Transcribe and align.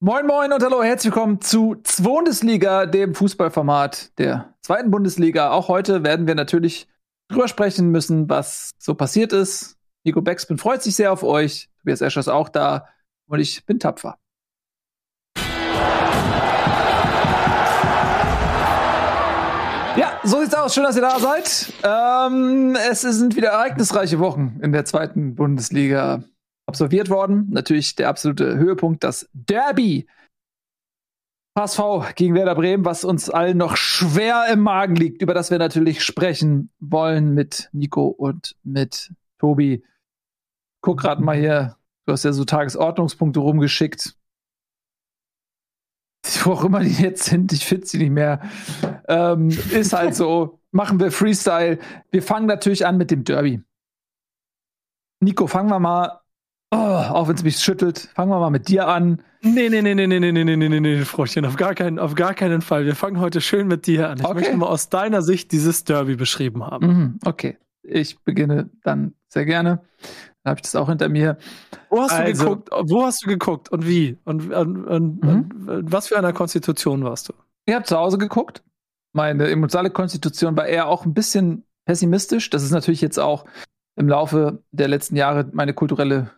Moin 0.00 0.28
Moin 0.28 0.52
und 0.52 0.62
hallo, 0.62 0.80
herzlich 0.80 1.12
willkommen 1.12 1.40
zu 1.40 1.82
Bundesliga, 2.00 2.86
dem 2.86 3.16
Fußballformat 3.16 4.16
der 4.16 4.54
zweiten 4.60 4.92
Bundesliga. 4.92 5.50
Auch 5.50 5.66
heute 5.66 6.04
werden 6.04 6.28
wir 6.28 6.36
natürlich 6.36 6.86
drüber 7.26 7.48
sprechen 7.48 7.90
müssen, 7.90 8.28
was 8.28 8.70
so 8.78 8.94
passiert 8.94 9.32
ist. 9.32 9.76
Nico 10.04 10.22
Beckspin 10.22 10.56
freut 10.56 10.84
sich 10.84 10.94
sehr 10.94 11.12
auf 11.12 11.24
euch. 11.24 11.68
Tobias 11.80 12.00
Escher 12.00 12.20
ist 12.20 12.28
auch 12.28 12.48
da 12.48 12.86
und 13.26 13.40
ich 13.40 13.66
bin 13.66 13.80
tapfer. 13.80 14.18
Ja, 19.96 20.20
so 20.22 20.40
sieht's 20.40 20.54
aus. 20.54 20.74
Schön, 20.74 20.84
dass 20.84 20.94
ihr 20.94 21.02
da 21.02 21.18
seid. 21.18 21.72
Ähm, 21.82 22.76
es 22.88 23.00
sind 23.00 23.34
wieder 23.34 23.48
ereignisreiche 23.48 24.20
Wochen 24.20 24.60
in 24.62 24.70
der 24.70 24.84
zweiten 24.84 25.34
Bundesliga 25.34 26.22
absolviert 26.68 27.08
worden. 27.08 27.48
Natürlich 27.50 27.96
der 27.96 28.08
absolute 28.08 28.56
Höhepunkt, 28.56 29.02
das 29.02 29.28
Derby. 29.32 30.06
HSV 31.58 32.14
gegen 32.14 32.34
Werder 32.34 32.54
Bremen, 32.54 32.84
was 32.84 33.04
uns 33.04 33.30
allen 33.30 33.56
noch 33.56 33.76
schwer 33.76 34.46
im 34.52 34.60
Magen 34.60 34.94
liegt, 34.94 35.22
über 35.22 35.34
das 35.34 35.50
wir 35.50 35.58
natürlich 35.58 36.04
sprechen 36.04 36.70
wollen 36.78 37.34
mit 37.34 37.68
Nico 37.72 38.06
und 38.06 38.54
mit 38.62 39.12
Tobi. 39.38 39.82
Guck 40.82 41.00
gerade 41.00 41.20
mal 41.20 41.36
hier, 41.36 41.76
du 42.06 42.12
hast 42.12 42.22
ja 42.22 42.32
so 42.32 42.44
Tagesordnungspunkte 42.44 43.40
rumgeschickt. 43.40 44.14
Wo 46.44 46.52
auch 46.52 46.64
immer 46.64 46.80
die 46.80 47.02
jetzt 47.02 47.24
sind, 47.24 47.52
ich 47.52 47.64
finde 47.64 47.86
sie 47.86 47.98
nicht 47.98 48.10
mehr. 48.10 48.40
Ähm, 49.08 49.48
ist 49.48 49.94
halt 49.94 50.14
so. 50.14 50.60
Machen 50.70 51.00
wir 51.00 51.10
Freestyle. 51.10 51.78
Wir 52.10 52.22
fangen 52.22 52.46
natürlich 52.46 52.86
an 52.86 52.98
mit 52.98 53.10
dem 53.10 53.24
Derby. 53.24 53.62
Nico, 55.20 55.46
fangen 55.46 55.70
wir 55.70 55.80
mal 55.80 56.20
Oh, 56.70 56.76
auch 56.76 57.28
wenn 57.28 57.34
es 57.34 57.42
mich 57.42 57.58
schüttelt, 57.58 58.10
fangen 58.14 58.30
wir 58.30 58.38
mal 58.38 58.50
mit 58.50 58.68
dir 58.68 58.88
an. 58.88 59.22
Nee, 59.40 59.68
nee, 59.68 59.80
nee, 59.80 59.94
nee, 59.94 60.06
nee, 60.06 60.20
nee, 60.20 60.32
nee, 60.32 60.44
nee, 60.44 60.68
nee, 60.68 60.80
nee, 60.80 61.04
Froschchen, 61.04 61.44
auf 61.46 61.56
gar, 61.56 61.74
keinen, 61.74 61.98
auf 61.98 62.14
gar 62.14 62.34
keinen 62.34 62.60
Fall. 62.60 62.84
Wir 62.84 62.94
fangen 62.94 63.20
heute 63.20 63.40
schön 63.40 63.68
mit 63.68 63.86
dir 63.86 64.10
an. 64.10 64.18
Ich 64.18 64.24
okay. 64.24 64.34
möchte 64.34 64.56
mal 64.56 64.66
aus 64.66 64.88
deiner 64.88 65.22
Sicht 65.22 65.52
dieses 65.52 65.84
Derby 65.84 66.16
beschrieben 66.16 66.64
haben. 66.64 66.86
Mhm, 66.86 67.18
okay, 67.24 67.56
ich 67.82 68.18
beginne 68.24 68.68
dann 68.82 69.14
sehr 69.28 69.46
gerne. 69.46 69.80
Dann 70.42 70.50
habe 70.50 70.58
ich 70.58 70.62
das 70.62 70.76
auch 70.76 70.88
hinter 70.88 71.08
mir. 71.08 71.38
Wo 71.88 72.02
hast 72.02 72.12
also, 72.12 72.44
du 72.44 72.50
geguckt? 72.50 72.70
Wo 72.90 73.04
hast 73.04 73.24
du 73.24 73.28
geguckt 73.28 73.68
und 73.70 73.86
wie? 73.86 74.18
Und, 74.24 74.52
und, 74.52 74.84
und, 74.84 75.24
mhm. 75.24 75.68
und 75.68 75.92
was 75.92 76.08
für 76.08 76.18
eine 76.18 76.32
Konstitution 76.32 77.02
warst 77.04 77.28
du? 77.28 77.32
Ich 77.64 77.74
habe 77.74 77.84
zu 77.84 77.96
Hause 77.96 78.18
geguckt. 78.18 78.62
Meine 79.12 79.48
emotionale 79.48 79.90
Konstitution 79.90 80.56
war 80.56 80.66
eher 80.66 80.88
auch 80.88 81.06
ein 81.06 81.14
bisschen 81.14 81.64
pessimistisch. 81.86 82.50
Das 82.50 82.62
ist 82.62 82.72
natürlich 82.72 83.00
jetzt 83.00 83.18
auch 83.18 83.46
im 83.96 84.08
Laufe 84.08 84.62
der 84.70 84.88
letzten 84.88 85.16
Jahre 85.16 85.48
meine 85.52 85.74
kulturelle 85.74 86.30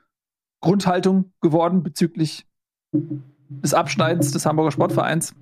Grundhaltung 0.60 1.32
geworden 1.40 1.82
bezüglich 1.82 2.46
des 2.92 3.74
Abschneidens 3.74 4.32
des 4.32 4.46
Hamburger 4.46 4.72
Sportvereins. 4.72 5.34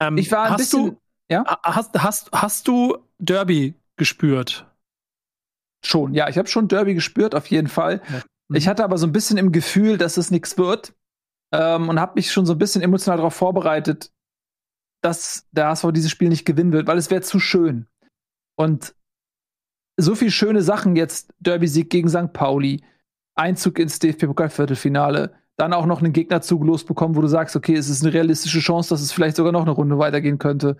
Ähm, 0.00 0.18
ich 0.18 0.30
war 0.30 0.44
ein 0.44 0.50
hast 0.52 0.58
bisschen, 0.58 0.86
du, 0.86 1.00
ja? 1.30 1.44
Hast, 1.62 2.02
hast, 2.02 2.32
hast 2.32 2.68
du 2.68 2.98
Derby 3.18 3.74
gespürt? 3.96 4.66
Schon, 5.84 6.14
ja, 6.14 6.28
ich 6.28 6.38
habe 6.38 6.48
schon 6.48 6.68
Derby 6.68 6.94
gespürt, 6.94 7.34
auf 7.34 7.46
jeden 7.46 7.68
Fall. 7.68 8.02
Ja. 8.08 8.22
Mhm. 8.48 8.56
Ich 8.56 8.68
hatte 8.68 8.84
aber 8.84 8.98
so 8.98 9.06
ein 9.06 9.12
bisschen 9.12 9.38
im 9.38 9.52
Gefühl, 9.52 9.98
dass 9.98 10.16
es 10.16 10.30
nichts 10.30 10.58
wird 10.58 10.94
ähm, 11.52 11.88
und 11.88 12.00
habe 12.00 12.14
mich 12.16 12.32
schon 12.32 12.46
so 12.46 12.52
ein 12.52 12.58
bisschen 12.58 12.82
emotional 12.82 13.18
darauf 13.18 13.34
vorbereitet, 13.34 14.12
dass 15.02 15.46
der 15.52 15.68
HSV 15.68 15.92
dieses 15.92 16.10
Spiel 16.10 16.28
nicht 16.28 16.44
gewinnen 16.44 16.72
wird, 16.72 16.86
weil 16.86 16.98
es 16.98 17.10
wäre 17.10 17.22
zu 17.22 17.38
schön. 17.38 17.86
Und 18.56 18.94
so 19.96 20.14
viele 20.14 20.30
schöne 20.30 20.62
Sachen 20.62 20.96
jetzt, 20.96 21.32
Derby-Sieg 21.38 21.90
gegen 21.90 22.08
St. 22.08 22.32
Pauli, 22.32 22.82
Einzug 23.34 23.78
ins 23.78 23.98
DFB-Pokal-Viertelfinale, 23.98 25.34
dann 25.56 25.72
auch 25.72 25.86
noch 25.86 26.02
einen 26.02 26.12
Gegnerzug 26.12 26.64
losbekommen, 26.64 27.16
wo 27.16 27.20
du 27.20 27.28
sagst, 27.28 27.56
okay, 27.56 27.74
es 27.74 27.88
ist 27.88 28.02
eine 28.02 28.12
realistische 28.12 28.60
Chance, 28.60 28.90
dass 28.90 29.02
es 29.02 29.12
vielleicht 29.12 29.36
sogar 29.36 29.52
noch 29.52 29.62
eine 29.62 29.70
Runde 29.70 29.98
weitergehen 29.98 30.38
könnte. 30.38 30.76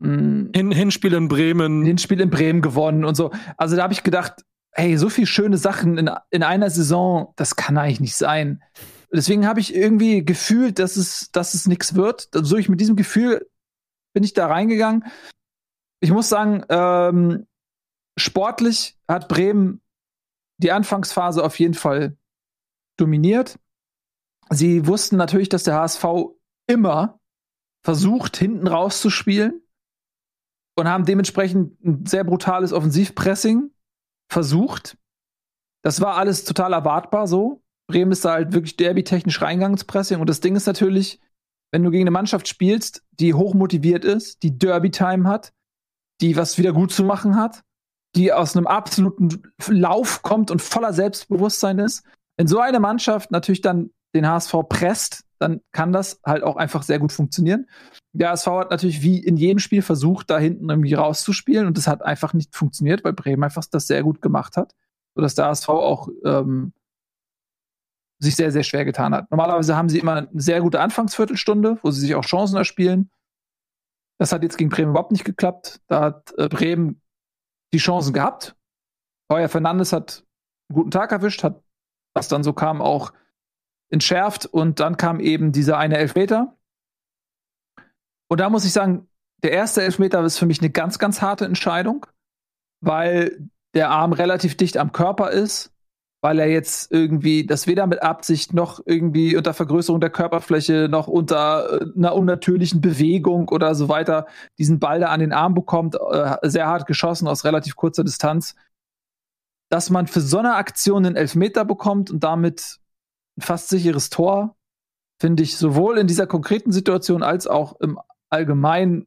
Mhm. 0.00 0.50
Hin 0.54 0.72
Hinspiel 0.72 1.14
in 1.14 1.28
Bremen. 1.28 1.84
Hinspiel 1.84 2.20
in 2.20 2.30
Bremen 2.30 2.62
gewonnen 2.62 3.04
und 3.04 3.14
so. 3.14 3.30
Also 3.56 3.76
da 3.76 3.82
habe 3.82 3.92
ich 3.92 4.02
gedacht, 4.02 4.44
hey, 4.72 4.96
so 4.96 5.08
viele 5.08 5.26
schöne 5.26 5.58
Sachen 5.58 5.98
in, 5.98 6.10
in 6.30 6.42
einer 6.42 6.70
Saison, 6.70 7.32
das 7.36 7.56
kann 7.56 7.78
eigentlich 7.78 8.00
nicht 8.00 8.16
sein. 8.16 8.62
Deswegen 9.12 9.46
habe 9.46 9.60
ich 9.60 9.74
irgendwie 9.74 10.24
gefühlt, 10.24 10.78
dass 10.78 10.96
es, 10.96 11.30
dass 11.32 11.54
es 11.54 11.66
nichts 11.66 11.94
wird. 11.94 12.28
So 12.32 12.56
ich 12.56 12.68
mit 12.68 12.80
diesem 12.80 12.96
Gefühl 12.96 13.48
bin 14.12 14.22
ich 14.22 14.34
da 14.34 14.46
reingegangen. 14.46 15.04
Ich 16.00 16.10
muss 16.10 16.28
sagen, 16.28 16.64
ähm, 16.68 17.46
sportlich 18.16 18.96
hat 19.08 19.28
Bremen 19.28 19.80
die 20.62 20.72
Anfangsphase 20.72 21.42
auf 21.42 21.58
jeden 21.58 21.74
Fall 21.74 22.16
dominiert. 22.96 23.58
Sie 24.50 24.86
wussten 24.86 25.16
natürlich, 25.16 25.48
dass 25.48 25.64
der 25.64 25.74
HSV 25.74 26.04
immer 26.66 27.20
versucht, 27.82 28.36
hinten 28.36 28.66
rauszuspielen 28.66 29.62
und 30.76 30.88
haben 30.88 31.06
dementsprechend 31.06 31.82
ein 31.84 32.06
sehr 32.06 32.24
brutales 32.24 32.72
Offensivpressing 32.72 33.70
versucht. 34.28 34.96
Das 35.82 36.00
war 36.00 36.16
alles 36.16 36.44
total 36.44 36.72
erwartbar 36.72 37.26
so. 37.26 37.62
Bremen 37.86 38.12
ist 38.12 38.24
da 38.24 38.32
halt 38.32 38.52
wirklich 38.52 38.76
derby-technisch 38.76 39.40
reingegangen. 39.40 39.78
Und 40.20 40.28
das 40.28 40.40
Ding 40.40 40.56
ist 40.56 40.66
natürlich, 40.66 41.20
wenn 41.72 41.82
du 41.82 41.90
gegen 41.90 42.02
eine 42.02 42.10
Mannschaft 42.10 42.48
spielst, 42.48 43.02
die 43.12 43.34
hochmotiviert 43.34 44.04
ist, 44.04 44.42
die 44.42 44.58
Derby-Time 44.58 45.26
hat, 45.26 45.52
die 46.20 46.36
was 46.36 46.58
wieder 46.58 46.72
gut 46.72 46.92
zu 46.92 47.02
machen 47.02 47.36
hat, 47.36 47.64
die 48.16 48.32
aus 48.32 48.56
einem 48.56 48.66
absoluten 48.66 49.42
Lauf 49.68 50.22
kommt 50.22 50.50
und 50.50 50.62
voller 50.62 50.92
Selbstbewusstsein 50.92 51.78
ist. 51.78 52.04
Wenn 52.36 52.48
so 52.48 52.58
eine 52.58 52.80
Mannschaft 52.80 53.30
natürlich 53.30 53.60
dann 53.60 53.90
den 54.14 54.26
HSV 54.26 54.54
presst, 54.68 55.24
dann 55.38 55.60
kann 55.72 55.92
das 55.92 56.20
halt 56.24 56.42
auch 56.42 56.56
einfach 56.56 56.82
sehr 56.82 56.98
gut 56.98 57.12
funktionieren. 57.12 57.66
Der 58.12 58.30
HSV 58.30 58.46
hat 58.46 58.70
natürlich 58.70 59.02
wie 59.02 59.18
in 59.18 59.36
jedem 59.36 59.58
Spiel 59.58 59.82
versucht, 59.82 60.30
da 60.30 60.38
hinten 60.38 60.68
irgendwie 60.68 60.94
rauszuspielen 60.94 61.66
und 61.66 61.76
das 61.76 61.86
hat 61.86 62.02
einfach 62.02 62.34
nicht 62.34 62.54
funktioniert, 62.54 63.04
weil 63.04 63.12
Bremen 63.12 63.44
einfach 63.44 63.64
das 63.70 63.86
sehr 63.86 64.02
gut 64.02 64.20
gemacht 64.20 64.56
hat, 64.56 64.74
sodass 65.14 65.34
der 65.34 65.46
HSV 65.46 65.68
auch 65.68 66.08
ähm, 66.24 66.72
sich 68.18 68.36
sehr, 68.36 68.52
sehr 68.52 68.64
schwer 68.64 68.84
getan 68.84 69.14
hat. 69.14 69.30
Normalerweise 69.30 69.76
haben 69.76 69.88
sie 69.88 69.98
immer 69.98 70.16
eine 70.16 70.28
sehr 70.34 70.60
gute 70.60 70.80
Anfangsviertelstunde, 70.80 71.78
wo 71.82 71.90
sie 71.90 72.00
sich 72.00 72.14
auch 72.14 72.24
Chancen 72.24 72.56
erspielen. 72.56 73.10
Das 74.18 74.32
hat 74.32 74.42
jetzt 74.42 74.58
gegen 74.58 74.68
Bremen 74.68 74.90
überhaupt 74.90 75.12
nicht 75.12 75.24
geklappt. 75.24 75.80
Da 75.86 76.00
hat 76.02 76.34
äh, 76.36 76.48
Bremen 76.48 77.00
die 77.72 77.78
Chancen 77.78 78.12
gehabt. 78.12 78.56
Heuer 79.30 79.48
Fernandes 79.48 79.92
hat 79.92 80.24
einen 80.68 80.76
guten 80.76 80.90
Tag 80.90 81.12
erwischt, 81.12 81.42
hat, 81.42 81.62
was 82.14 82.28
dann 82.28 82.42
so 82.42 82.52
kam, 82.52 82.80
auch 82.82 83.12
entschärft 83.90 84.46
und 84.46 84.80
dann 84.80 84.96
kam 84.96 85.20
eben 85.20 85.52
dieser 85.52 85.78
eine 85.78 85.98
Elfmeter. 85.98 86.56
Und 88.28 88.40
da 88.40 88.48
muss 88.48 88.64
ich 88.64 88.72
sagen, 88.72 89.08
der 89.42 89.52
erste 89.52 89.82
Elfmeter 89.82 90.22
ist 90.24 90.38
für 90.38 90.46
mich 90.46 90.60
eine 90.60 90.70
ganz, 90.70 90.98
ganz 90.98 91.22
harte 91.22 91.44
Entscheidung, 91.44 92.06
weil 92.80 93.48
der 93.74 93.90
Arm 93.90 94.12
relativ 94.12 94.56
dicht 94.56 94.76
am 94.76 94.92
Körper 94.92 95.30
ist, 95.30 95.72
weil 96.22 96.38
er 96.38 96.48
jetzt 96.48 96.92
irgendwie 96.92 97.46
das 97.46 97.66
weder 97.66 97.86
mit 97.86 98.02
Absicht 98.02 98.52
noch 98.52 98.80
irgendwie 98.84 99.36
unter 99.36 99.54
Vergrößerung 99.54 100.00
der 100.00 100.10
Körperfläche 100.10 100.88
noch 100.90 101.08
unter 101.08 101.80
äh, 101.80 101.86
einer 101.96 102.14
unnatürlichen 102.14 102.80
Bewegung 102.80 103.48
oder 103.48 103.74
so 103.74 103.88
weiter 103.88 104.26
diesen 104.58 104.78
Ball 104.78 105.00
da 105.00 105.08
an 105.08 105.20
den 105.20 105.32
Arm 105.32 105.54
bekommt, 105.54 105.94
äh, 105.94 106.36
sehr 106.42 106.66
hart 106.66 106.86
geschossen 106.86 107.26
aus 107.26 107.44
relativ 107.44 107.76
kurzer 107.76 108.04
Distanz. 108.04 108.54
Dass 109.70 109.88
man 109.88 110.06
für 110.06 110.20
so 110.20 110.38
eine 110.38 110.56
Aktion 110.56 111.06
einen 111.06 111.16
Elfmeter 111.16 111.64
bekommt 111.64 112.10
und 112.10 112.22
damit 112.22 112.78
ein 113.38 113.42
fast 113.42 113.68
sicheres 113.68 114.10
Tor, 114.10 114.56
finde 115.20 115.42
ich 115.42 115.56
sowohl 115.56 115.98
in 115.98 116.06
dieser 116.06 116.26
konkreten 116.26 116.72
Situation 116.72 117.22
als 117.22 117.46
auch 117.46 117.78
im 117.80 117.98
Allgemeinen 118.30 119.06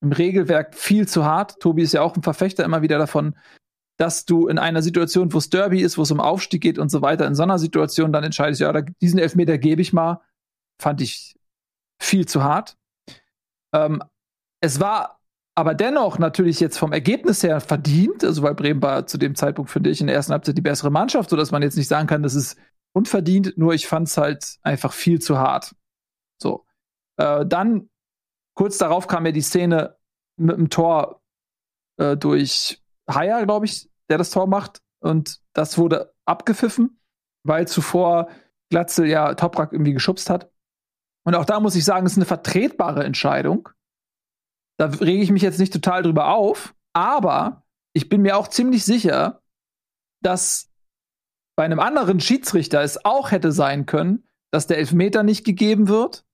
im 0.00 0.12
Regelwerk 0.12 0.74
viel 0.74 1.08
zu 1.08 1.24
hart. 1.24 1.60
Tobi 1.60 1.82
ist 1.82 1.92
ja 1.92 2.02
auch 2.02 2.16
ein 2.16 2.22
Verfechter 2.22 2.64
immer 2.64 2.82
wieder 2.82 2.98
davon, 2.98 3.36
dass 4.02 4.24
du 4.24 4.48
in 4.48 4.58
einer 4.58 4.82
Situation, 4.82 5.32
wo 5.32 5.38
es 5.38 5.48
Derby 5.48 5.80
ist, 5.80 5.96
wo 5.96 6.02
es 6.02 6.10
um 6.10 6.18
Aufstieg 6.18 6.60
geht 6.60 6.76
und 6.76 6.88
so 6.88 7.02
weiter, 7.02 7.24
in 7.24 7.36
so 7.36 7.44
einer 7.44 7.60
Situation 7.60 8.12
dann 8.12 8.24
entscheidest, 8.24 8.60
ja, 8.60 8.72
diesen 9.00 9.20
Elfmeter 9.20 9.58
gebe 9.58 9.80
ich 9.80 9.92
mal, 9.92 10.20
fand 10.80 11.00
ich 11.00 11.38
viel 12.00 12.26
zu 12.26 12.42
hart. 12.42 12.76
Ähm, 13.72 14.02
es 14.60 14.80
war 14.80 15.20
aber 15.54 15.74
dennoch 15.74 16.18
natürlich 16.18 16.58
jetzt 16.58 16.78
vom 16.78 16.92
Ergebnis 16.92 17.44
her 17.44 17.60
verdient, 17.60 18.24
also 18.24 18.42
weil 18.42 18.56
Bremen 18.56 18.82
war 18.82 19.06
zu 19.06 19.18
dem 19.18 19.36
Zeitpunkt, 19.36 19.70
finde 19.70 19.90
ich, 19.90 20.00
in 20.00 20.08
der 20.08 20.16
ersten 20.16 20.32
Halbzeit 20.32 20.58
die 20.58 20.62
bessere 20.62 20.90
Mannschaft, 20.90 21.30
sodass 21.30 21.52
man 21.52 21.62
jetzt 21.62 21.76
nicht 21.76 21.86
sagen 21.86 22.08
kann, 22.08 22.24
das 22.24 22.34
ist 22.34 22.56
unverdient, 22.92 23.56
nur 23.56 23.72
ich 23.72 23.86
fand 23.86 24.08
es 24.08 24.16
halt 24.16 24.56
einfach 24.62 24.92
viel 24.92 25.20
zu 25.20 25.38
hart. 25.38 25.76
So. 26.42 26.66
Äh, 27.18 27.46
dann, 27.46 27.88
kurz 28.54 28.78
darauf 28.78 29.06
kam 29.06 29.26
ja 29.26 29.32
die 29.32 29.42
Szene 29.42 29.96
mit 30.36 30.56
dem 30.56 30.70
Tor 30.70 31.22
äh, 31.98 32.16
durch 32.16 32.82
Haier, 33.08 33.44
glaube 33.46 33.66
ich, 33.66 33.91
der 34.08 34.18
das 34.18 34.30
Tor 34.30 34.46
macht. 34.46 34.82
Und 35.00 35.40
das 35.52 35.78
wurde 35.78 36.14
abgepfiffen, 36.24 37.00
weil 37.44 37.66
zuvor 37.66 38.28
Glatzel 38.70 39.06
ja 39.06 39.34
Toprak 39.34 39.72
irgendwie 39.72 39.92
geschubst 39.92 40.30
hat. 40.30 40.50
Und 41.24 41.34
auch 41.34 41.44
da 41.44 41.60
muss 41.60 41.76
ich 41.76 41.84
sagen, 41.84 42.06
es 42.06 42.12
ist 42.12 42.18
eine 42.18 42.26
vertretbare 42.26 43.04
Entscheidung. 43.04 43.68
Da 44.78 44.86
rege 44.86 45.22
ich 45.22 45.30
mich 45.30 45.42
jetzt 45.42 45.58
nicht 45.58 45.72
total 45.72 46.02
drüber 46.02 46.28
auf, 46.28 46.74
aber 46.92 47.64
ich 47.92 48.08
bin 48.08 48.22
mir 48.22 48.36
auch 48.36 48.48
ziemlich 48.48 48.84
sicher, 48.84 49.42
dass 50.22 50.70
bei 51.56 51.64
einem 51.64 51.80
anderen 51.80 52.20
Schiedsrichter 52.20 52.80
es 52.82 53.04
auch 53.04 53.30
hätte 53.30 53.52
sein 53.52 53.86
können, 53.86 54.26
dass 54.50 54.66
der 54.66 54.78
Elfmeter 54.78 55.22
nicht 55.22 55.44
gegeben 55.44 55.88
wird 55.88 56.24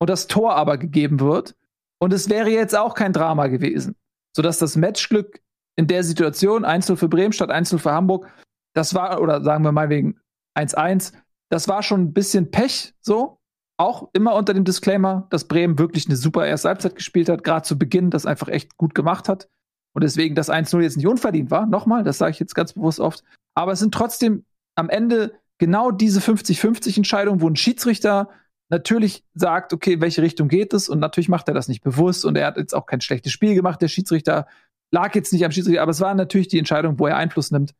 und 0.00 0.08
das 0.08 0.26
Tor 0.26 0.54
aber 0.56 0.78
gegeben 0.78 1.20
wird. 1.20 1.56
Und 2.00 2.12
es 2.12 2.28
wäre 2.28 2.50
jetzt 2.50 2.74
auch 2.74 2.94
kein 2.94 3.12
Drama 3.12 3.46
gewesen. 3.46 3.96
Sodass 4.34 4.58
das 4.58 4.76
Matchglück 4.76 5.40
in 5.76 5.86
der 5.86 6.04
Situation, 6.04 6.64
Einzel 6.64 6.96
für 6.96 7.08
Bremen 7.08 7.32
statt 7.32 7.50
Einzel 7.50 7.78
für 7.78 7.92
Hamburg, 7.92 8.28
das 8.74 8.94
war, 8.94 9.20
oder 9.20 9.42
sagen 9.42 9.64
wir 9.64 9.72
mal 9.72 9.88
wegen 9.88 10.18
1-1, 10.58 11.12
das 11.50 11.68
war 11.68 11.82
schon 11.82 12.02
ein 12.02 12.12
bisschen 12.12 12.50
Pech 12.50 12.94
so. 13.00 13.38
Auch 13.78 14.10
immer 14.12 14.34
unter 14.34 14.54
dem 14.54 14.64
Disclaimer, 14.64 15.26
dass 15.30 15.48
Bremen 15.48 15.78
wirklich 15.78 16.06
eine 16.06 16.16
super 16.16 16.46
erste 16.46 16.68
Halbzeit 16.68 16.94
gespielt 16.94 17.28
hat, 17.28 17.42
gerade 17.42 17.66
zu 17.66 17.78
Beginn 17.78 18.10
das 18.10 18.26
einfach 18.26 18.48
echt 18.48 18.76
gut 18.76 18.94
gemacht 18.94 19.28
hat. 19.28 19.48
Und 19.94 20.04
deswegen 20.04 20.34
das 20.34 20.50
1-0 20.50 20.80
jetzt 20.80 20.96
nicht 20.96 21.06
unverdient 21.06 21.50
war. 21.50 21.66
Nochmal, 21.66 22.04
das 22.04 22.18
sage 22.18 22.30
ich 22.30 22.38
jetzt 22.38 22.54
ganz 22.54 22.74
bewusst 22.74 23.00
oft. 23.00 23.24
Aber 23.54 23.72
es 23.72 23.80
sind 23.80 23.92
trotzdem 23.92 24.44
am 24.76 24.88
Ende 24.88 25.34
genau 25.58 25.90
diese 25.90 26.20
50-50-Entscheidungen, 26.20 27.40
wo 27.40 27.48
ein 27.48 27.56
Schiedsrichter 27.56 28.28
natürlich 28.72 29.22
sagt, 29.34 29.74
okay, 29.74 30.00
welche 30.00 30.22
Richtung 30.22 30.48
geht 30.48 30.72
es? 30.72 30.88
Und 30.88 30.98
natürlich 30.98 31.28
macht 31.28 31.46
er 31.46 31.54
das 31.54 31.68
nicht 31.68 31.84
bewusst 31.84 32.24
und 32.24 32.36
er 32.36 32.46
hat 32.46 32.56
jetzt 32.56 32.74
auch 32.74 32.86
kein 32.86 33.02
schlechtes 33.02 33.30
Spiel 33.30 33.54
gemacht. 33.54 33.82
Der 33.82 33.88
Schiedsrichter 33.88 34.46
lag 34.90 35.14
jetzt 35.14 35.32
nicht 35.32 35.44
am 35.44 35.52
Schiedsrichter, 35.52 35.82
aber 35.82 35.90
es 35.90 36.00
war 36.00 36.14
natürlich 36.14 36.48
die 36.48 36.58
Entscheidung, 36.58 36.98
wo 36.98 37.06
er 37.06 37.16
Einfluss 37.16 37.50
nimmt. 37.50 37.74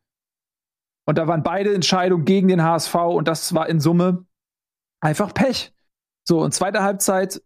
Und 1.05 1.17
da 1.17 1.27
waren 1.27 1.41
beide 1.41 1.73
Entscheidungen 1.73 2.25
gegen 2.25 2.47
den 2.47 2.63
HSV 2.63 2.93
und 2.93 3.27
das 3.27 3.55
war 3.55 3.67
in 3.67 3.79
Summe 3.79 4.25
einfach 5.01 5.33
Pech. 5.33 5.73
So, 6.25 6.41
und 6.41 6.53
zweite 6.53 6.83
Halbzeit 6.83 7.41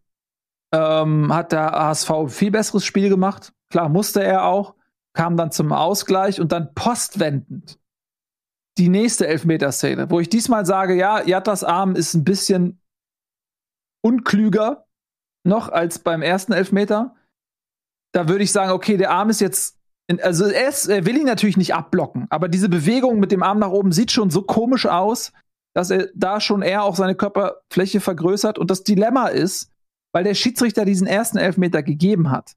ähm, 0.72 1.32
hat 1.32 1.52
der 1.52 1.70
HSV 1.72 2.10
viel 2.28 2.50
besseres 2.50 2.84
Spiel 2.84 3.08
gemacht. 3.08 3.54
Klar, 3.70 3.88
musste 3.88 4.22
er 4.22 4.44
auch, 4.44 4.74
kam 5.14 5.38
dann 5.38 5.52
zum 5.52 5.72
Ausgleich 5.72 6.38
und 6.38 6.52
dann 6.52 6.74
postwendend 6.74 7.80
die 8.76 8.90
nächste 8.90 9.26
Elfmeterszene, 9.26 10.10
wo 10.10 10.20
ich 10.20 10.28
diesmal 10.28 10.66
sage, 10.66 10.94
ja, 10.94 11.22
Jattas 11.22 11.64
Arm 11.64 11.96
ist 11.96 12.12
ein 12.14 12.24
bisschen 12.24 12.78
unklüger 14.02 14.86
noch 15.44 15.68
als 15.68 15.98
beim 15.98 16.22
ersten 16.22 16.52
Elfmeter. 16.52 17.14
Da 18.12 18.28
würde 18.28 18.44
ich 18.44 18.52
sagen, 18.52 18.72
okay, 18.72 18.96
der 18.96 19.10
Arm 19.10 19.30
ist 19.30 19.40
jetzt, 19.40 19.78
in, 20.06 20.20
also 20.22 20.46
er, 20.46 20.68
ist, 20.68 20.86
er 20.86 21.06
will 21.06 21.16
ihn 21.16 21.26
natürlich 21.26 21.56
nicht 21.56 21.74
abblocken, 21.74 22.26
aber 22.30 22.48
diese 22.48 22.68
Bewegung 22.68 23.18
mit 23.18 23.32
dem 23.32 23.42
Arm 23.42 23.58
nach 23.58 23.70
oben 23.70 23.92
sieht 23.92 24.10
schon 24.10 24.30
so 24.30 24.42
komisch 24.42 24.86
aus, 24.86 25.32
dass 25.74 25.90
er 25.90 26.08
da 26.14 26.40
schon 26.40 26.62
eher 26.62 26.82
auch 26.82 26.96
seine 26.96 27.14
Körperfläche 27.14 28.00
vergrößert. 28.00 28.58
Und 28.58 28.70
das 28.70 28.82
Dilemma 28.82 29.28
ist, 29.28 29.70
weil 30.12 30.24
der 30.24 30.34
Schiedsrichter 30.34 30.84
diesen 30.84 31.06
ersten 31.06 31.38
Elfmeter 31.38 31.82
gegeben 31.82 32.30
hat, 32.30 32.54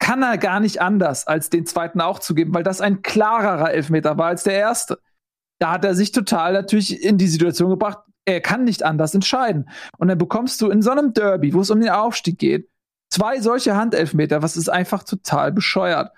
kann 0.00 0.22
er 0.22 0.38
gar 0.38 0.60
nicht 0.60 0.80
anders, 0.80 1.26
als 1.26 1.50
den 1.50 1.66
zweiten 1.66 2.00
auch 2.00 2.18
zu 2.18 2.34
geben, 2.34 2.54
weil 2.54 2.62
das 2.62 2.80
ein 2.80 3.02
klarerer 3.02 3.72
Elfmeter 3.72 4.18
war 4.18 4.26
als 4.26 4.44
der 4.44 4.54
erste. 4.54 5.00
Da 5.60 5.72
hat 5.72 5.84
er 5.84 5.94
sich 5.94 6.12
total 6.12 6.52
natürlich 6.52 7.02
in 7.02 7.18
die 7.18 7.26
Situation 7.26 7.70
gebracht, 7.70 7.98
er 8.28 8.40
kann 8.40 8.64
nicht 8.64 8.82
anders 8.82 9.14
entscheiden. 9.14 9.68
Und 9.98 10.08
dann 10.08 10.18
bekommst 10.18 10.60
du 10.60 10.68
in 10.68 10.82
so 10.82 10.90
einem 10.90 11.12
Derby, 11.14 11.54
wo 11.54 11.60
es 11.60 11.70
um 11.70 11.80
den 11.80 11.90
Aufstieg 11.90 12.38
geht, 12.38 12.68
zwei 13.10 13.40
solche 13.40 13.76
Handelfmeter, 13.76 14.42
was 14.42 14.56
ist 14.56 14.68
einfach 14.68 15.02
total 15.02 15.52
bescheuert. 15.52 16.12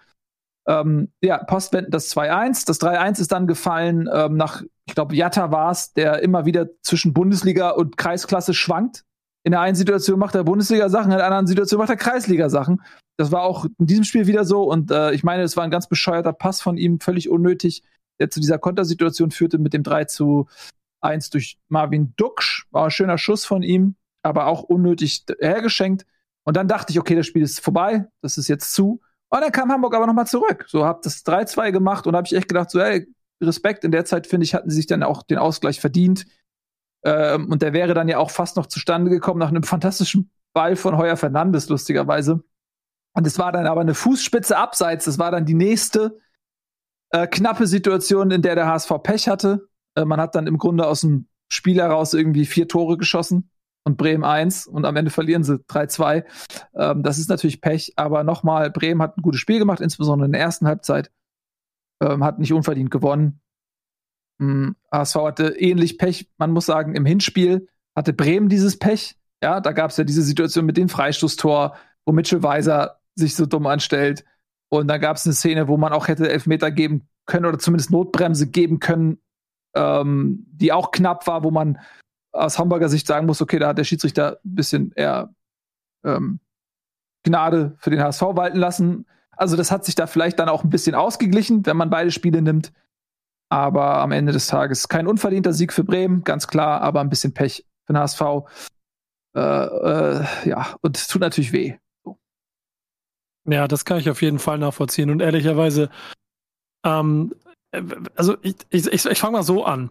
Ähm, 0.69 1.11
ja, 1.23 1.39
Postwenden 1.39 1.91
das 1.91 2.15
2-1. 2.15 2.67
Das 2.67 2.81
3-1 2.81 3.21
ist 3.21 3.33
dann 3.33 3.47
gefallen 3.47 4.09
ähm, 4.13 4.37
nach, 4.37 4.63
ich 4.87 4.95
glaube, 4.95 5.15
Jatta 5.15 5.51
war 5.53 5.71
es, 5.71 5.93
der 5.93 6.23
immer 6.23 6.45
wieder 6.45 6.69
zwischen 6.83 7.13
Bundesliga 7.13 7.71
und 7.71 7.97
Kreisklasse 7.97 8.55
schwankt. 8.55 9.05
In 9.43 9.53
der 9.53 9.61
einen 9.61 9.77
Situation 9.77 10.19
macht 10.19 10.35
er 10.35 10.45
Bundesliga-Sachen, 10.45 11.13
in 11.13 11.17
der 11.17 11.27
anderen 11.27 11.47
Situation 11.47 11.79
macht 11.79 11.91
er 11.91 11.97
Kreisliga-Sachen. 11.97 12.83
Das 13.17 13.33
war 13.33 13.43
auch 13.43 13.65
in 13.79 13.87
diesem 13.87 14.05
Spiel 14.05 14.27
wieder 14.27 14.45
so 14.45 14.65
und 14.65 14.91
äh, 14.91 15.13
ich 15.13 15.25
meine, 15.25 15.43
es 15.45 15.57
war 15.57 15.65
ein 15.65 15.71
ganz 15.71 15.89
bescheuerter 15.89 16.33
Pass 16.33 16.61
von 16.61 16.77
ihm, 16.77 17.01
völlig 17.01 17.31
unnötig, 17.31 17.83
der 18.19 18.31
zu 18.31 18.41
dieser 18.41 18.59
Kontersituation 18.59 19.31
führte 19.31 19.59
mit 19.59 19.73
dem 19.73 19.83
3 19.83 20.05
zu 20.07 20.47
1 21.01 21.31
durch 21.31 21.59
Marvin 21.69 22.15
Duksch. 22.17 22.67
War 22.71 22.85
ein 22.85 22.91
schöner 22.91 23.19
Schuss 23.19 23.45
von 23.45 23.63
ihm, 23.63 23.97
aber 24.23 24.47
auch 24.47 24.63
unnötig 24.63 25.25
hergeschenkt. 25.41 26.07
Und 26.45 26.57
dann 26.57 26.69
dachte 26.69 26.93
ich, 26.93 26.99
okay, 26.99 27.15
das 27.15 27.27
Spiel 27.27 27.43
ist 27.43 27.61
vorbei, 27.61 28.07
das 28.23 28.39
ist 28.39 28.49
jetzt 28.49 28.73
zu. 28.73 29.01
Und 29.29 29.41
dann 29.41 29.53
kam 29.53 29.71
Hamburg 29.71 29.95
aber 29.95 30.07
nochmal 30.07 30.27
zurück. 30.27 30.65
So, 30.69 30.85
hab 30.85 31.03
das 31.03 31.25
3-2 31.25 31.71
gemacht 31.71 32.07
und 32.07 32.17
habe 32.17 32.27
ich 32.27 32.35
echt 32.35 32.49
gedacht, 32.49 32.71
so, 32.71 32.81
hey, 32.81 33.07
Respekt. 33.43 33.85
In 33.85 33.93
der 33.93 34.05
Zeit, 34.05 34.27
finde 34.27 34.45
ich, 34.45 34.55
hatten 34.55 34.71
sie 34.71 34.77
sich 34.77 34.87
dann 34.87 35.03
auch 35.03 35.23
den 35.23 35.39
Ausgleich 35.39 35.81
verdient. 35.81 36.27
Ähm, 37.05 37.51
und 37.51 37.63
der 37.63 37.73
wäre 37.73 37.95
dann 37.95 38.09
ja 38.09 38.19
auch 38.19 38.31
fast 38.31 38.57
noch 38.57 38.67
zustande 38.67 39.11
gekommen 39.11 39.39
nach 39.39 39.49
einem 39.49 39.63
fantastischen 39.65 40.31
Ball 40.53 40.77
von 40.77 40.97
Heuer 40.97 41.17
Fernandes, 41.17 41.69
lustigerweise. 41.69 42.43
Und 43.13 43.27
es 43.27 43.39
war 43.39 43.53
dann 43.53 43.67
aber 43.67 43.81
eine 43.81 43.95
Fußspitze 43.95 44.57
abseits. 44.57 45.05
Das 45.07 45.19
war 45.19 45.31
dann 45.31 45.47
die 45.47 45.55
nächste 45.55 46.21
äh, 47.11 47.27
knappe 47.27 47.67
Situation, 47.67 48.31
in 48.31 48.43
der 48.43 48.55
der 48.55 48.67
HSV 48.67 48.93
Pech 49.03 49.29
hatte. 49.29 49.69
Äh, 49.95 50.05
man 50.05 50.21
hat 50.21 50.35
dann 50.35 50.47
im 50.47 50.59
Grunde 50.59 50.87
aus 50.87 51.03
dem 51.03 51.27
Spiel 51.49 51.81
heraus 51.81 52.15
irgendwie 52.15 52.47
vier 52.47 52.69
Tore 52.69 52.97
geschossen 52.97 53.51
und 53.85 53.97
Bremen 53.97 54.25
eins 54.25 54.67
und 54.67 54.85
am 54.85 54.97
Ende 54.97 55.11
verlieren 55.11 55.43
sie 55.43 55.57
3-2. 55.57 56.25
Ähm, 56.75 57.03
das 57.03 57.19
ist 57.19 57.29
natürlich 57.29 57.61
Pech, 57.61 57.93
aber 57.97 58.25
nochmal, 58.25 58.71
Bremen 58.71 59.03
hat 59.03 59.17
ein 59.17 59.23
gutes 59.23 59.41
Spiel 59.41 59.59
gemacht, 59.59 59.81
insbesondere 59.81 60.27
in 60.27 60.33
der 60.33 60.41
ersten 60.41 60.67
Halbzeit. 60.67 61.11
Ähm, 62.03 62.25
hat 62.25 62.39
nicht 62.39 62.53
unverdient 62.53 62.91
gewonnen. 62.91 63.41
HSV 64.91 65.17
hatte 65.17 65.49
ähnlich 65.59 65.99
Pech, 65.99 66.31
man 66.39 66.51
muss 66.51 66.65
sagen, 66.65 66.95
im 66.95 67.05
Hinspiel 67.05 67.69
hatte 67.95 68.15
Bremen 68.15 68.49
dieses 68.49 68.79
Pech. 68.79 69.17
Ja, 69.43 69.61
da 69.61 69.73
gab 69.73 69.91
es 69.91 69.99
ja 69.99 70.05
diese 70.05 70.23
Situation 70.23 70.65
mit 70.65 70.79
dem 70.79 70.89
Freistoßtor, 70.89 71.77
wo 72.07 72.13
Mitchell 72.13 72.43
Weiser 72.43 73.01
sich 73.17 73.35
so 73.35 73.45
dumm 73.45 73.67
anstellt. 73.67 74.25
Und 74.71 74.89
dann 74.89 75.01
gab 75.01 75.17
es 75.17 75.27
eine 75.27 75.35
Szene, 75.35 75.69
wo 75.69 75.77
man 75.77 75.93
auch 75.93 76.09
hätte 76.09 76.31
Elfmeter 76.31 76.71
geben 76.71 77.09
können 77.27 77.47
oder 77.47 77.59
zumindest 77.59 77.91
Notbremse 77.91 78.49
geben 78.49 78.81
können, 78.81 79.19
ähm, 79.75 80.47
die 80.51 80.73
auch 80.73 80.91
knapp 80.91 81.27
war, 81.27 81.45
wo 81.45 81.51
man 81.51 81.79
aus 82.33 82.59
Hamburger 82.59 82.89
Sicht 82.89 83.07
sagen 83.07 83.27
muss, 83.27 83.43
okay, 83.43 83.59
da 83.59 83.69
hat 83.69 83.79
der 83.79 83.85
Schiedsrichter 83.85 84.41
ein 84.45 84.55
bisschen 84.55 84.93
eher 84.93 85.35
ähm, 86.05 86.41
Gnade 87.25 87.75
für 87.79 87.91
den 87.91 88.03
HSV 88.03 88.23
walten 88.23 88.59
lassen. 88.59 89.07
Also 89.33 89.57
das 89.57 89.71
hat 89.71 89.85
sich 89.85 89.95
da 89.95 90.07
vielleicht 90.07 90.39
dann 90.39 90.49
auch 90.49 90.65
ein 90.65 90.71
bisschen 90.71 90.95
ausgeglichen, 90.95 91.65
wenn 91.67 91.77
man 91.77 91.91
beide 91.91 92.11
Spiele 92.11 92.43
nimmt. 92.43 92.73
Aber 93.49 93.97
am 93.97 94.13
Ende 94.13 94.33
des 94.33 94.47
Tages 94.47 94.89
kein 94.89 95.07
unverdienter 95.09 95.53
Sieg 95.53 95.73
für 95.73 95.83
Bremen, 95.83 96.23
ganz 96.23 96.47
klar, 96.47 96.83
aber 96.83 97.01
ein 97.01 97.09
bisschen 97.09 97.35
Pech 97.35 97.67
für 97.85 97.95
den 97.95 97.99
HSV. 97.99 98.21
Äh, 99.35 99.41
äh, 99.41 100.25
ja, 100.45 100.77
und 100.83 100.97
es 100.97 101.09
tut 101.09 101.21
natürlich 101.21 101.53
weh. 101.53 101.77
Ja, 103.47 103.67
das 103.67 103.85
kann 103.85 103.99
ich 103.99 104.11
auf 104.11 104.23
jeden 104.23 104.39
Fall 104.39 104.59
nachvollziehen. 104.59 105.11
Und 105.11 105.21
ehrlicherweise, 105.21 105.91
ähm, 106.85 107.35
äh, 107.45 107.50
also 108.17 108.37
ich, 108.43 108.57
ich, 108.71 108.87
ich, 108.87 109.07
ich 109.07 109.19
fange 109.19 109.33
mal 109.33 109.43
so 109.43 109.65
an. 109.65 109.91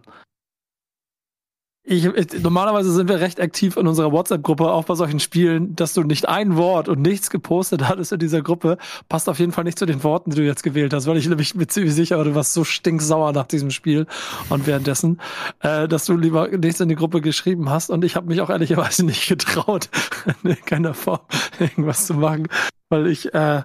Ich, 1.82 2.04
ich, 2.04 2.42
normalerweise 2.42 2.92
sind 2.92 3.08
wir 3.08 3.20
recht 3.20 3.40
aktiv 3.40 3.78
in 3.78 3.86
unserer 3.86 4.12
WhatsApp-Gruppe, 4.12 4.70
auch 4.70 4.84
bei 4.84 4.94
solchen 4.94 5.18
Spielen, 5.18 5.74
dass 5.74 5.94
du 5.94 6.02
nicht 6.02 6.28
ein 6.28 6.56
Wort 6.56 6.90
und 6.90 7.00
nichts 7.00 7.30
gepostet 7.30 7.88
hattest 7.88 8.12
in 8.12 8.18
dieser 8.18 8.42
Gruppe, 8.42 8.76
passt 9.08 9.30
auf 9.30 9.38
jeden 9.38 9.50
Fall 9.50 9.64
nicht 9.64 9.78
zu 9.78 9.86
den 9.86 10.04
Worten, 10.04 10.30
die 10.30 10.36
du 10.36 10.44
jetzt 10.44 10.62
gewählt 10.62 10.92
hast, 10.92 11.06
weil 11.06 11.16
ich 11.16 11.26
nämlich 11.26 11.54
mir 11.54 11.66
ziemlich 11.68 11.94
sicher, 11.94 12.22
du 12.22 12.34
warst 12.34 12.52
so 12.52 12.64
stinksauer 12.64 13.32
nach 13.32 13.46
diesem 13.46 13.70
Spiel 13.70 14.06
und 14.50 14.66
währenddessen, 14.66 15.20
äh, 15.60 15.88
dass 15.88 16.04
du 16.04 16.18
lieber 16.18 16.48
nichts 16.48 16.80
in 16.80 16.90
die 16.90 16.96
Gruppe 16.96 17.22
geschrieben 17.22 17.70
hast 17.70 17.88
und 17.88 18.04
ich 18.04 18.14
habe 18.14 18.26
mich 18.26 18.42
auch 18.42 18.50
ehrlicherweise 18.50 19.06
nicht 19.06 19.26
getraut, 19.26 19.88
in 20.42 20.62
keiner 20.66 20.92
Form 20.92 21.20
irgendwas 21.58 22.06
zu 22.06 22.12
machen, 22.12 22.48
weil 22.90 23.06
ich 23.06 23.32
äh, 23.32 23.62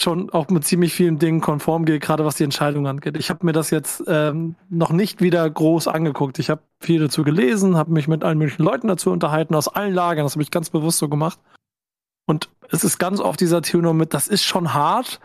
schon 0.00 0.30
auch 0.30 0.48
mit 0.48 0.64
ziemlich 0.64 0.94
vielen 0.94 1.18
Dingen 1.18 1.40
konform 1.40 1.84
gehe, 1.84 1.98
gerade 1.98 2.24
was 2.24 2.36
die 2.36 2.44
Entscheidung 2.44 2.86
angeht. 2.86 3.16
Ich 3.16 3.30
habe 3.30 3.44
mir 3.44 3.52
das 3.52 3.70
jetzt 3.70 4.04
ähm, 4.06 4.54
noch 4.68 4.90
nicht 4.90 5.20
wieder 5.20 5.48
groß 5.48 5.88
angeguckt. 5.88 6.38
Ich 6.38 6.50
habe 6.50 6.62
viel 6.78 7.00
dazu 7.00 7.24
gelesen, 7.24 7.76
habe 7.76 7.92
mich 7.92 8.06
mit 8.06 8.22
allen 8.22 8.38
möglichen 8.38 8.62
Leuten 8.62 8.86
dazu 8.86 9.10
unterhalten, 9.10 9.54
aus 9.54 9.68
allen 9.68 9.94
Lagern. 9.94 10.24
Das 10.24 10.34
habe 10.34 10.42
ich 10.42 10.52
ganz 10.52 10.70
bewusst 10.70 10.98
so 10.98 11.08
gemacht. 11.08 11.40
Und 12.26 12.48
es 12.70 12.84
ist 12.84 12.98
ganz 12.98 13.20
oft 13.20 13.40
dieser 13.40 13.62
Tenor 13.62 13.94
mit, 13.94 14.14
das 14.14 14.28
ist 14.28 14.44
schon 14.44 14.74
hart, 14.74 15.18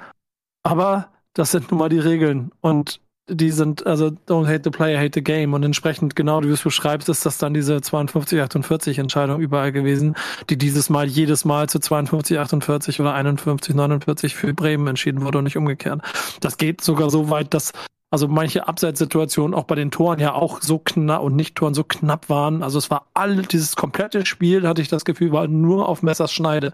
aber 0.63 1.09
das 1.33 1.51
sind 1.51 1.69
nun 1.69 1.79
mal 1.79 1.89
die 1.89 1.99
Regeln. 1.99 2.51
Und 2.61 2.99
die 3.29 3.51
sind, 3.51 3.85
also 3.85 4.07
don't 4.27 4.47
hate 4.47 4.61
the 4.63 4.69
player, 4.69 4.99
hate 4.99 5.11
the 5.13 5.23
game. 5.23 5.53
Und 5.53 5.63
entsprechend, 5.63 6.15
genau 6.15 6.41
wie 6.41 6.47
du 6.47 6.53
es 6.53 6.61
beschreibst, 6.61 7.07
ist 7.09 7.25
das 7.25 7.37
dann 7.37 7.53
diese 7.53 7.77
52-48 7.77 8.99
Entscheidung 8.99 9.39
überall 9.39 9.71
gewesen, 9.71 10.15
die 10.49 10.57
dieses 10.57 10.89
Mal 10.89 11.07
jedes 11.07 11.45
Mal 11.45 11.69
zu 11.69 11.79
52-48 11.79 12.99
oder 12.99 13.15
51-49 13.15 14.35
für 14.35 14.53
Bremen 14.53 14.87
entschieden 14.87 15.21
wurde 15.21 15.37
und 15.37 15.45
nicht 15.45 15.57
umgekehrt. 15.57 16.01
Das 16.41 16.57
geht 16.57 16.81
sogar 16.81 17.09
so 17.09 17.29
weit, 17.29 17.53
dass 17.53 17.71
also 18.11 18.27
manche 18.27 18.67
Abseitssituationen 18.67 19.55
auch 19.55 19.63
bei 19.63 19.73
den 19.73 19.89
Toren 19.89 20.19
ja 20.19 20.33
auch 20.33 20.61
so 20.61 20.77
knapp 20.77 21.23
und 21.23 21.35
Nicht-Toren 21.35 21.73
so 21.73 21.83
knapp 21.83 22.29
waren. 22.29 22.61
Also 22.61 22.77
es 22.77 22.91
war 22.91 23.07
all 23.15 23.37
dieses 23.41 23.75
komplette 23.75 24.25
Spiel, 24.27 24.67
hatte 24.67 24.83
ich 24.83 24.87
das 24.87 25.03
Gefühl, 25.03 25.31
war 25.31 25.47
nur 25.47 25.89
auf 25.89 26.03
Messers 26.03 26.31
Schneide. 26.31 26.73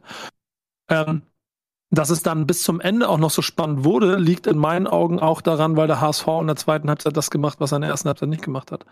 Ähm, 0.89 1.21
dass 1.91 2.09
es 2.09 2.21
dann 2.21 2.45
bis 2.45 2.63
zum 2.63 2.79
Ende 2.79 3.09
auch 3.09 3.17
noch 3.17 3.31
so 3.31 3.41
spannend 3.41 3.83
wurde, 3.83 4.17
liegt 4.17 4.47
in 4.47 4.57
meinen 4.57 4.87
Augen 4.87 5.19
auch 5.19 5.41
daran, 5.41 5.75
weil 5.75 5.87
der 5.87 6.01
HSV 6.01 6.27
in 6.41 6.47
der 6.47 6.55
zweiten 6.55 6.89
Halbzeit 6.89 7.17
das 7.17 7.31
gemacht, 7.31 7.59
was 7.59 7.71
er 7.71 7.77
in 7.77 7.81
der 7.81 7.91
ersten 7.91 8.09
Halbzeit 8.09 8.29
nicht 8.29 8.43
gemacht 8.43 8.71
hat. 8.71 8.85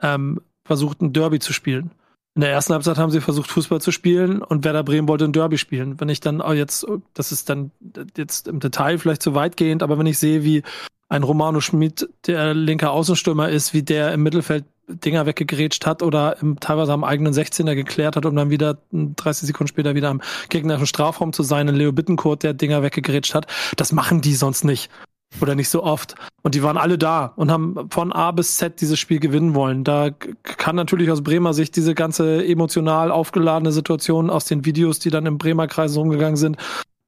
Ähm, 0.00 0.40
versucht 0.64 1.00
ein 1.00 1.12
Derby 1.12 1.38
zu 1.38 1.52
spielen. 1.52 1.92
In 2.34 2.42
der 2.42 2.50
ersten 2.50 2.74
Halbzeit 2.74 2.98
haben 2.98 3.10
sie 3.10 3.20
versucht, 3.20 3.50
Fußball 3.50 3.80
zu 3.80 3.92
spielen 3.92 4.42
und 4.42 4.64
Werder 4.64 4.82
Bremen 4.82 5.08
wollte 5.08 5.24
ein 5.24 5.32
Derby 5.32 5.56
spielen. 5.56 5.98
Wenn 6.00 6.10
ich 6.10 6.20
dann 6.20 6.42
auch 6.42 6.52
jetzt, 6.52 6.86
das 7.14 7.32
ist 7.32 7.48
dann 7.48 7.70
jetzt 8.16 8.48
im 8.48 8.60
Detail 8.60 8.98
vielleicht 8.98 9.22
zu 9.22 9.34
weitgehend, 9.34 9.82
aber 9.82 9.98
wenn 9.98 10.06
ich 10.06 10.18
sehe, 10.18 10.44
wie 10.44 10.62
ein 11.08 11.22
Romano 11.22 11.60
Schmid, 11.60 12.08
der 12.26 12.52
linker 12.52 12.90
Außenstürmer 12.90 13.48
ist, 13.48 13.72
wie 13.72 13.82
der 13.82 14.12
im 14.12 14.22
Mittelfeld 14.22 14.64
Dinger 14.88 15.26
weggegrätscht 15.26 15.86
hat 15.86 16.02
oder 16.02 16.40
im, 16.40 16.60
teilweise 16.60 16.92
am 16.92 17.04
eigenen 17.04 17.32
16er 17.32 17.74
geklärt 17.74 18.16
hat, 18.16 18.26
um 18.26 18.36
dann 18.36 18.50
wieder 18.50 18.78
30 18.92 19.48
Sekunden 19.48 19.68
später 19.68 19.94
wieder 19.94 20.10
am 20.10 20.20
gegnerischen 20.48 20.86
Strafraum 20.86 21.32
zu 21.32 21.42
sein. 21.42 21.68
Und 21.68 21.76
Leo 21.76 21.92
Bittencourt, 21.92 22.42
der 22.42 22.54
Dinger 22.54 22.82
weggegrätscht 22.82 23.34
hat. 23.34 23.46
Das 23.76 23.92
machen 23.92 24.20
die 24.20 24.34
sonst 24.34 24.64
nicht. 24.64 24.90
Oder 25.40 25.54
nicht 25.56 25.68
so 25.68 25.82
oft. 25.82 26.14
Und 26.42 26.54
die 26.54 26.62
waren 26.62 26.76
alle 26.76 26.98
da 26.98 27.32
und 27.36 27.50
haben 27.50 27.90
von 27.90 28.12
A 28.12 28.30
bis 28.30 28.56
Z 28.56 28.80
dieses 28.80 28.98
Spiel 28.98 29.18
gewinnen 29.18 29.54
wollen. 29.54 29.82
Da 29.82 30.10
kann 30.10 30.76
natürlich 30.76 31.10
aus 31.10 31.22
Bremer 31.22 31.52
Sicht 31.52 31.74
diese 31.76 31.94
ganze 31.94 32.46
emotional 32.46 33.10
aufgeladene 33.10 33.72
Situation 33.72 34.30
aus 34.30 34.44
den 34.44 34.64
Videos, 34.64 35.00
die 35.00 35.10
dann 35.10 35.26
im 35.26 35.36
Bremer 35.36 35.66
Kreis 35.66 35.96
rumgegangen 35.96 36.36
sind, 36.36 36.56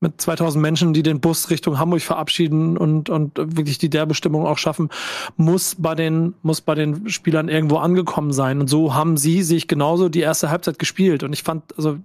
mit 0.01 0.21
2000 0.21 0.63
Menschen, 0.63 0.93
die 0.93 1.03
den 1.03 1.21
Bus 1.21 1.51
Richtung 1.51 1.79
Hamburg 1.79 2.03
verabschieden 2.03 2.77
und, 2.77 3.11
und 3.11 3.37
wirklich 3.37 3.79
die 3.79 3.91
Derbestimmung 3.91 4.47
auch 4.47 4.59
schaffen, 4.59 4.91
muss 5.37 5.75
bei 5.77 5.95
den, 5.95 6.35
muss 6.43 6.61
bei 6.61 6.75
den 6.75 7.09
Spielern 7.09 7.49
irgendwo 7.49 7.79
angekommen 7.79 8.33
sein. 8.33 8.61
Und 8.61 8.69
so 8.69 8.95
haben 8.95 9.17
sie 9.17 9.43
sich 9.43 9.67
genauso 9.67 10.09
die 10.09 10.21
erste 10.21 10.51
Halbzeit 10.51 10.79
gespielt. 10.79 11.25
Und 11.25 11.33
ich 11.33 11.43
fand, 11.43 11.77
also, 11.77 11.99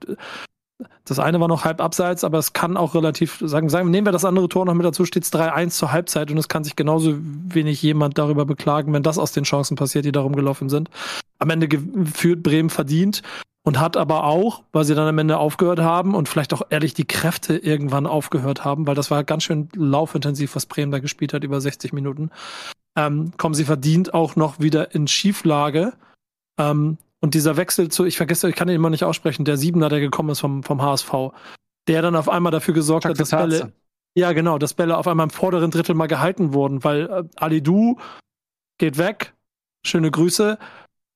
das 1.05 1.19
eine 1.19 1.39
war 1.39 1.47
noch 1.47 1.65
halb 1.65 1.81
abseits, 1.81 2.23
aber 2.23 2.39
es 2.39 2.53
kann 2.53 2.77
auch 2.77 2.95
relativ, 2.95 3.41
sagen, 3.45 3.69
sagen, 3.69 3.91
nehmen 3.91 4.07
wir 4.07 4.11
das 4.11 4.25
andere 4.25 4.49
Tor 4.49 4.65
noch 4.65 4.73
mit 4.73 4.85
dazu, 4.85 5.05
steht 5.05 5.23
es 5.23 5.33
3-1 5.33 5.69
zur 5.69 5.91
Halbzeit 5.91 6.31
und 6.31 6.37
es 6.37 6.47
kann 6.47 6.63
sich 6.63 6.75
genauso 6.75 7.15
wenig 7.19 7.81
jemand 7.81 8.17
darüber 8.17 8.45
beklagen, 8.45 8.91
wenn 8.93 9.03
das 9.03 9.19
aus 9.19 9.33
den 9.33 9.43
Chancen 9.43 9.75
passiert, 9.75 10.05
die 10.05 10.11
darum 10.11 10.35
gelaufen 10.35 10.69
sind. 10.69 10.89
Am 11.39 11.49
Ende 11.49 11.67
führt 12.05 12.41
Bremen 12.41 12.69
verdient 12.69 13.21
und 13.63 13.79
hat 13.79 13.97
aber 13.97 14.25
auch, 14.25 14.63
weil 14.73 14.83
sie 14.83 14.93
dann 14.93 15.07
am 15.07 15.17
Ende 15.17 15.37
aufgehört 15.37 15.79
haben 15.79 16.15
und 16.15 16.27
vielleicht 16.27 16.53
auch 16.53 16.63
ehrlich 16.69 16.93
die 16.93 17.07
Kräfte 17.07 17.57
irgendwann 17.57 18.05
aufgehört 18.05 18.65
haben, 18.65 18.85
weil 18.87 18.95
das 18.95 19.09
war 19.09 19.23
ganz 19.23 19.43
schön 19.43 19.69
laufintensiv, 19.73 20.55
was 20.55 20.65
Bremen 20.65 20.91
da 20.91 20.99
gespielt 20.99 21.33
hat, 21.33 21.43
über 21.43 21.61
60 21.61 21.93
Minuten, 21.93 22.29
ähm, 22.97 23.31
kommen 23.37 23.55
sie 23.55 23.63
verdient 23.63 24.13
auch 24.13 24.35
noch 24.35 24.59
wieder 24.59 24.93
in 24.93 25.07
Schieflage. 25.07 25.93
Ähm, 26.59 26.97
und 27.21 27.35
dieser 27.35 27.55
Wechsel 27.55 27.89
zu, 27.89 28.03
ich 28.03 28.17
vergesse, 28.17 28.49
ich 28.49 28.55
kann 28.55 28.67
ihn 28.67 28.75
immer 28.75 28.89
nicht 28.89 29.05
aussprechen, 29.05 29.45
der 29.45 29.55
Siebener, 29.55 29.87
der 29.87 30.01
gekommen 30.01 30.29
ist 30.29 30.41
vom, 30.41 30.61
vom 30.61 30.81
HSV, 30.81 31.31
der 31.87 32.01
dann 32.01 32.17
auf 32.17 32.27
einmal 32.27 32.51
dafür 32.51 32.73
gesorgt 32.73 33.05
hat, 33.05 33.17
dass 33.17 33.29
Bälle, 33.29 33.71
ja 34.13 34.33
genau, 34.33 34.57
dass 34.57 34.73
Bälle 34.73 34.97
auf 34.97 35.07
einmal 35.07 35.25
im 35.25 35.29
vorderen 35.29 35.71
Drittel 35.71 35.95
mal 35.95 36.07
gehalten 36.07 36.53
wurden, 36.53 36.83
weil 36.83 37.09
äh, 37.09 37.23
Ali 37.37 37.63
Du 37.63 37.97
geht 38.77 38.97
weg, 38.97 39.33
schöne 39.85 40.11
Grüße, 40.11 40.57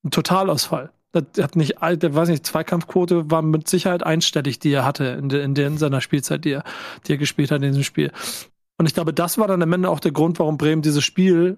ein 0.06 0.12
Totalausfall. 0.12 0.94
Das 1.14 1.24
hat 1.42 1.56
nicht, 1.56 1.76
der 1.82 2.16
weiß 2.16 2.30
nicht, 2.30 2.46
Zweikampfquote 2.46 3.32
war 3.32 3.42
mit 3.42 3.68
Sicherheit 3.68 4.04
einstellig, 4.04 4.60
die 4.60 4.72
er 4.72 4.86
hatte 4.86 5.06
in, 5.06 5.30
de, 5.30 5.44
in, 5.44 5.56
de, 5.56 5.66
in 5.66 5.78
seiner 5.78 6.02
Spielzeit, 6.02 6.44
die 6.44 6.52
er, 6.52 6.64
die 7.06 7.14
er 7.14 7.18
gespielt 7.18 7.52
hat 7.52 7.62
in 7.62 7.70
diesem 7.70 7.84
Spiel. 7.84 8.12
Und 8.78 8.86
ich 8.86 8.94
glaube, 8.94 9.14
das 9.14 9.38
war 9.38 9.48
dann 9.48 9.62
am 9.62 9.74
Ende 9.74 9.90
auch 9.90 10.00
der 10.00 10.12
Grund, 10.12 10.38
warum 10.40 10.58
Bremen 10.58 10.82
dieses 10.82 11.04
Spiel 11.04 11.58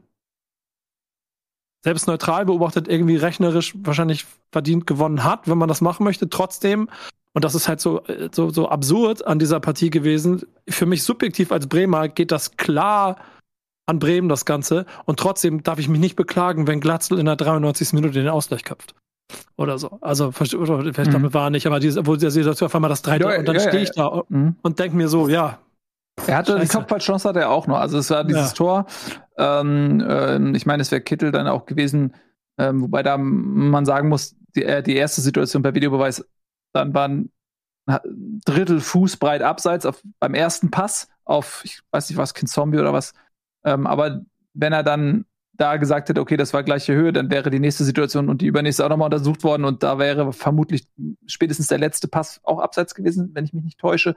selbst 1.84 2.08
neutral 2.08 2.46
beobachtet 2.46 2.88
irgendwie 2.88 3.16
rechnerisch 3.16 3.74
wahrscheinlich 3.78 4.26
verdient 4.52 4.86
gewonnen 4.86 5.24
hat, 5.24 5.48
wenn 5.48 5.58
man 5.58 5.70
das 5.70 5.82
machen 5.82 6.04
möchte. 6.04 6.30
Trotzdem, 6.30 6.90
und 7.34 7.44
das 7.44 7.56
ist 7.56 7.68
halt 7.68 7.80
so, 7.80 8.02
so, 8.32 8.50
so 8.50 8.70
absurd 8.70 9.26
an 9.26 9.40
dieser 9.40 9.60
Partie 9.60 9.90
gewesen, 9.90 10.44
für 10.68 10.86
mich 10.86 11.04
subjektiv 11.04 11.52
als 11.52 11.68
Bremer 11.68 12.10
geht 12.10 12.32
das 12.32 12.58
klar 12.58 13.18
an 13.86 14.00
Bremen, 14.00 14.30
das 14.30 14.46
Ganze. 14.46 14.86
Und 15.06 15.20
trotzdem 15.20 15.64
darf 15.64 15.80
ich 15.80 15.88
mich 15.88 16.02
nicht 16.02 16.16
beklagen, 16.16 16.68
wenn 16.68 16.82
Glatzel 16.82 17.18
in 17.18 17.26
der 17.26 17.38
93. 17.38 17.94
Minute 17.94 18.14
den 18.14 18.28
Ausgleich 18.28 18.64
köpft 18.64 18.94
oder 19.56 19.78
so. 19.78 19.98
Also 20.02 20.28
oder 20.28 20.82
vielleicht 20.94 21.08
mhm. 21.08 21.14
damit 21.14 21.34
war 21.34 21.50
nicht, 21.50 21.68
aber 21.68 21.80
diese, 21.80 22.06
wo 22.06 22.16
der 22.16 22.32
Situation 22.32 22.68
auf 22.68 22.76
einmal 22.76 22.90
das 22.90 23.02
3 23.02 23.18
ja, 23.18 23.40
und 23.40 23.48
dann 23.48 23.56
ja, 23.56 23.62
stehe 23.62 23.84
ich 23.84 23.92
da 23.92 24.24
mhm. 24.30 24.56
und 24.62 24.80
denke 24.80 24.96
mir 24.96 25.08
so, 25.08 25.28
ja. 25.28 25.60
Er 26.28 26.38
hatte 26.38 26.52
Scheiße. 26.54 26.66
die 26.66 26.78
Kopfballchance 26.78 27.30
hatte 27.30 27.40
er 27.40 27.50
auch 27.50 27.68
noch. 27.68 27.80
Also 27.80 27.98
es 27.98 28.10
war 28.10 28.26
dieses 28.26 28.50
ja. 28.50 28.56
Tor. 28.56 28.86
Ähm, 29.38 30.02
äh, 30.02 30.58
ich 30.58 30.66
meine, 30.66 30.82
es 30.82 30.92
wäre 30.92 31.02
Kittel 31.02 31.32
dann 31.32 31.48
auch 31.48 31.66
gewesen, 31.66 32.14
ähm, 32.58 32.82
wobei 32.82 33.04
da 33.04 33.18
man 33.18 33.86
sagen 33.86 34.10
muss, 34.10 34.36
die, 34.56 34.64
äh, 34.64 34.84
die 34.84 34.96
erste 34.96 35.22
Situation 35.22 35.64
per 35.64 35.74
Videobeweis, 35.76 36.26
dann 36.74 36.94
waren 36.94 37.32
Drittel 38.46 38.82
Fuß 38.82 39.18
breit 39.18 39.42
abseits 39.42 39.86
auf, 39.86 40.04
beim 40.20 40.34
ersten 40.34 40.70
Pass 40.70 41.08
auf, 41.24 41.62
ich 41.64 41.82
weiß 41.92 42.10
nicht 42.10 42.18
was, 42.18 42.34
Kind 42.34 42.50
Zombie 42.50 42.80
oder 42.80 42.94
was. 42.94 43.14
Ähm, 43.64 43.88
aber 43.88 44.22
wenn 44.54 44.74
er 44.74 44.84
dann 44.84 45.26
da 45.60 45.76
gesagt 45.78 46.08
hätte, 46.10 46.22
okay, 46.22 46.38
das 46.38 46.54
war 46.54 46.64
gleiche 46.64 46.94
Höhe, 46.96 47.12
dann 47.12 47.30
wäre 47.30 47.50
die 47.50 47.60
nächste 47.60 47.84
Situation 47.84 48.30
und 48.30 48.42
die 48.42 48.48
übernächste 48.48 48.86
auch 48.86 48.90
nochmal 48.90 49.08
untersucht 49.08 49.44
worden 49.44 49.66
und 49.66 49.84
da 49.84 50.00
wäre 50.00 50.32
vermutlich 50.32 50.88
spätestens 51.28 51.68
der 51.68 51.80
letzte 51.80 52.08
Pass 52.08 52.40
auch 52.44 52.60
abseits 52.60 52.96
gewesen, 52.96 53.32
wenn 53.34 53.44
ich 53.44 53.54
mich 53.54 53.66
nicht 53.66 53.80
täusche. 53.80 54.16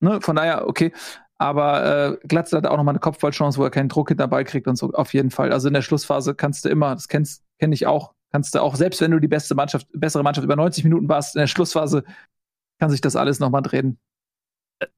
Ne? 0.00 0.20
Von 0.20 0.36
daher, 0.36 0.68
okay. 0.68 0.92
Aber 1.38 2.18
äh, 2.22 2.26
Glatzel 2.28 2.58
hat 2.58 2.66
auch 2.66 2.76
nochmal 2.76 2.92
eine 2.92 3.00
Kopfballchance, 3.00 3.58
wo 3.58 3.64
er 3.64 3.70
keinen 3.70 3.88
Druck 3.88 4.08
hinter 4.08 4.28
kriegt 4.44 4.68
und 4.68 4.76
so, 4.76 4.92
auf 4.92 5.12
jeden 5.12 5.30
Fall. 5.30 5.52
Also 5.52 5.68
in 5.68 5.74
der 5.74 5.82
Schlussphase 5.82 6.34
kannst 6.34 6.64
du 6.64 6.68
immer, 6.68 6.94
das 6.94 7.08
kennst, 7.08 7.42
kenne 7.58 7.74
ich 7.74 7.86
auch, 7.86 8.14
kannst 8.30 8.54
du 8.54 8.62
auch, 8.62 8.76
selbst 8.76 9.00
wenn 9.00 9.10
du 9.10 9.18
die 9.18 9.28
beste 9.28 9.54
Mannschaft, 9.54 9.88
bessere 9.92 10.22
Mannschaft 10.22 10.44
über 10.44 10.56
90 10.56 10.84
Minuten 10.84 11.08
warst, 11.08 11.34
in 11.34 11.40
der 11.40 11.48
Schlussphase 11.48 12.04
kann 12.78 12.90
sich 12.90 13.00
das 13.00 13.16
alles 13.16 13.40
nochmal 13.40 13.62
drehen 13.62 13.98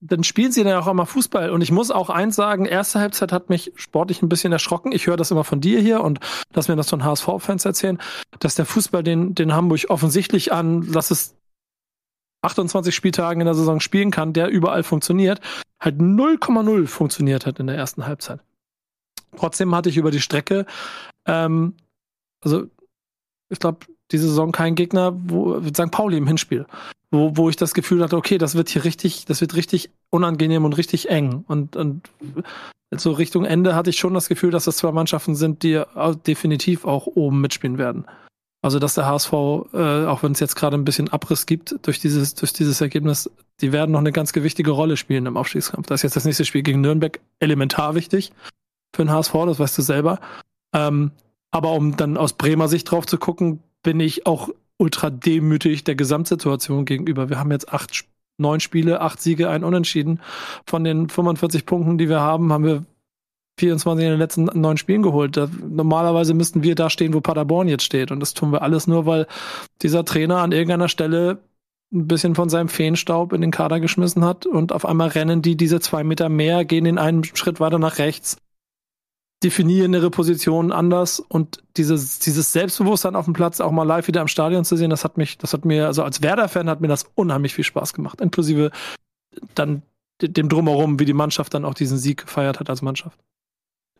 dann 0.01 0.23
spielen 0.23 0.51
sie 0.51 0.63
dann 0.63 0.81
auch 0.81 0.87
immer 0.87 1.05
Fußball. 1.05 1.51
Und 1.51 1.61
ich 1.61 1.71
muss 1.71 1.91
auch 1.91 2.09
eins 2.09 2.35
sagen, 2.35 2.65
erste 2.65 2.99
Halbzeit 2.99 3.31
hat 3.31 3.49
mich 3.49 3.71
sportlich 3.75 4.21
ein 4.21 4.29
bisschen 4.29 4.51
erschrocken. 4.51 4.91
Ich 4.91 5.07
höre 5.07 5.17
das 5.17 5.31
immer 5.31 5.43
von 5.43 5.61
dir 5.61 5.79
hier 5.79 6.01
und 6.01 6.19
lass 6.53 6.67
mir 6.67 6.75
das 6.75 6.89
von 6.89 7.03
HSV-Fans 7.03 7.65
erzählen, 7.65 7.99
dass 8.39 8.55
der 8.55 8.65
Fußball 8.65 9.03
den, 9.03 9.35
den 9.35 9.53
Hamburg 9.53 9.85
offensichtlich 9.89 10.51
an, 10.51 10.81
lass 10.81 11.11
es 11.11 11.35
28 12.41 12.93
Spieltagen 12.93 13.41
in 13.41 13.45
der 13.45 13.55
Saison 13.55 13.79
spielen 13.79 14.11
kann, 14.11 14.33
der 14.33 14.49
überall 14.49 14.83
funktioniert, 14.83 15.41
halt 15.79 15.97
0,0 15.99 16.87
funktioniert 16.87 17.45
hat 17.45 17.59
in 17.59 17.67
der 17.67 17.75
ersten 17.75 18.05
Halbzeit. 18.05 18.39
Trotzdem 19.37 19.73
hatte 19.75 19.89
ich 19.89 19.97
über 19.97 20.11
die 20.11 20.21
Strecke, 20.21 20.65
ähm, 21.25 21.75
also 22.41 22.65
ich 23.49 23.59
glaube, 23.59 23.85
diese 24.11 24.27
Saison 24.27 24.51
kein 24.51 24.75
Gegner, 24.75 25.13
wo 25.15 25.61
St. 25.61 25.91
Pauli 25.91 26.17
im 26.17 26.27
Hinspiel 26.27 26.65
wo, 27.11 27.35
wo 27.35 27.49
ich 27.49 27.55
das 27.55 27.73
Gefühl 27.73 28.03
hatte, 28.03 28.17
okay, 28.17 28.37
das 28.37 28.55
wird 28.55 28.69
hier 28.69 28.83
richtig, 28.83 29.25
das 29.25 29.41
wird 29.41 29.55
richtig 29.55 29.91
unangenehm 30.09 30.65
und 30.65 30.77
richtig 30.77 31.09
eng. 31.09 31.43
Und, 31.47 31.75
und 31.75 32.09
so 32.91 33.11
Richtung 33.11 33.45
Ende 33.45 33.75
hatte 33.75 33.89
ich 33.89 33.97
schon 33.97 34.13
das 34.13 34.29
Gefühl, 34.29 34.51
dass 34.51 34.65
das 34.65 34.77
zwei 34.77 34.91
Mannschaften 34.91 35.35
sind, 35.35 35.63
die 35.63 35.81
definitiv 36.25 36.85
auch 36.85 37.07
oben 37.07 37.41
mitspielen 37.41 37.77
werden. 37.77 38.05
Also 38.61 38.77
dass 38.77 38.93
der 38.93 39.05
HSV, 39.05 39.31
äh, 39.73 40.05
auch 40.05 40.21
wenn 40.21 40.33
es 40.33 40.41
jetzt 40.41 40.55
gerade 40.55 40.75
ein 40.75 40.83
bisschen 40.83 41.07
Abriss 41.07 41.45
gibt 41.45 41.75
durch 41.87 41.99
dieses, 41.99 42.35
durch 42.35 42.51
dieses 42.51 42.81
Ergebnis, 42.81 43.29
die 43.61 43.71
werden 43.71 43.91
noch 43.91 43.99
eine 43.99 44.11
ganz 44.11 44.33
gewichtige 44.33 44.71
Rolle 44.71 44.97
spielen 44.97 45.25
im 45.27 45.37
Aufstiegskampf. 45.37 45.87
Da 45.87 45.95
ist 45.95 46.01
jetzt 46.01 46.17
das 46.17 46.25
nächste 46.25 46.43
Spiel 46.43 46.63
gegen 46.63 46.81
Nürnberg 46.81 47.19
elementar 47.39 47.95
wichtig 47.95 48.33
für 48.93 49.05
den 49.05 49.11
HSV, 49.11 49.33
das 49.45 49.59
weißt 49.59 49.77
du 49.77 49.81
selber. 49.81 50.19
Ähm, 50.73 51.11
aber 51.51 51.71
um 51.71 51.95
dann 51.95 52.17
aus 52.17 52.33
Bremer 52.33 52.67
Sicht 52.67 52.91
drauf 52.91 53.05
zu 53.05 53.17
gucken, 53.17 53.63
bin 53.81 53.99
ich 54.01 54.25
auch 54.25 54.49
ultra 54.79 55.09
demütig 55.09 55.83
der 55.83 55.95
Gesamtsituation 55.95 56.85
gegenüber. 56.85 57.29
Wir 57.29 57.37
haben 57.37 57.51
jetzt 57.51 57.71
acht, 57.71 58.05
neun 58.37 58.59
Spiele, 58.59 59.01
acht 59.01 59.21
Siege, 59.21 59.49
ein 59.49 59.63
Unentschieden. 59.63 60.21
Von 60.65 60.83
den 60.83 61.09
45 61.09 61.65
Punkten, 61.65 61.97
die 61.97 62.09
wir 62.09 62.21
haben, 62.21 62.51
haben 62.51 62.63
wir 62.63 62.85
24 63.59 64.05
in 64.05 64.11
den 64.11 64.19
letzten 64.19 64.45
neun 64.45 64.77
Spielen 64.77 65.03
geholt. 65.03 65.35
Da, 65.35 65.49
normalerweise 65.67 66.33
müssten 66.33 66.63
wir 66.63 66.75
da 66.75 66.89
stehen, 66.89 67.13
wo 67.13 67.19
Paderborn 67.19 67.67
jetzt 67.67 67.83
steht. 67.83 68.09
Und 68.11 68.21
das 68.21 68.33
tun 68.33 68.51
wir 68.51 68.61
alles 68.61 68.87
nur, 68.87 69.05
weil 69.05 69.27
dieser 69.81 70.05
Trainer 70.05 70.37
an 70.37 70.53
irgendeiner 70.53 70.87
Stelle 70.87 71.39
ein 71.91 72.07
bisschen 72.07 72.35
von 72.35 72.49
seinem 72.49 72.69
Feenstaub 72.69 73.33
in 73.33 73.41
den 73.41 73.51
Kader 73.51 73.79
geschmissen 73.79 74.23
hat 74.23 74.45
und 74.45 74.71
auf 74.71 74.85
einmal 74.85 75.09
rennen 75.09 75.41
die 75.41 75.57
diese 75.57 75.79
zwei 75.79 76.03
Meter 76.03 76.29
mehr, 76.29 76.63
gehen 76.63 76.85
in 76.85 76.99
einen 76.99 77.23
Schritt 77.23 77.59
weiter 77.59 77.79
nach 77.79 77.97
rechts 77.97 78.37
definieren 79.43 79.93
ihre 79.93 80.09
Positionen 80.09 80.71
anders 80.71 81.19
und 81.19 81.63
dieses, 81.77 82.19
dieses 82.19 82.51
Selbstbewusstsein 82.51 83.15
auf 83.15 83.25
dem 83.25 83.33
Platz 83.33 83.61
auch 83.61 83.71
mal 83.71 83.83
live 83.83 84.07
wieder 84.07 84.21
im 84.21 84.27
Stadion 84.27 84.65
zu 84.65 84.75
sehen, 84.75 84.89
das 84.89 85.05
hat 85.05 85.17
mich, 85.17 85.37
das 85.37 85.53
hat 85.53 85.63
mir, 85.63 85.87
also 85.87 86.03
als 86.03 86.21
Werder-Fan 86.21 86.69
hat 86.69 86.81
mir 86.81 86.89
das 86.89 87.05
unheimlich 87.15 87.53
viel 87.53 87.63
Spaß 87.63 87.93
gemacht, 87.93 88.19
inklusive 88.19 88.71
dann 89.55 89.83
dem 90.21 90.49
Drumherum, 90.49 90.99
wie 90.99 91.05
die 91.05 91.13
Mannschaft 91.13 91.53
dann 91.53 91.63
auch 91.63 91.73
diesen 91.73 91.97
Sieg 91.97 92.25
gefeiert 92.25 92.59
hat 92.59 92.69
als 92.69 92.81
Mannschaft. 92.81 93.17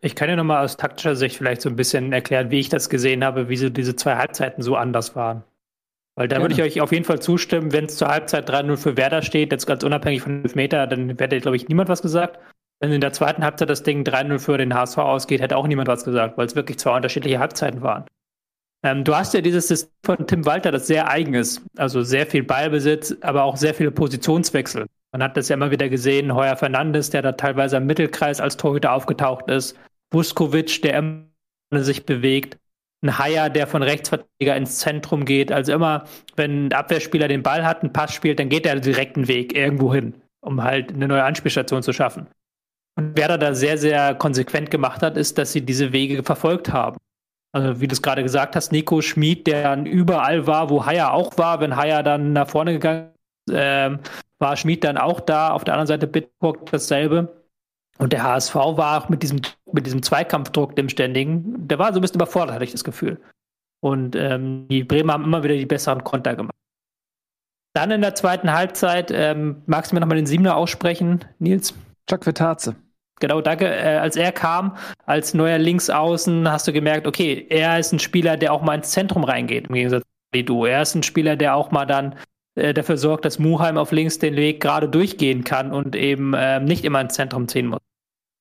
Ich 0.02 0.16
kann 0.16 0.30
ja 0.30 0.36
nochmal 0.36 0.64
aus 0.64 0.78
taktischer 0.78 1.16
Sicht 1.16 1.38
vielleicht 1.38 1.62
so 1.62 1.70
ein 1.70 1.76
bisschen 1.76 2.12
erklären, 2.12 2.52
wie 2.52 2.60
ich 2.60 2.70
das 2.70 2.90
gesehen 2.90 3.24
habe, 3.24 3.50
wie 3.50 3.58
so 3.58 3.70
diese 3.70 3.96
zwei 3.96 4.16
Halbzeiten 4.16 4.62
so 4.64 4.76
anders 4.76 5.16
waren. 5.16 5.44
Weil 6.16 6.28
da 6.28 6.42
würde 6.42 6.54
ich 6.54 6.62
euch 6.62 6.82
auf 6.82 6.92
jeden 6.92 7.06
Fall 7.06 7.22
zustimmen, 7.22 7.72
wenn 7.72 7.86
es 7.86 7.96
zur 7.96 8.10
Halbzeit 8.10 8.50
3-0 8.50 8.76
für 8.76 8.98
Werder 8.98 9.22
steht, 9.22 9.54
jetzt 9.54 9.66
ganz 9.66 9.84
unabhängig 9.84 10.22
von 10.22 10.42
5 10.42 10.56
Meter, 10.56 10.86
dann 10.88 11.10
hätte, 11.18 11.40
glaube 11.40 11.56
ich, 11.56 11.70
niemand 11.70 11.88
was 11.88 12.02
gesagt. 12.02 12.40
Wenn 12.80 12.94
in 12.94 13.02
der 13.02 13.12
zweiten 13.12 13.44
Halbzeit 13.44 13.70
das 13.70 13.84
Ding 13.84 14.04
3-0 14.04 14.40
für 14.40 14.58
den 14.58 14.74
HSV 14.74 14.98
ausgeht, 15.00 15.42
hätte 15.42 15.58
auch 15.58 15.68
niemand 15.68 15.90
was 15.90 16.06
gesagt, 16.06 16.38
weil 16.38 16.46
es 16.46 16.56
wirklich 16.56 16.80
zwei 16.80 16.96
unterschiedliche 16.96 17.40
Halbzeiten 17.40 17.82
waren. 17.82 18.06
Ähm, 18.84 19.04
du 19.04 19.16
hast 19.16 19.34
ja 19.34 19.42
dieses 19.42 19.68
System 19.68 19.92
von 20.06 20.28
Tim 20.28 20.46
Walter, 20.46 20.72
das 20.72 20.88
sehr 20.88 21.10
eigen 21.10 21.34
ist. 21.34 21.62
Also 21.78 22.02
sehr 22.02 22.26
viel 22.26 22.44
Ballbesitz, 22.44 23.16
aber 23.22 23.44
auch 23.44 23.58
sehr 23.58 23.74
viele 23.74 23.92
Positionswechsel. 23.92 24.88
Man 25.12 25.24
hat 25.24 25.36
das 25.36 25.50
ja 25.50 25.56
immer 25.56 25.72
wieder 25.72 25.90
gesehen. 25.90 26.34
Heuer 26.34 26.56
Fernandes, 26.56 27.10
der 27.10 27.22
da 27.22 27.34
teilweise 27.34 27.78
im 27.78 27.86
Mittelkreis 27.86 28.40
als 28.40 28.58
Torhüter 28.58 28.94
aufgetaucht 28.94 29.50
ist. 29.50 29.78
Vuskovic, 30.12 30.82
der 30.82 30.98
immer 31.00 31.26
sich 31.72 32.06
bewegt. 32.06 32.58
Ein 33.02 33.18
Haier, 33.18 33.50
der 33.50 33.68
von 33.68 33.82
Rechtsverteidiger 33.82 34.56
ins 34.56 34.80
Zentrum 34.80 35.26
geht. 35.26 35.52
Also 35.52 35.74
immer, 35.74 36.06
wenn 36.36 36.68
ein 36.68 36.74
Abwehrspieler 36.74 37.28
den 37.28 37.44
Ball 37.44 37.66
hat, 37.66 37.82
einen 37.82 37.94
Pass 37.94 38.14
spielt, 38.14 38.40
dann 38.40 38.50
geht 38.50 38.66
er 38.66 38.80
direkt 38.80 39.16
einen 39.18 39.28
Weg 39.28 39.56
irgendwo 39.56 39.94
hin, 39.94 40.16
um 40.42 40.64
halt 40.64 40.94
eine 40.94 41.08
neue 41.08 41.24
Anspielstation 41.24 41.82
zu 41.84 41.94
schaffen. 41.94 42.28
Und 43.00 43.16
wer 43.16 43.38
da 43.38 43.54
sehr, 43.54 43.78
sehr 43.78 44.14
konsequent 44.16 44.70
gemacht 44.70 45.02
hat, 45.02 45.16
ist, 45.16 45.38
dass 45.38 45.54
sie 45.54 45.62
diese 45.62 45.94
Wege 45.94 46.22
verfolgt 46.22 46.74
haben. 46.74 46.98
Also 47.54 47.80
wie 47.80 47.88
du 47.88 47.94
es 47.94 48.02
gerade 48.02 48.24
gesagt 48.24 48.58
hast, 48.58 48.74
Nico 48.74 49.02
Schmid, 49.02 49.48
der 49.48 49.64
dann 49.64 49.86
überall 49.86 50.46
war, 50.48 50.70
wo 50.70 50.86
Haya 50.86 51.12
auch 51.12 51.38
war. 51.38 51.62
Wenn 51.62 51.78
Haya 51.78 52.04
dann 52.04 52.34
nach 52.34 52.50
vorne 52.50 52.74
gegangen 52.74 53.12
ist, 53.48 53.56
ähm, 53.58 54.00
war 54.38 54.58
Schmid 54.58 54.84
dann 54.84 54.98
auch 54.98 55.22
da. 55.22 55.52
Auf 55.52 55.64
der 55.64 55.76
anderen 55.76 55.88
Seite 55.88 56.08
Bitburg 56.08 56.70
dasselbe. 56.72 57.42
Und 58.00 58.12
der 58.12 58.24
HSV 58.24 58.56
war 58.56 59.02
auch 59.02 59.08
mit 59.08 59.24
diesem, 59.24 59.40
mit 59.72 59.86
diesem 59.86 60.04
Zweikampfdruck, 60.04 60.76
dem 60.76 60.90
ständigen, 60.90 61.68
der 61.68 61.80
war 61.80 61.94
so 61.94 62.00
ein 62.00 62.02
bisschen 62.02 62.16
überfordert, 62.16 62.56
hatte 62.56 62.66
ich 62.66 62.72
das 62.72 62.84
Gefühl. 62.84 63.20
Und 63.82 64.18
ähm, 64.18 64.68
die 64.68 64.84
Bremer 64.84 65.14
haben 65.14 65.24
immer 65.24 65.44
wieder 65.44 65.56
die 65.56 65.66
besseren 65.66 66.04
Konter 66.04 66.36
gemacht. 66.36 66.56
Dann 67.74 67.92
in 67.92 68.02
der 68.02 68.16
zweiten 68.16 68.52
Halbzeit, 68.52 69.10
ähm, 69.12 69.62
magst 69.68 69.92
du 69.92 69.96
mir 69.96 70.02
nochmal 70.02 70.18
den 70.18 70.26
Siebener 70.26 70.58
aussprechen, 70.58 71.24
Nils? 71.40 71.74
Chuck 72.10 72.26
Vetaze. 72.26 72.76
Genau, 73.20 73.42
danke. 73.42 73.68
Äh, 73.68 73.98
als 73.98 74.16
er 74.16 74.32
kam, 74.32 74.78
als 75.06 75.34
neuer 75.34 75.58
Linksaußen, 75.58 76.50
hast 76.50 76.68
du 76.68 76.74
gemerkt, 76.74 77.08
okay, 77.08 77.46
er 77.50 77.80
ist 77.80 77.92
ein 77.92 78.00
Spieler, 78.00 78.38
der 78.38 78.54
auch 78.54 78.62
mal 78.62 78.76
ins 78.76 78.92
Zentrum 78.92 79.24
reingeht, 79.24 79.68
im 79.68 79.76
Gegensatz 79.76 80.04
zu 80.34 80.44
du. 80.44 80.66
Er 80.66 80.82
ist 80.82 80.96
ein 80.96 81.04
Spieler, 81.04 81.36
der 81.36 81.56
auch 81.56 81.72
mal 81.72 81.86
dann 81.86 82.16
äh, 82.56 82.74
dafür 82.74 82.98
sorgt, 82.98 83.26
dass 83.26 83.40
Muheim 83.40 83.78
auf 83.78 83.92
links 83.92 84.20
den 84.20 84.36
Weg 84.36 84.62
gerade 84.62 84.88
durchgehen 84.88 85.44
kann 85.44 85.72
und 85.72 85.96
eben 85.96 86.34
äh, 86.34 86.60
nicht 86.60 86.86
immer 86.86 87.02
ins 87.02 87.16
Zentrum 87.16 87.48
ziehen 87.48 87.68
muss. 87.68 87.80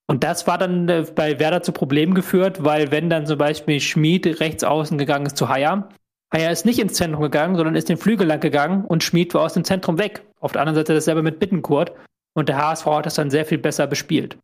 Und 0.06 0.24
das 0.24 0.46
war 0.46 0.58
dann 0.58 0.88
äh, 0.88 1.06
bei 1.14 1.38
Werder 1.38 1.62
zu 1.62 1.72
Problemen 1.72 2.14
geführt, 2.14 2.64
weil 2.64 2.90
wenn 2.90 3.10
dann 3.10 3.26
zum 3.26 3.38
Beispiel 3.38 3.80
Schmid 3.80 4.40
rechts 4.40 4.64
außen 4.64 4.96
gegangen 4.98 5.26
ist 5.26 5.36
zu 5.36 5.48
Haier, 5.48 5.88
Haier 6.32 6.50
ist 6.50 6.66
nicht 6.66 6.78
ins 6.78 6.94
Zentrum 6.94 7.22
gegangen, 7.22 7.56
sondern 7.56 7.74
ist 7.74 7.88
den 7.88 7.96
Flügel 7.96 8.26
lang 8.26 8.40
gegangen 8.40 8.84
und 8.84 9.02
Schmid 9.02 9.32
war 9.34 9.42
aus 9.42 9.54
dem 9.54 9.64
Zentrum 9.64 9.98
weg. 9.98 10.22
Auf 10.40 10.52
der 10.52 10.60
anderen 10.60 10.76
Seite 10.76 10.94
dasselbe 10.94 11.22
mit 11.22 11.38
Bittenkurt 11.38 11.92
und 12.34 12.48
der 12.48 12.58
HSV 12.58 12.86
hat 12.86 13.06
das 13.06 13.14
dann 13.14 13.30
sehr 13.30 13.46
viel 13.46 13.58
besser 13.58 13.86
bespielt. 13.86 14.36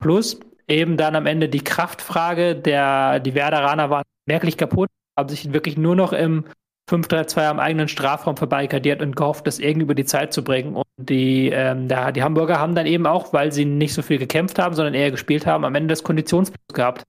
Plus 0.00 0.40
eben 0.66 0.96
dann 0.96 1.14
am 1.14 1.26
Ende 1.26 1.48
die 1.48 1.62
Kraftfrage, 1.62 2.56
der, 2.56 3.20
die 3.20 3.34
Werderaner 3.34 3.90
waren 3.90 4.04
merklich 4.26 4.56
kaputt, 4.56 4.88
haben 5.18 5.28
sich 5.28 5.52
wirklich 5.52 5.76
nur 5.76 5.96
noch 5.96 6.12
im 6.12 6.44
5-3-2 6.90 7.46
am 7.46 7.60
eigenen 7.60 7.88
Strafraum 7.88 8.36
verbarrikadiert 8.36 9.00
und 9.02 9.14
gehofft, 9.14 9.46
das 9.46 9.58
irgendwie 9.58 9.84
über 9.84 9.94
die 9.94 10.04
Zeit 10.04 10.32
zu 10.32 10.42
bringen. 10.42 10.74
Und 10.74 10.86
die, 10.96 11.50
ähm, 11.50 11.86
da, 11.88 12.10
die 12.10 12.22
Hamburger 12.22 12.58
haben 12.58 12.74
dann 12.74 12.86
eben 12.86 13.06
auch, 13.06 13.32
weil 13.32 13.52
sie 13.52 13.64
nicht 13.64 13.94
so 13.94 14.02
viel 14.02 14.18
gekämpft 14.18 14.58
haben, 14.58 14.74
sondern 14.74 14.94
eher 14.94 15.10
gespielt 15.10 15.46
haben, 15.46 15.64
am 15.64 15.74
Ende 15.74 15.92
das 15.92 16.02
Konditionsplus 16.02 16.74
gehabt. 16.74 17.04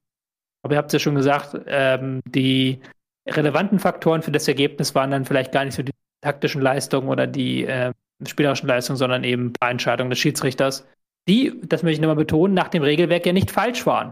Aber 0.64 0.76
ihr 0.76 0.78
habt 0.78 0.90
es 0.90 0.94
ja 0.94 1.00
schon 1.00 1.16
gesagt, 1.16 1.60
ähm, 1.66 2.22
die 2.26 2.80
relevanten 3.28 3.80
Faktoren 3.80 4.22
für 4.22 4.32
das 4.32 4.48
Ergebnis 4.48 4.94
waren 4.94 5.12
dann 5.12 5.26
vielleicht 5.26 5.52
gar 5.52 5.66
nicht 5.66 5.76
so 5.76 5.84
die 5.84 5.94
taktischen 6.22 6.62
Leistungen 6.62 7.08
oder 7.08 7.26
die 7.26 7.66
äh, 7.66 7.94
spielerischen 8.28 8.68
Leistungen, 8.68 8.98
sondern 8.98 9.24
eben 9.24 9.54
Entscheidungen 9.60 10.12
des 10.12 10.20
Schiedsrichters, 10.20 10.88
die, 11.32 11.60
das 11.64 11.82
möchte 11.82 11.96
ich 11.96 12.02
nochmal 12.02 12.18
betonen, 12.18 12.54
nach 12.54 12.68
dem 12.68 12.84
Regelwerk 12.84 13.26
ja 13.26 13.32
nicht 13.32 13.52
falsch 13.52 13.86
waren. 13.86 14.12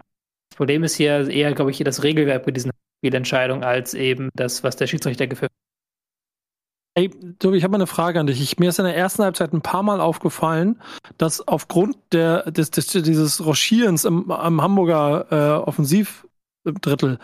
Das 0.50 0.58
Problem 0.58 0.84
ist 0.84 0.96
hier 0.96 1.30
eher, 1.30 1.54
glaube 1.54 1.72
ich, 1.72 1.78
das 1.80 2.04
Regelwerk 2.04 2.46
bei 2.46 2.52
diesen 2.52 2.72
Spielentscheidung 3.00 3.64
als 3.64 3.94
eben 3.94 4.30
das, 4.36 4.64
was 4.64 4.78
der 4.78 4.88
Schiedsrichter 4.88 5.28
geführt 5.28 5.52
hat. 5.52 5.60
Ey, 6.96 7.10
Tobi, 7.38 7.58
ich 7.58 7.64
habe 7.64 7.72
mal 7.72 7.78
eine 7.78 7.88
Frage 7.88 8.20
an 8.20 8.28
dich. 8.28 8.42
Ich, 8.42 8.58
mir 8.58 8.70
ist 8.70 8.80
in 8.80 8.86
der 8.86 8.96
ersten 8.96 9.24
Halbzeit 9.24 9.54
ein 9.54 9.62
paar 9.62 9.84
Mal 9.84 10.02
aufgefallen, 10.02 10.82
dass 11.18 11.46
aufgrund 11.48 11.98
der, 12.12 12.50
des, 12.52 12.72
des, 12.72 12.88
dieses 12.88 13.46
Rochierens 13.46 14.06
im, 14.06 14.32
im 14.32 14.62
Hamburger 14.62 15.28
äh, 15.30 15.68
Offensivdrittel 15.68 17.20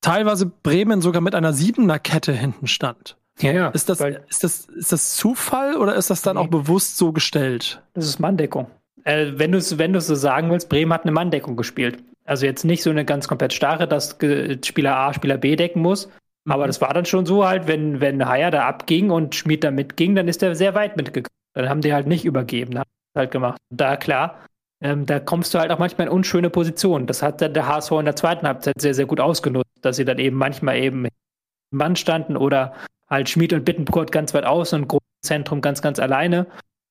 teilweise 0.00 0.46
Bremen 0.46 1.00
sogar 1.00 1.20
mit 1.20 1.34
einer 1.34 1.52
siebener 1.52 1.98
Kette 1.98 2.32
hinten 2.32 2.66
stand. 2.66 3.16
Ja, 3.42 3.52
ja. 3.52 3.68
Ist 3.68 3.88
das, 3.88 4.00
ist 4.00 4.44
das, 4.44 4.66
ist 4.66 4.92
das 4.92 5.16
Zufall 5.16 5.76
oder 5.76 5.94
ist 5.94 6.10
das 6.10 6.22
dann 6.22 6.36
nee. 6.36 6.42
auch 6.42 6.48
bewusst 6.48 6.96
so 6.96 7.12
gestellt? 7.12 7.82
Das 7.94 8.06
ist 8.06 8.18
Manndeckung. 8.18 8.66
Äh, 9.04 9.32
wenn 9.36 9.52
du 9.52 9.58
es 9.58 9.78
wenn 9.78 9.98
so 10.00 10.14
sagen 10.14 10.50
willst, 10.50 10.68
Bremen 10.68 10.92
hat 10.92 11.02
eine 11.02 11.12
Manndeckung 11.12 11.56
gespielt. 11.56 11.98
Also 12.24 12.46
jetzt 12.46 12.64
nicht 12.64 12.82
so 12.82 12.90
eine 12.90 13.04
ganz 13.04 13.28
komplett 13.28 13.52
starre, 13.52 13.88
dass 13.88 14.16
Spieler 14.64 14.96
A 14.96 15.14
Spieler 15.14 15.38
B 15.38 15.56
decken 15.56 15.82
muss. 15.82 16.08
Mhm. 16.44 16.52
Aber 16.52 16.66
das 16.66 16.80
war 16.80 16.92
dann 16.92 17.06
schon 17.06 17.26
so 17.26 17.46
halt, 17.46 17.66
wenn, 17.66 18.00
wenn 18.00 18.26
Haier 18.26 18.50
da 18.50 18.66
abging 18.66 19.10
und 19.10 19.34
Schmid 19.34 19.64
da 19.64 19.70
mitging, 19.70 20.14
dann 20.14 20.28
ist 20.28 20.42
er 20.42 20.54
sehr 20.54 20.74
weit 20.74 20.96
mitgegangen. 20.96 21.28
Dann 21.54 21.68
haben 21.68 21.80
die 21.80 21.92
halt 21.92 22.06
nicht 22.06 22.24
übergeben, 22.24 22.78
haben 22.78 22.90
halt 23.16 23.30
gemacht. 23.30 23.58
Da 23.70 23.96
klar, 23.96 24.38
ähm, 24.80 25.06
da 25.06 25.20
kommst 25.20 25.52
du 25.52 25.58
halt 25.58 25.70
auch 25.70 25.78
manchmal 25.78 26.06
in 26.06 26.12
unschöne 26.12 26.50
Positionen. 26.50 27.06
Das 27.06 27.22
hat 27.22 27.40
dann 27.42 27.54
der 27.54 27.66
HSV 27.66 27.92
in 27.92 28.04
der 28.04 28.16
zweiten 28.16 28.46
Halbzeit 28.46 28.80
sehr, 28.80 28.94
sehr 28.94 29.06
gut 29.06 29.20
ausgenutzt, 29.20 29.70
dass 29.82 29.96
sie 29.96 30.04
dann 30.04 30.18
eben 30.18 30.36
manchmal 30.36 30.76
eben 30.78 31.06
im 31.06 31.10
Mann 31.70 31.96
standen 31.96 32.36
oder 32.36 32.74
halt 33.10 33.28
Schmid 33.28 33.52
und 33.52 33.64
Bittencourt 33.64 34.12
ganz 34.12 34.32
weit 34.34 34.44
außen 34.44 34.82
und 34.82 34.88
Großzentrum 34.88 35.60
ganz, 35.60 35.82
ganz 35.82 35.98
alleine. 35.98 36.46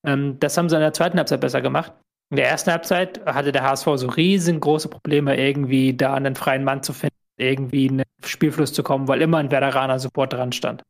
Ähm, 0.06 0.38
das 0.38 0.56
haben 0.56 0.68
sie 0.68 0.76
in 0.76 0.82
der 0.82 0.92
zweiten 0.92 1.18
Halbzeit 1.18 1.40
besser 1.40 1.60
gemacht. 1.60 1.92
In 2.30 2.36
der 2.36 2.48
ersten 2.48 2.70
Halbzeit 2.70 3.24
hatte 3.26 3.50
der 3.50 3.64
HSV 3.64 3.88
so 3.96 4.08
riesengroße 4.08 4.88
Probleme, 4.88 5.36
irgendwie 5.36 5.94
da 5.94 6.14
einen 6.14 6.36
freien 6.36 6.62
Mann 6.62 6.82
zu 6.82 6.92
finden, 6.92 7.16
irgendwie 7.36 7.86
in 7.86 7.98
den 7.98 8.06
Spielfluss 8.24 8.72
zu 8.72 8.82
kommen, 8.82 9.08
weil 9.08 9.20
immer 9.20 9.38
ein 9.38 9.50
Werderaner 9.50 9.98
sofort 9.98 10.32
dran 10.32 10.52
stand. 10.52 10.82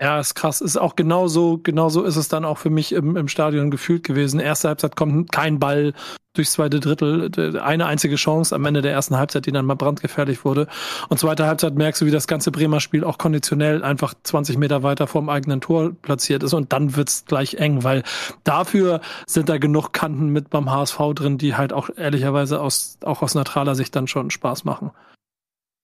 Ja, 0.00 0.20
ist 0.20 0.34
krass. 0.34 0.60
Ist 0.60 0.76
auch 0.76 0.94
genauso, 0.94 1.58
genauso 1.62 2.02
ist 2.02 2.16
es 2.16 2.28
dann 2.28 2.44
auch 2.44 2.58
für 2.58 2.68
mich 2.68 2.92
im, 2.92 3.16
im 3.16 3.28
Stadion 3.28 3.70
gefühlt 3.70 4.04
gewesen. 4.04 4.40
Erste 4.40 4.68
Halbzeit 4.68 4.94
kommt 4.94 5.32
kein 5.32 5.58
Ball 5.58 5.94
durchs 6.34 6.52
zweite 6.52 6.80
Drittel, 6.80 7.58
eine 7.58 7.86
einzige 7.86 8.16
Chance 8.16 8.54
am 8.54 8.66
Ende 8.66 8.82
der 8.82 8.92
ersten 8.92 9.16
Halbzeit, 9.16 9.46
die 9.46 9.52
dann 9.52 9.64
mal 9.64 9.74
brandgefährlich 9.74 10.44
wurde. 10.44 10.66
Und 11.08 11.18
zweite 11.18 11.46
Halbzeit 11.46 11.74
merkst 11.76 12.02
du, 12.02 12.06
wie 12.06 12.10
das 12.10 12.26
ganze 12.26 12.50
Bremer 12.50 12.80
Spiel 12.80 13.04
auch 13.04 13.16
konditionell 13.16 13.82
einfach 13.82 14.12
20 14.22 14.58
Meter 14.58 14.82
weiter 14.82 15.06
vorm 15.06 15.30
eigenen 15.30 15.62
Tor 15.62 15.92
platziert 16.02 16.42
ist. 16.42 16.52
Und 16.52 16.74
dann 16.74 16.94
wird's 16.96 17.24
gleich 17.24 17.54
eng, 17.54 17.84
weil 17.84 18.02
dafür 18.44 19.00
sind 19.26 19.48
da 19.48 19.56
genug 19.56 19.92
Kanten 19.94 20.28
mit 20.28 20.50
beim 20.50 20.70
HSV 20.70 20.98
drin, 21.14 21.38
die 21.38 21.56
halt 21.56 21.72
auch 21.72 21.88
ehrlicherweise 21.96 22.60
aus, 22.60 22.98
auch 23.02 23.22
aus 23.22 23.34
neutraler 23.34 23.74
Sicht 23.74 23.96
dann 23.96 24.08
schon 24.08 24.30
Spaß 24.30 24.64
machen. 24.64 24.90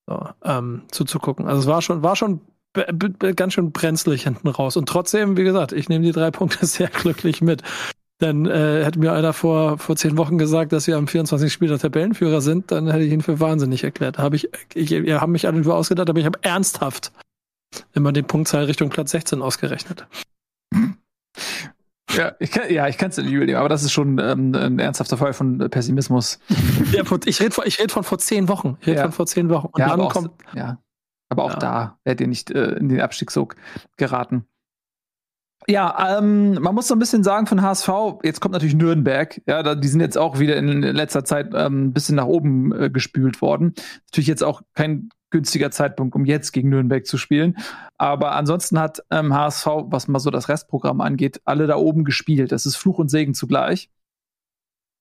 So, 0.06 0.28
ähm, 0.44 0.82
zuzugucken. 0.90 1.46
Also 1.46 1.60
es 1.60 1.66
war 1.66 1.80
schon, 1.80 2.02
war 2.02 2.16
schon 2.16 2.40
ganz 2.72 3.52
schön 3.52 3.72
brenzlig 3.72 4.24
hinten 4.24 4.48
raus. 4.48 4.76
Und 4.76 4.88
trotzdem, 4.88 5.36
wie 5.36 5.44
gesagt, 5.44 5.72
ich 5.72 5.88
nehme 5.88 6.04
die 6.04 6.12
drei 6.12 6.30
Punkte 6.30 6.64
sehr 6.66 6.88
glücklich 6.88 7.42
mit. 7.42 7.62
Denn 8.20 8.46
äh, 8.46 8.84
hätte 8.84 9.00
mir 9.00 9.12
einer 9.12 9.32
vor, 9.32 9.78
vor 9.78 9.96
zehn 9.96 10.16
Wochen 10.16 10.38
gesagt, 10.38 10.72
dass 10.72 10.86
wir 10.86 10.96
am 10.96 11.08
24. 11.08 11.52
Spiel 11.52 11.68
der 11.68 11.80
Tabellenführer 11.80 12.40
sind, 12.40 12.70
dann 12.70 12.88
hätte 12.88 13.02
ich 13.02 13.12
ihn 13.12 13.20
für 13.20 13.40
wahnsinnig 13.40 13.82
erklärt. 13.82 14.18
Hab 14.18 14.32
ich, 14.32 14.48
ich, 14.74 14.92
ihr 14.92 15.20
habt 15.20 15.32
mich 15.32 15.46
alle 15.46 15.60
nur 15.60 15.74
ausgedacht, 15.74 16.08
aber 16.08 16.20
ich 16.20 16.26
habe 16.26 16.38
ernsthaft 16.42 17.12
immer 17.94 18.12
den 18.12 18.24
Punktzahl 18.24 18.64
Richtung 18.64 18.90
Platz 18.90 19.10
16 19.10 19.42
ausgerechnet. 19.42 20.06
Ja, 22.14 22.32
ich 22.38 22.50
kann, 22.50 22.70
ja, 22.72 22.88
ich 22.88 22.98
kann 22.98 23.10
es 23.10 23.16
nicht 23.16 23.32
überleben, 23.32 23.58
aber 23.58 23.68
das 23.68 23.82
ist 23.82 23.92
schon 23.92 24.18
ähm, 24.18 24.54
ein 24.54 24.78
ernsthafter 24.78 25.16
Fall 25.16 25.32
von 25.32 25.58
Pessimismus. 25.70 26.38
Ja, 26.92 27.02
ich 27.24 27.40
rede 27.40 27.52
von, 27.52 27.66
ich 27.66 27.80
red 27.80 27.90
von 27.90 28.04
vor 28.04 28.18
zehn 28.18 28.48
Wochen. 28.48 28.76
Ich 28.82 28.88
rede 28.88 28.98
ja. 28.98 29.02
von 29.04 29.12
vor 29.12 29.26
zehn 29.26 29.48
Wochen. 29.48 29.68
Und 29.68 29.80
ja, 29.80 29.96
dann 29.96 30.08
kommt. 30.08 30.30
ja. 30.54 30.78
Aber 31.32 31.44
auch 31.44 31.54
ja. 31.54 31.58
da 31.58 31.98
werdet 32.04 32.20
ihr 32.20 32.28
nicht 32.28 32.50
äh, 32.50 32.72
in 32.72 32.90
den 32.90 33.00
Abstiegssog 33.00 33.56
geraten. 33.96 34.44
Ja, 35.66 36.18
ähm, 36.18 36.54
man 36.60 36.74
muss 36.74 36.88
so 36.88 36.94
ein 36.94 36.98
bisschen 36.98 37.24
sagen 37.24 37.46
von 37.46 37.62
HSV, 37.62 37.88
jetzt 38.22 38.40
kommt 38.40 38.52
natürlich 38.52 38.74
Nürnberg, 38.74 39.40
ja, 39.46 39.62
da, 39.62 39.74
die 39.74 39.88
sind 39.88 40.00
jetzt 40.00 40.18
auch 40.18 40.40
wieder 40.40 40.56
in 40.56 40.82
letzter 40.82 41.24
Zeit 41.24 41.52
ähm, 41.54 41.86
ein 41.86 41.92
bisschen 41.94 42.16
nach 42.16 42.26
oben 42.26 42.72
äh, 42.72 42.90
gespült 42.90 43.40
worden. 43.40 43.72
Natürlich 44.10 44.26
jetzt 44.26 44.44
auch 44.44 44.60
kein 44.74 45.08
günstiger 45.30 45.70
Zeitpunkt, 45.70 46.14
um 46.14 46.26
jetzt 46.26 46.52
gegen 46.52 46.68
Nürnberg 46.68 47.06
zu 47.06 47.16
spielen. 47.16 47.56
Aber 47.96 48.32
ansonsten 48.32 48.78
hat 48.78 49.02
ähm, 49.10 49.32
HSV, 49.32 49.66
was 49.86 50.06
mal 50.06 50.18
so 50.18 50.28
das 50.28 50.50
Restprogramm 50.50 51.00
angeht, 51.00 51.40
alle 51.46 51.66
da 51.66 51.76
oben 51.76 52.04
gespielt. 52.04 52.52
Das 52.52 52.66
ist 52.66 52.76
Fluch 52.76 52.98
und 52.98 53.08
Segen 53.08 53.32
zugleich. 53.32 53.88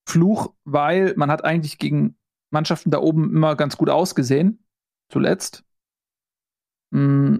Fluch, 0.07 0.53
weil 0.63 1.13
man 1.17 1.29
hat 1.29 1.43
eigentlich 1.43 1.79
gegen 1.79 2.15
Mannschaften 2.51 2.91
da 2.91 2.99
oben 2.99 3.35
immer 3.35 3.57
ganz 3.57 3.75
gut 3.75 3.89
ausgesehen, 3.89 4.63
zuletzt. 5.09 5.65
Mm. 6.91 7.39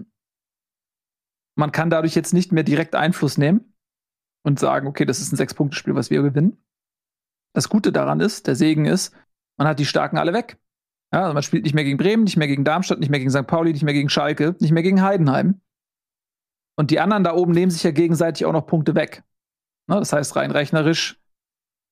Man 1.54 1.72
kann 1.72 1.90
dadurch 1.90 2.14
jetzt 2.14 2.32
nicht 2.32 2.50
mehr 2.52 2.64
direkt 2.64 2.94
Einfluss 2.94 3.36
nehmen 3.38 3.74
und 4.42 4.58
sagen, 4.58 4.86
okay, 4.86 5.04
das 5.04 5.20
ist 5.20 5.32
ein 5.32 5.36
Sechs-Punkte-Spiel, 5.36 5.94
was 5.94 6.10
wir 6.10 6.22
gewinnen. 6.22 6.64
Das 7.54 7.68
Gute 7.68 7.92
daran 7.92 8.20
ist, 8.20 8.46
der 8.46 8.56
Segen 8.56 8.86
ist, 8.86 9.14
man 9.58 9.68
hat 9.68 9.78
die 9.78 9.84
Starken 9.84 10.16
alle 10.16 10.32
weg. 10.32 10.58
Ja, 11.12 11.24
also 11.24 11.34
man 11.34 11.42
spielt 11.42 11.64
nicht 11.64 11.74
mehr 11.74 11.84
gegen 11.84 11.98
Bremen, 11.98 12.24
nicht 12.24 12.38
mehr 12.38 12.48
gegen 12.48 12.64
Darmstadt, 12.64 12.98
nicht 12.98 13.10
mehr 13.10 13.20
gegen 13.20 13.30
St. 13.30 13.46
Pauli, 13.46 13.72
nicht 13.72 13.82
mehr 13.82 13.92
gegen 13.92 14.08
Schalke, 14.08 14.56
nicht 14.60 14.72
mehr 14.72 14.82
gegen 14.82 15.02
Heidenheim. 15.02 15.60
Und 16.76 16.90
die 16.90 17.00
anderen 17.00 17.22
da 17.22 17.34
oben 17.34 17.52
nehmen 17.52 17.70
sich 17.70 17.82
ja 17.82 17.90
gegenseitig 17.90 18.46
auch 18.46 18.52
noch 18.52 18.66
Punkte 18.66 18.94
weg. 18.94 19.22
Ne, 19.88 19.96
das 19.96 20.12
heißt, 20.12 20.36
rein 20.36 20.50
rechnerisch, 20.50 21.20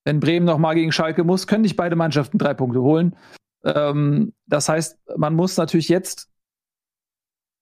wenn 0.04 0.20
Bremen 0.20 0.46
noch 0.46 0.58
mal 0.58 0.74
gegen 0.74 0.92
Schalke 0.92 1.22
muss, 1.22 1.46
können 1.46 1.62
nicht 1.62 1.76
beide 1.76 1.96
Mannschaften 1.96 2.38
drei 2.38 2.54
Punkte 2.54 2.80
holen. 2.80 3.14
Ähm, 3.62 4.32
das 4.46 4.70
heißt, 4.70 4.98
man 5.18 5.34
muss 5.34 5.58
natürlich 5.58 5.90
jetzt 5.90 6.29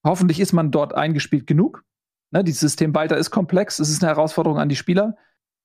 Hoffentlich 0.04 0.40
ist 0.40 0.52
man 0.52 0.70
dort 0.70 0.94
eingespielt 0.94 1.46
genug. 1.46 1.84
Ne, 2.30 2.44
dieses 2.44 2.60
System 2.60 2.94
weiter 2.94 3.16
ist 3.16 3.30
komplex. 3.30 3.78
Es 3.78 3.88
ist 3.88 4.02
eine 4.02 4.10
Herausforderung 4.10 4.58
an 4.58 4.68
die 4.68 4.76
Spieler. 4.76 5.16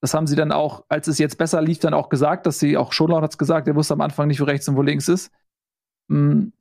Das 0.01 0.13
haben 0.13 0.27
sie 0.27 0.35
dann 0.35 0.51
auch, 0.51 0.83
als 0.89 1.07
es 1.07 1.17
jetzt 1.17 1.37
besser 1.37 1.61
lief, 1.61 1.79
dann 1.79 1.93
auch 1.93 2.09
gesagt, 2.09 2.45
dass 2.45 2.59
sie, 2.59 2.77
auch 2.77 2.91
Schonlaun 2.91 3.23
hat 3.23 3.31
es 3.31 3.37
gesagt, 3.37 3.67
er 3.67 3.75
wusste 3.75 3.93
am 3.93 4.01
Anfang 4.01 4.27
nicht, 4.27 4.41
wo 4.41 4.45
rechts 4.45 4.67
und 4.67 4.75
wo 4.75 4.81
links 4.81 5.07
ist. 5.07 5.31
Mhm. 6.09 6.53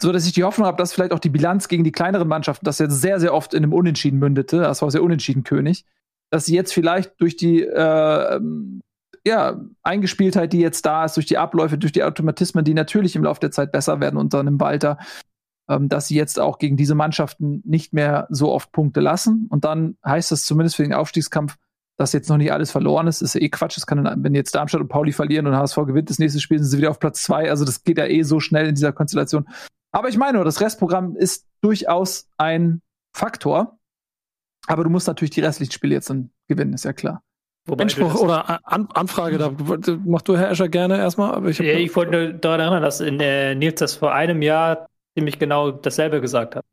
So 0.00 0.12
dass 0.12 0.26
ich 0.26 0.32
die 0.32 0.44
Hoffnung 0.44 0.66
habe, 0.66 0.76
dass 0.76 0.92
vielleicht 0.92 1.12
auch 1.12 1.18
die 1.18 1.30
Bilanz 1.30 1.68
gegen 1.68 1.84
die 1.84 1.92
kleineren 1.92 2.28
Mannschaften, 2.28 2.64
das 2.64 2.78
jetzt 2.78 3.00
sehr, 3.00 3.18
sehr 3.18 3.32
oft 3.32 3.54
in 3.54 3.62
einem 3.62 3.72
Unentschieden 3.72 4.18
mündete, 4.18 4.58
das 4.58 4.82
war 4.82 4.90
sehr 4.90 5.02
unentschieden 5.02 5.42
König, 5.42 5.86
dass 6.30 6.46
sie 6.46 6.54
jetzt 6.54 6.74
vielleicht 6.74 7.20
durch 7.20 7.36
die 7.36 7.62
äh, 7.62 8.40
ja, 9.24 9.60
Eingespieltheit, 9.82 10.52
die 10.52 10.60
jetzt 10.60 10.86
da 10.86 11.04
ist, 11.04 11.16
durch 11.16 11.26
die 11.26 11.38
Abläufe, 11.38 11.78
durch 11.78 11.92
die 11.92 12.04
Automatismen, 12.04 12.64
die 12.64 12.74
natürlich 12.74 13.16
im 13.16 13.24
Laufe 13.24 13.40
der 13.40 13.50
Zeit 13.50 13.72
besser 13.72 14.00
werden 14.00 14.18
unter 14.18 14.40
einem 14.40 14.60
Walter, 14.60 14.98
dass 15.66 16.08
sie 16.08 16.16
jetzt 16.16 16.38
auch 16.38 16.58
gegen 16.58 16.76
diese 16.76 16.94
Mannschaften 16.94 17.62
nicht 17.64 17.92
mehr 17.92 18.26
so 18.30 18.52
oft 18.52 18.72
Punkte 18.72 19.00
lassen. 19.00 19.46
Und 19.50 19.64
dann 19.64 19.96
heißt 20.04 20.30
das 20.32 20.44
zumindest 20.44 20.76
für 20.76 20.82
den 20.82 20.94
Aufstiegskampf, 20.94 21.56
dass 21.96 22.12
jetzt 22.12 22.28
noch 22.28 22.36
nicht 22.36 22.52
alles 22.52 22.70
verloren 22.70 23.06
ist. 23.06 23.22
Ist 23.22 23.34
ja 23.34 23.40
eh 23.40 23.48
Quatsch. 23.48 23.76
Das 23.76 23.86
kann 23.86 24.04
dann, 24.04 24.22
wenn 24.22 24.34
jetzt 24.34 24.54
Darmstadt 24.54 24.80
und 24.80 24.88
Pauli 24.88 25.12
verlieren 25.12 25.46
und 25.46 25.56
HSV 25.56 25.76
gewinnt 25.86 26.10
das 26.10 26.18
nächste 26.18 26.40
Spiel, 26.40 26.58
sind 26.58 26.68
sie 26.68 26.78
wieder 26.78 26.90
auf 26.90 27.00
Platz 27.00 27.22
zwei. 27.22 27.50
Also 27.50 27.64
das 27.64 27.82
geht 27.82 27.98
ja 27.98 28.06
eh 28.06 28.22
so 28.22 28.38
schnell 28.38 28.68
in 28.68 28.74
dieser 28.74 28.92
Konstellation. 28.92 29.48
Aber 29.92 30.08
ich 30.08 30.18
meine, 30.18 30.44
das 30.44 30.60
Restprogramm 30.60 31.16
ist 31.16 31.46
durchaus 31.62 32.28
ein 32.36 32.82
Faktor. 33.14 33.78
Aber 34.66 34.84
du 34.84 34.90
musst 34.90 35.06
natürlich 35.06 35.30
die 35.30 35.40
restlichen 35.40 35.72
Spiele 35.72 35.94
jetzt 35.94 36.10
dann 36.10 36.30
gewinnen, 36.48 36.74
ist 36.74 36.84
ja 36.84 36.92
klar. 36.92 37.22
Wobei 37.66 37.84
Einspruch 37.84 38.14
oder 38.20 38.60
An 38.70 38.88
Anfrage, 38.94 39.38
da 39.38 39.52
mach 40.04 40.22
du, 40.22 40.36
Herr 40.36 40.50
Escher, 40.50 40.68
gerne 40.68 40.98
erstmal. 40.98 41.34
Aber 41.34 41.48
ich, 41.48 41.58
ja, 41.58 41.74
ich 41.74 41.94
wollte 41.96 42.12
nur 42.12 42.32
daran 42.34 42.60
erinnern, 42.60 42.82
dass 42.82 43.00
in, 43.00 43.18
äh, 43.20 43.54
Nils 43.54 43.80
das 43.80 43.94
vor 43.94 44.12
einem 44.12 44.42
Jahr 44.42 44.86
ziemlich 45.16 45.38
genau 45.38 45.70
dasselbe 45.70 46.20
gesagt 46.20 46.56
hat. 46.56 46.64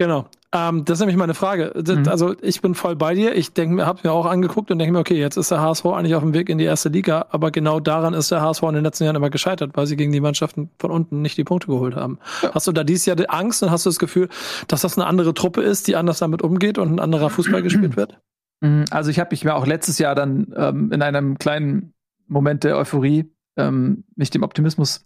Genau. 0.00 0.28
Ähm, 0.54 0.84
das 0.84 0.96
ist 0.96 1.00
nämlich 1.00 1.16
meine 1.16 1.34
Frage. 1.34 1.72
Das, 1.74 1.98
mhm. 1.98 2.08
Also 2.08 2.36
ich 2.40 2.62
bin 2.62 2.74
voll 2.74 2.94
bei 2.94 3.14
dir. 3.14 3.34
Ich 3.34 3.52
denke 3.52 3.74
mir, 3.74 3.86
habe 3.86 4.00
mir 4.04 4.12
auch 4.12 4.26
angeguckt 4.26 4.70
und 4.70 4.78
denke 4.78 4.92
mir, 4.92 5.00
okay, 5.00 5.18
jetzt 5.18 5.36
ist 5.36 5.50
der 5.50 5.60
HSV 5.60 5.84
eigentlich 5.86 6.14
auf 6.14 6.22
dem 6.22 6.34
Weg 6.34 6.48
in 6.48 6.58
die 6.58 6.64
erste 6.64 6.88
Liga, 6.88 7.26
aber 7.30 7.50
genau 7.50 7.80
daran 7.80 8.14
ist 8.14 8.30
der 8.30 8.40
HSV 8.40 8.62
in 8.62 8.74
den 8.74 8.84
letzten 8.84 9.04
Jahren 9.04 9.16
immer 9.16 9.28
gescheitert, 9.28 9.72
weil 9.74 9.86
sie 9.86 9.96
gegen 9.96 10.12
die 10.12 10.20
Mannschaften 10.20 10.70
von 10.78 10.92
unten 10.92 11.20
nicht 11.20 11.36
die 11.36 11.44
Punkte 11.44 11.66
geholt 11.66 11.96
haben. 11.96 12.18
Ja. 12.42 12.54
Hast 12.54 12.68
du 12.68 12.72
da 12.72 12.84
dieses 12.84 13.06
Jahr 13.06 13.16
Angst 13.28 13.62
und 13.62 13.70
hast 13.70 13.84
du 13.84 13.90
das 13.90 13.98
Gefühl, 13.98 14.28
dass 14.68 14.82
das 14.82 14.96
eine 14.96 15.06
andere 15.06 15.34
Truppe 15.34 15.62
ist, 15.62 15.88
die 15.88 15.96
anders 15.96 16.20
damit 16.20 16.42
umgeht 16.42 16.78
und 16.78 16.92
ein 16.92 17.00
anderer 17.00 17.28
Fußball 17.28 17.62
gespielt 17.62 17.96
wird? 17.96 18.18
Mhm. 18.60 18.84
Also 18.90 19.10
ich 19.10 19.18
habe 19.18 19.30
mich 19.32 19.44
mir 19.44 19.56
auch 19.56 19.66
letztes 19.66 19.98
Jahr 19.98 20.14
dann 20.14 20.54
ähm, 20.56 20.92
in 20.92 21.02
einem 21.02 21.38
kleinen 21.38 21.92
Moment 22.28 22.62
der 22.64 22.76
Euphorie 22.76 23.30
ähm, 23.56 24.04
mich 24.14 24.30
dem 24.30 24.44
Optimismus 24.44 25.04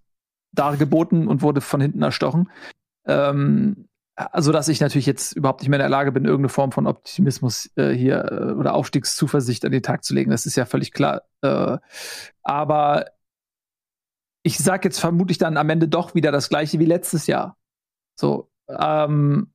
dargeboten 0.53 1.29
und 1.29 1.43
wurde 1.43 1.61
von 1.61 1.81
hinten 1.81 2.03
erstochen. 2.03 2.51
Ähm, 3.07 3.89
also, 4.15 4.53
dass 4.53 4.69
ich 4.69 4.81
natürlich 4.81 5.07
jetzt 5.07 5.33
überhaupt 5.33 5.61
nicht 5.61 5.71
mehr 5.71 5.79
in 5.79 5.83
der 5.83 5.89
Lage 5.89 6.13
bin, 6.13 6.25
irgendeine 6.25 6.51
Form 6.51 6.71
von 6.71 6.87
Optimismus 6.87 7.71
äh, 7.77 7.91
hier 7.91 8.31
äh, 8.31 8.53
oder 8.53 8.75
Aufstiegszuversicht 8.75 9.65
an 9.65 9.73
den 9.73 9.83
Tag 9.83 10.05
zu 10.05 10.15
legen. 10.15 10.31
Das 10.31 10.45
ist 10.45 10.57
ja 10.57 10.67
völlig 10.67 10.93
klar. 10.93 11.23
Äh, 11.41 11.79
aber 12.43 13.07
ich 14.43 14.59
sage 14.59 14.89
jetzt 14.89 15.01
vermutlich 15.01 15.39
dann 15.39 15.57
am 15.57 15.71
Ende 15.71 15.89
doch 15.89 16.15
wieder 16.15 16.31
das 16.31 16.49
gleiche 16.49 16.79
wie 16.79 16.85
letztes 16.85 17.27
Jahr. 17.27 17.57
So, 18.19 18.51
ähm, 18.69 19.53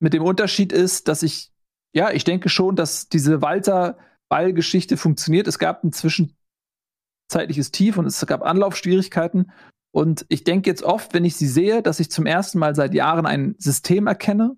mit 0.00 0.12
dem 0.12 0.22
Unterschied 0.22 0.72
ist, 0.72 1.08
dass 1.08 1.22
ich, 1.22 1.52
ja, 1.94 2.10
ich 2.10 2.24
denke 2.24 2.48
schon, 2.48 2.74
dass 2.74 3.08
diese 3.08 3.42
Walter-Ball-Geschichte 3.42 4.96
funktioniert. 4.96 5.46
Es 5.46 5.58
gab 5.58 5.84
ein 5.84 5.92
zwischenzeitliches 5.92 7.70
Tief 7.70 7.96
und 7.96 8.06
es 8.06 8.24
gab 8.26 8.42
Anlaufschwierigkeiten. 8.42 9.52
Und 9.94 10.26
ich 10.28 10.42
denke 10.42 10.68
jetzt 10.68 10.82
oft, 10.82 11.14
wenn 11.14 11.24
ich 11.24 11.36
sie 11.36 11.46
sehe, 11.46 11.80
dass 11.80 12.00
ich 12.00 12.10
zum 12.10 12.26
ersten 12.26 12.58
Mal 12.58 12.74
seit 12.74 12.94
Jahren 12.94 13.26
ein 13.26 13.54
System 13.58 14.08
erkenne, 14.08 14.56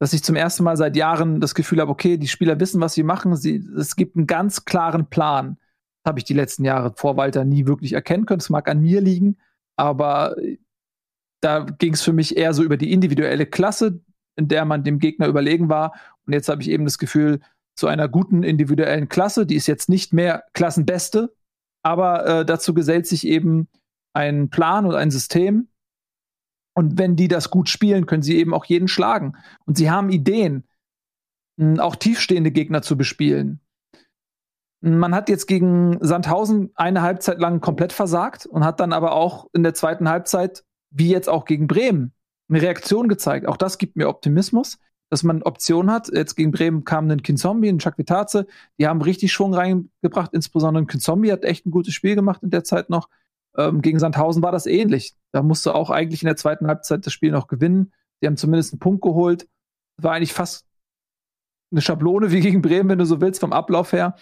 dass 0.00 0.12
ich 0.12 0.24
zum 0.24 0.34
ersten 0.34 0.64
Mal 0.64 0.76
seit 0.76 0.96
Jahren 0.96 1.40
das 1.40 1.54
Gefühl 1.54 1.80
habe, 1.80 1.92
okay, 1.92 2.16
die 2.16 2.26
Spieler 2.26 2.58
wissen, 2.58 2.80
was 2.80 2.94
sie 2.94 3.04
machen, 3.04 3.36
sie, 3.36 3.64
es 3.78 3.94
gibt 3.94 4.16
einen 4.16 4.26
ganz 4.26 4.64
klaren 4.64 5.08
Plan. 5.10 5.58
Das 6.02 6.10
habe 6.10 6.18
ich 6.18 6.24
die 6.24 6.34
letzten 6.34 6.64
Jahre 6.64 6.92
vor 6.96 7.16
Walter 7.16 7.44
nie 7.44 7.68
wirklich 7.68 7.92
erkennen 7.92 8.26
können. 8.26 8.40
Es 8.40 8.50
mag 8.50 8.68
an 8.68 8.80
mir 8.80 9.00
liegen, 9.00 9.36
aber 9.76 10.34
da 11.40 11.60
ging 11.60 11.94
es 11.94 12.02
für 12.02 12.12
mich 12.12 12.36
eher 12.36 12.52
so 12.52 12.64
über 12.64 12.76
die 12.76 12.92
individuelle 12.92 13.46
Klasse, 13.46 14.00
in 14.34 14.48
der 14.48 14.64
man 14.64 14.82
dem 14.82 14.98
Gegner 14.98 15.28
überlegen 15.28 15.68
war. 15.68 15.94
Und 16.26 16.32
jetzt 16.32 16.48
habe 16.48 16.62
ich 16.62 16.70
eben 16.70 16.84
das 16.84 16.98
Gefühl, 16.98 17.38
zu 17.76 17.86
einer 17.86 18.08
guten 18.08 18.42
individuellen 18.42 19.08
Klasse, 19.08 19.46
die 19.46 19.54
ist 19.54 19.68
jetzt 19.68 19.88
nicht 19.88 20.12
mehr 20.12 20.42
Klassenbeste, 20.52 21.32
aber 21.84 22.26
äh, 22.26 22.44
dazu 22.44 22.74
gesellt 22.74 23.06
sich 23.06 23.24
eben 23.24 23.68
einen 24.12 24.50
Plan 24.50 24.86
oder 24.86 24.98
ein 24.98 25.10
System. 25.10 25.68
Und 26.74 26.98
wenn 26.98 27.16
die 27.16 27.28
das 27.28 27.50
gut 27.50 27.68
spielen, 27.68 28.06
können 28.06 28.22
sie 28.22 28.36
eben 28.38 28.54
auch 28.54 28.64
jeden 28.64 28.88
schlagen. 28.88 29.36
Und 29.66 29.76
sie 29.76 29.90
haben 29.90 30.10
Ideen, 30.10 30.64
auch 31.78 31.96
tiefstehende 31.96 32.52
Gegner 32.52 32.82
zu 32.82 32.96
bespielen. 32.96 33.60
Man 34.80 35.12
hat 35.12 35.28
jetzt 35.28 35.46
gegen 35.46 35.98
Sandhausen 36.00 36.70
eine 36.76 37.02
Halbzeit 37.02 37.40
lang 37.40 37.60
komplett 37.60 37.92
versagt 37.92 38.46
und 38.46 38.64
hat 38.64 38.78
dann 38.78 38.92
aber 38.92 39.12
auch 39.12 39.48
in 39.52 39.64
der 39.64 39.74
zweiten 39.74 40.08
Halbzeit, 40.08 40.64
wie 40.90 41.10
jetzt 41.10 41.28
auch 41.28 41.46
gegen 41.46 41.66
Bremen, 41.66 42.12
eine 42.48 42.62
Reaktion 42.62 43.08
gezeigt. 43.08 43.46
Auch 43.46 43.56
das 43.56 43.78
gibt 43.78 43.96
mir 43.96 44.08
Optimismus, 44.08 44.78
dass 45.10 45.24
man 45.24 45.42
Optionen 45.42 45.90
hat. 45.90 46.08
Jetzt 46.12 46.36
gegen 46.36 46.52
Bremen 46.52 46.84
kam 46.84 47.10
ein 47.10 47.22
Kinzombie, 47.22 47.68
ein 47.70 47.80
Chakvitaze. 47.80 48.46
Die 48.78 48.86
haben 48.86 49.02
richtig 49.02 49.32
Schwung 49.32 49.52
reingebracht. 49.52 50.32
Insbesondere 50.32 50.84
ein 50.84 50.86
Kinzombie 50.86 51.32
hat 51.32 51.44
echt 51.44 51.66
ein 51.66 51.72
gutes 51.72 51.92
Spiel 51.92 52.14
gemacht 52.14 52.44
in 52.44 52.50
der 52.50 52.62
Zeit 52.62 52.88
noch. 52.88 53.08
Ähm, 53.56 53.82
gegen 53.82 53.98
Sandhausen 53.98 54.42
war 54.42 54.52
das 54.52 54.66
ähnlich. 54.66 55.14
Da 55.32 55.42
musste 55.42 55.74
auch 55.74 55.90
eigentlich 55.90 56.22
in 56.22 56.26
der 56.26 56.36
zweiten 56.36 56.66
Halbzeit 56.66 57.06
das 57.06 57.12
Spiel 57.12 57.30
noch 57.30 57.46
gewinnen. 57.46 57.92
Die 58.22 58.26
haben 58.26 58.36
zumindest 58.36 58.72
einen 58.72 58.80
Punkt 58.80 59.02
geholt. 59.02 59.48
War 60.00 60.12
eigentlich 60.12 60.32
fast 60.32 60.66
eine 61.70 61.80
Schablone 61.80 62.30
wie 62.32 62.40
gegen 62.40 62.62
Bremen, 62.62 62.88
wenn 62.88 62.98
du 62.98 63.04
so 63.04 63.20
willst, 63.20 63.40
vom 63.40 63.52
Ablauf 63.52 63.92
her. 63.92 64.14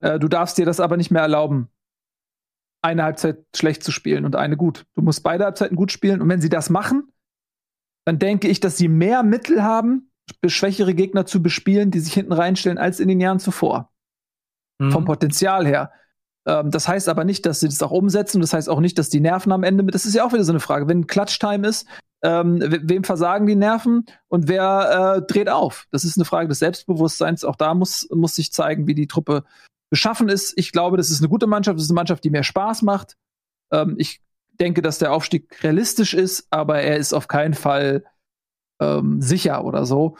Äh, 0.00 0.18
du 0.18 0.28
darfst 0.28 0.58
dir 0.58 0.66
das 0.66 0.80
aber 0.80 0.96
nicht 0.96 1.10
mehr 1.10 1.22
erlauben, 1.22 1.68
eine 2.82 3.02
Halbzeit 3.02 3.44
schlecht 3.54 3.82
zu 3.82 3.90
spielen 3.90 4.24
und 4.24 4.36
eine 4.36 4.56
gut. 4.56 4.86
Du 4.94 5.02
musst 5.02 5.22
beide 5.22 5.44
Halbzeiten 5.44 5.76
gut 5.76 5.92
spielen. 5.92 6.22
Und 6.22 6.28
wenn 6.28 6.40
sie 6.40 6.48
das 6.48 6.70
machen, 6.70 7.12
dann 8.04 8.18
denke 8.18 8.48
ich, 8.48 8.60
dass 8.60 8.76
sie 8.76 8.88
mehr 8.88 9.22
Mittel 9.22 9.62
haben, 9.62 10.10
schwächere 10.46 10.94
Gegner 10.94 11.26
zu 11.26 11.42
bespielen, 11.42 11.90
die 11.90 12.00
sich 12.00 12.14
hinten 12.14 12.32
reinstellen, 12.32 12.78
als 12.78 13.00
in 13.00 13.08
den 13.08 13.20
Jahren 13.20 13.40
zuvor. 13.40 13.92
Mhm. 14.78 14.92
Vom 14.92 15.04
Potenzial 15.04 15.66
her. 15.66 15.92
Ähm, 16.48 16.70
das 16.70 16.88
heißt 16.88 17.08
aber 17.08 17.24
nicht, 17.24 17.44
dass 17.46 17.60
sie 17.60 17.68
das 17.68 17.82
auch 17.82 17.90
umsetzen. 17.90 18.40
Das 18.40 18.54
heißt 18.54 18.68
auch 18.68 18.80
nicht, 18.80 18.98
dass 18.98 19.10
die 19.10 19.20
Nerven 19.20 19.52
am 19.52 19.62
Ende 19.62 19.84
mit. 19.84 19.94
Das 19.94 20.06
ist 20.06 20.14
ja 20.14 20.24
auch 20.24 20.32
wieder 20.32 20.44
so 20.44 20.52
eine 20.52 20.60
Frage. 20.60 20.88
Wenn 20.88 21.06
Klatsch-Time 21.06 21.68
ist, 21.68 21.86
ähm, 22.22 22.58
wem 22.60 23.04
versagen 23.04 23.46
die 23.46 23.54
Nerven 23.54 24.06
und 24.28 24.48
wer 24.48 25.18
äh, 25.18 25.22
dreht 25.32 25.48
auf? 25.48 25.86
Das 25.92 26.04
ist 26.04 26.16
eine 26.16 26.24
Frage 26.24 26.48
des 26.48 26.58
Selbstbewusstseins. 26.58 27.44
Auch 27.44 27.54
da 27.54 27.74
muss, 27.74 28.08
muss 28.10 28.34
sich 28.34 28.52
zeigen, 28.52 28.86
wie 28.86 28.94
die 28.94 29.06
Truppe 29.06 29.44
beschaffen 29.90 30.28
ist. 30.28 30.54
Ich 30.56 30.72
glaube, 30.72 30.96
das 30.96 31.10
ist 31.10 31.20
eine 31.20 31.28
gute 31.28 31.46
Mannschaft. 31.46 31.76
Das 31.76 31.84
ist 31.84 31.90
eine 31.90 31.96
Mannschaft, 31.96 32.24
die 32.24 32.30
mehr 32.30 32.42
Spaß 32.42 32.82
macht. 32.82 33.16
Ähm, 33.70 33.96
ich 33.98 34.22
denke, 34.58 34.82
dass 34.82 34.98
der 34.98 35.12
Aufstieg 35.12 35.62
realistisch 35.62 36.14
ist, 36.14 36.46
aber 36.50 36.80
er 36.80 36.96
ist 36.96 37.12
auf 37.12 37.28
keinen 37.28 37.54
Fall 37.54 38.04
ähm, 38.80 39.20
sicher 39.20 39.64
oder 39.64 39.84
so. 39.84 40.16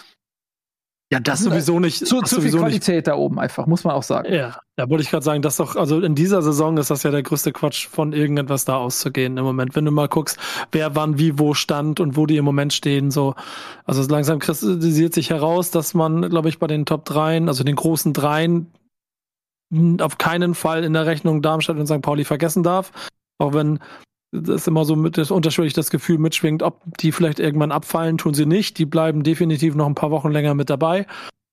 Ja, 1.11 1.21
das 1.21 1.41
sowieso 1.41 1.81
nicht. 1.81 2.07
Zu, 2.07 2.21
zu 2.21 2.43
viel 2.43 2.53
Qualität 2.53 2.97
nicht. 2.97 3.07
da 3.07 3.15
oben 3.15 3.39
einfach, 3.39 3.67
muss 3.67 3.83
man 3.83 3.95
auch 3.95 4.03
sagen. 4.03 4.31
Ja, 4.31 4.61
da 4.77 4.91
wollte 4.91 5.03
ich 5.03 5.11
gerade 5.11 5.25
sagen, 5.25 5.41
dass 5.41 5.57
doch, 5.57 5.75
also 5.75 6.01
in 6.01 6.15
dieser 6.15 6.43
Saison 6.43 6.77
ist 6.77 6.91
das 6.91 7.03
ja 7.03 7.11
der 7.11 7.23
größte 7.23 7.51
Quatsch, 7.53 7.87
von 7.87 8.13
irgendetwas 8.13 8.67
da 8.67 8.77
auszugehen 8.77 9.39
im 9.39 9.45
Moment. 9.45 9.75
Wenn 9.75 9.87
du 9.87 9.91
mal 9.91 10.09
guckst, 10.09 10.39
wer 10.71 10.97
wann 10.97 11.19
wie 11.19 11.39
wo 11.39 11.55
stand 11.55 12.01
und 12.01 12.19
wo 12.19 12.27
die 12.27 12.37
im 12.37 12.45
Moment 12.45 12.75
stehen, 12.75 13.11
so. 13.11 13.35
Also 13.87 14.03
langsam 14.11 14.39
kristallisiert 14.39 15.15
sich 15.15 15.31
heraus, 15.31 15.71
dass 15.71 15.95
man, 15.95 16.29
glaube 16.29 16.51
ich, 16.51 16.59
bei 16.59 16.67
den 16.67 16.85
Top 16.85 17.07
3, 17.07 17.47
also 17.47 17.65
den 17.65 17.77
großen 17.77 18.13
Dreien, 18.13 18.71
auf 20.01 20.19
keinen 20.19 20.55
Fall 20.55 20.85
in 20.85 20.93
der 20.93 21.07
Rechnung 21.07 21.41
Darmstadt 21.41 21.79
und 21.79 21.87
St. 21.87 22.03
Pauli 22.03 22.25
vergessen 22.25 22.63
darf. 22.63 22.93
Auch 23.39 23.55
wenn 23.55 23.79
das 24.31 24.49
ist 24.63 24.69
immer 24.69 24.85
so 24.85 24.95
mit 24.95 25.17
das 25.17 25.31
unterschwellig 25.31 25.73
das 25.73 25.91
Gefühl 25.91 26.19
mitschwingt, 26.19 26.63
ob 26.63 26.83
die 26.99 27.13
vielleicht 27.13 27.41
irgendwann 27.41 27.73
abfallen, 27.73 28.19
tun 28.19 28.35
sie 28.35 28.47
nicht. 28.47 28.79
Die 28.79 28.85
bleiben 28.85 29.23
definitiv 29.23 29.75
noch 29.75 29.87
ein 29.87 29.95
paar 29.95 30.11
Wochen 30.11 30.31
länger 30.31 30.55
mit 30.55 30.71
dabei. 30.71 31.07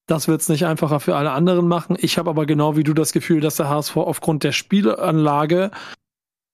Das 0.07 0.27
wird 0.27 0.41
es 0.41 0.49
nicht 0.49 0.65
einfacher 0.65 0.99
für 0.99 1.15
alle 1.15 1.31
anderen 1.31 1.67
machen. 1.67 1.97
Ich 1.99 2.17
habe 2.17 2.29
aber 2.29 2.45
genau 2.45 2.75
wie 2.75 2.83
du 2.83 2.93
das 2.93 3.11
Gefühl, 3.11 3.41
dass 3.41 3.55
der 3.55 3.69
HSV 3.69 3.97
aufgrund 3.97 4.43
der 4.43 4.51
Spielanlage 4.51 5.71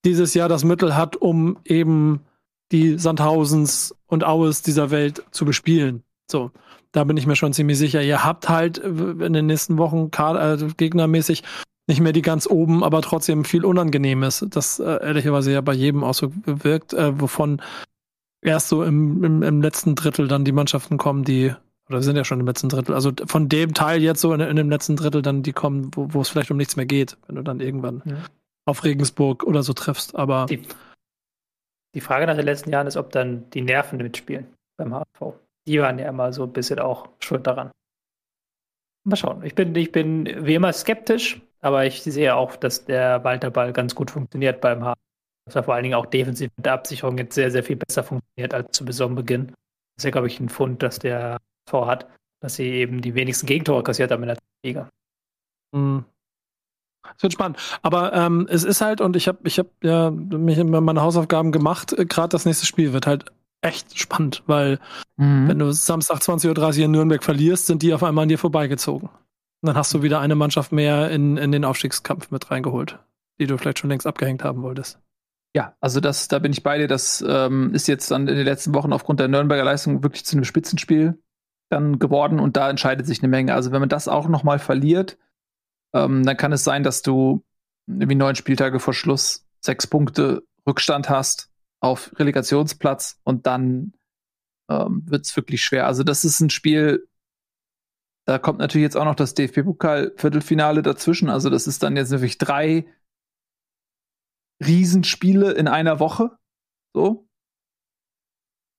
dieses 0.06 0.34
Jahr 0.34 0.48
das 0.48 0.64
Mittel 0.64 0.96
hat, 0.96 1.16
um 1.16 1.58
eben 1.66 2.22
die 2.72 2.98
Sandhausens 2.98 3.96
und 4.08 4.24
Aues 4.24 4.62
dieser 4.62 4.92
Welt 4.92 5.24
zu 5.32 5.44
bespielen. 5.44 6.04
So, 6.30 6.52
da 6.92 7.04
bin 7.04 7.18
ich 7.18 7.28
mir 7.28 7.36
schon 7.36 7.54
ziemlich 7.54 7.78
sicher. 7.78 8.02
Ihr 8.02 8.24
habt 8.24 8.48
halt 8.48 8.78
in 8.78 9.34
den 9.34 9.48
nächsten 9.48 9.78
Wochen 9.78 10.12
Kader, 10.12 10.62
äh, 10.62 10.68
gegnermäßig 10.78 11.44
nicht 11.92 12.00
mehr 12.00 12.14
die 12.14 12.22
ganz 12.22 12.48
oben, 12.48 12.86
aber 12.86 13.02
trotzdem 13.02 13.44
viel 13.44 13.66
Unangenehmes, 13.66 14.46
das 14.50 14.80
äh, 14.80 15.06
ehrlicherweise 15.06 15.52
ja 15.52 15.60
bei 15.60 15.74
jedem 15.74 16.06
auch 16.06 16.14
so 16.14 16.32
wirkt, 16.46 16.94
äh, 16.94 17.20
wovon 17.20 17.62
erst 18.42 18.70
so 18.70 18.86
im, 18.86 19.22
im, 19.26 19.44
im 19.44 19.62
letzten 19.62 19.96
Drittel 19.96 20.30
dann 20.30 20.46
die 20.46 20.54
Mannschaften 20.54 20.98
kommen, 20.98 21.26
die 21.26 21.54
oder 21.90 22.02
sind 22.02 22.16
ja 22.16 22.24
schon 22.24 22.40
im 22.40 22.46
letzten 22.46 22.70
Drittel, 22.70 22.96
also 22.96 23.12
von 23.26 23.50
dem 23.50 23.74
Teil 23.74 24.02
jetzt 24.02 24.22
so 24.22 24.34
in, 24.34 24.40
in 24.40 24.56
dem 24.56 24.70
letzten 24.70 24.96
Drittel 24.96 25.22
dann 25.22 25.44
die 25.44 25.52
kommen, 25.52 25.92
wo, 25.94 26.14
wo 26.14 26.22
es 26.22 26.30
vielleicht 26.30 26.50
um 26.50 26.56
nichts 26.56 26.78
mehr 26.78 26.86
geht, 26.86 27.18
wenn 27.28 27.36
du 27.36 27.42
dann 27.42 27.60
irgendwann 27.60 28.02
ja. 28.06 28.16
auf 28.66 28.86
Regensburg 28.86 29.44
oder 29.44 29.62
so 29.62 29.74
triffst, 29.74 30.16
aber 30.16 30.46
die, 30.46 30.62
die 31.94 32.02
Frage 32.02 32.26
nach 32.26 32.38
den 32.38 32.46
letzten 32.46 32.72
Jahren 32.72 32.88
ist, 32.88 32.96
ob 32.96 33.12
dann 33.12 33.50
die 33.50 33.62
Nerven 33.62 33.98
mitspielen 33.98 34.48
beim 34.78 34.94
HV. 34.94 35.34
Die 35.68 35.82
waren 35.82 36.00
ja 36.00 36.08
immer 36.08 36.32
so 36.32 36.44
ein 36.44 36.54
bisschen 36.54 36.80
auch 36.80 37.10
schuld 37.20 37.46
daran. 37.46 37.70
Mal 39.04 39.18
schauen. 39.18 39.44
Ich 39.44 39.56
bin, 39.56 39.76
ich 39.76 39.92
bin 39.92 40.26
wie 40.46 40.56
immer 40.56 40.72
skeptisch, 40.72 41.42
aber 41.62 41.86
ich 41.86 42.02
sehe 42.04 42.36
auch, 42.36 42.56
dass 42.56 42.86
der 42.86 43.24
Walter 43.24 43.52
Ball 43.52 43.72
ganz 43.72 43.96
gut 43.96 44.12
funktioniert 44.12 44.62
beim 44.62 44.84
H. 44.84 44.96
Dass 45.46 45.56
er 45.56 45.64
vor 45.64 45.74
allen 45.74 45.84
Dingen 45.84 45.96
auch 45.96 46.06
defensiv 46.06 46.52
mit 46.58 46.66
der 46.66 46.74
Absicherung 46.74 47.18
jetzt 47.18 47.36
sehr, 47.36 47.52
sehr 47.52 47.64
viel 47.64 47.76
besser 47.76 48.04
funktioniert 48.04 48.54
als 48.54 48.72
zu 48.72 48.86
Saisonbeginn. 48.86 49.48
Das 49.48 49.56
ist 49.98 50.04
ja, 50.06 50.12
glaube 50.12 50.28
ich, 50.28 50.40
ein 50.40 50.50
Fund, 50.50 50.84
dass 50.84 51.00
der 51.00 51.38
Tor 51.70 51.88
hat, 51.88 52.08
dass 52.42 52.56
sie 52.56 52.66
eben 52.66 53.02
die 53.02 53.16
wenigsten 53.16 53.46
Gegentore 53.46 53.84
kassiert 53.84 54.12
haben 54.12 54.24
in 54.24 54.30
der 54.30 54.38
Liga. 54.66 54.90
Mhm. 55.72 56.06
Es 57.16 57.24
wird 57.24 57.34
spannend. 57.34 57.58
Aber 57.82 58.14
ähm, 58.14 58.48
es 58.50 58.64
ist 58.64 58.82
halt, 58.82 59.02
und 59.02 59.16
ich 59.16 59.28
habe 59.28 59.40
ich 59.44 59.58
hab 59.60 59.68
ja 59.84 60.12
mich 60.12 60.64
meine 60.64 61.02
Hausaufgaben 61.02 61.52
gemacht, 61.52 61.94
äh, 61.94 62.06
gerade 62.06 62.30
das 62.30 62.46
nächste 62.46 62.66
Spiel 62.66 62.94
wird 62.94 63.08
halt 63.08 63.26
echt 63.62 63.98
spannend, 63.98 64.44
weil 64.48 64.80
mhm. 65.18 65.48
wenn 65.48 65.60
du 65.60 65.72
Samstag 65.72 66.20
20.30 66.20 66.80
Uhr 66.80 66.86
in 66.86 66.92
Nürnberg 66.92 67.24
verlierst, 67.24 67.68
sind 67.68 67.82
die 67.82 67.94
auf 67.94 68.04
einmal 68.04 68.24
an 68.24 68.30
dir 68.30 68.40
vorbeigezogen. 68.40 69.10
Und 69.62 69.68
dann 69.68 69.76
hast 69.76 69.94
du 69.94 70.02
wieder 70.02 70.20
eine 70.20 70.36
Mannschaft 70.36 70.72
mehr 70.72 71.12
in, 71.12 71.38
in 71.38 71.52
den 71.52 71.66
Aufstiegskampf 71.66 72.32
mit 72.32 72.50
reingeholt, 72.50 73.00
die 73.40 73.48
du 73.48 73.58
vielleicht 73.58 73.80
schon 73.80 73.90
längst 73.90 74.08
abgehängt 74.08 74.44
haben 74.44 74.64
wolltest. 74.64 75.00
Ja, 75.54 75.76
also 75.82 76.00
das, 76.00 76.28
da 76.28 76.40
bin 76.40 76.52
ich 76.52 76.64
bei 76.64 76.78
dir. 76.78 76.88
Das 76.88 77.24
ähm, 77.28 77.74
ist 77.74 77.88
jetzt 77.88 78.10
dann 78.10 78.28
in 78.28 78.36
den 78.36 78.46
letzten 78.46 78.74
Wochen 78.74 78.94
aufgrund 78.94 79.20
der 79.20 79.28
Nürnberger 79.28 79.64
Leistung 79.64 80.02
wirklich 80.04 80.26
zu 80.26 80.36
einem 80.36 80.46
Spitzenspiel 80.46 81.22
dann 81.70 82.00
geworden 82.00 82.40
und 82.40 82.58
da 82.58 82.70
entscheidet 82.70 83.06
sich 83.06 83.22
eine 83.22 83.30
Menge. 83.30 83.54
Also 83.54 83.72
wenn 83.72 83.80
man 83.80 83.90
das 83.90 84.08
auch 84.08 84.28
noch 84.28 84.44
mal 84.44 84.60
verliert, 84.60 85.18
ähm, 85.94 86.24
dann 86.24 86.38
kann 86.38 86.52
es 86.52 86.64
sein, 86.64 86.84
dass 86.84 87.02
du 87.02 87.44
irgendwie 87.88 88.16
neun 88.16 88.36
Spieltage 88.36 88.80
vor 88.80 88.94
Schluss 88.94 89.46
sechs 89.60 89.88
Punkte 89.88 90.44
Rückstand 90.68 91.10
hast 91.10 91.50
auf 91.80 92.12
Relegationsplatz 92.18 93.20
und 93.24 93.46
dann 93.48 93.94
ähm, 94.70 95.04
wird 95.06 95.26
es 95.26 95.36
wirklich 95.36 95.64
schwer. 95.64 95.88
Also 95.88 96.04
das 96.04 96.24
ist 96.24 96.40
ein 96.40 96.50
Spiel, 96.50 97.08
da 98.32 98.40
kommt 98.40 98.60
natürlich 98.60 98.86
jetzt 98.86 98.96
auch 98.96 99.04
noch 99.04 99.16
das 99.16 99.34
DFB-Pokal-Viertelfinale 99.34 100.84
dazwischen. 100.84 101.30
Also 101.30 101.50
das 101.50 101.68
ist 101.68 101.84
dann 101.84 101.98
jetzt 101.98 102.12
wirklich 102.12 102.38
drei 102.38 102.88
Riesenspiele 104.66 105.52
in 105.52 105.68
einer 105.68 106.00
Woche. 106.00 106.38
So. 106.96 107.28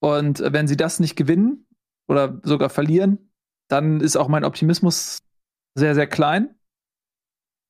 Und 0.02 0.38
wenn 0.40 0.66
sie 0.66 0.78
das 0.78 1.00
nicht 1.00 1.16
gewinnen 1.16 1.66
oder 2.08 2.40
sogar 2.44 2.70
verlieren, 2.70 3.30
dann 3.68 4.00
ist 4.00 4.16
auch 4.16 4.28
mein 4.28 4.44
Optimismus 4.44 5.18
sehr, 5.76 5.94
sehr 5.94 6.06
klein. 6.06 6.58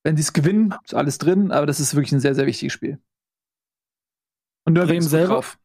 Wenn 0.04 0.16
sie 0.16 0.22
es 0.22 0.32
gewinnen, 0.32 0.76
ist 0.84 0.94
alles 0.94 1.18
drin, 1.18 1.50
aber 1.50 1.66
das 1.66 1.80
ist 1.80 1.96
wirklich 1.96 2.12
ein 2.12 2.20
sehr, 2.20 2.36
sehr 2.36 2.46
wichtiges 2.46 2.72
Spiel. 2.72 3.02
Und 4.64 4.74
Nürnberg 4.74 4.98
Bremen 4.98 5.08
selber. 5.08 5.34
Drauf. 5.34 5.58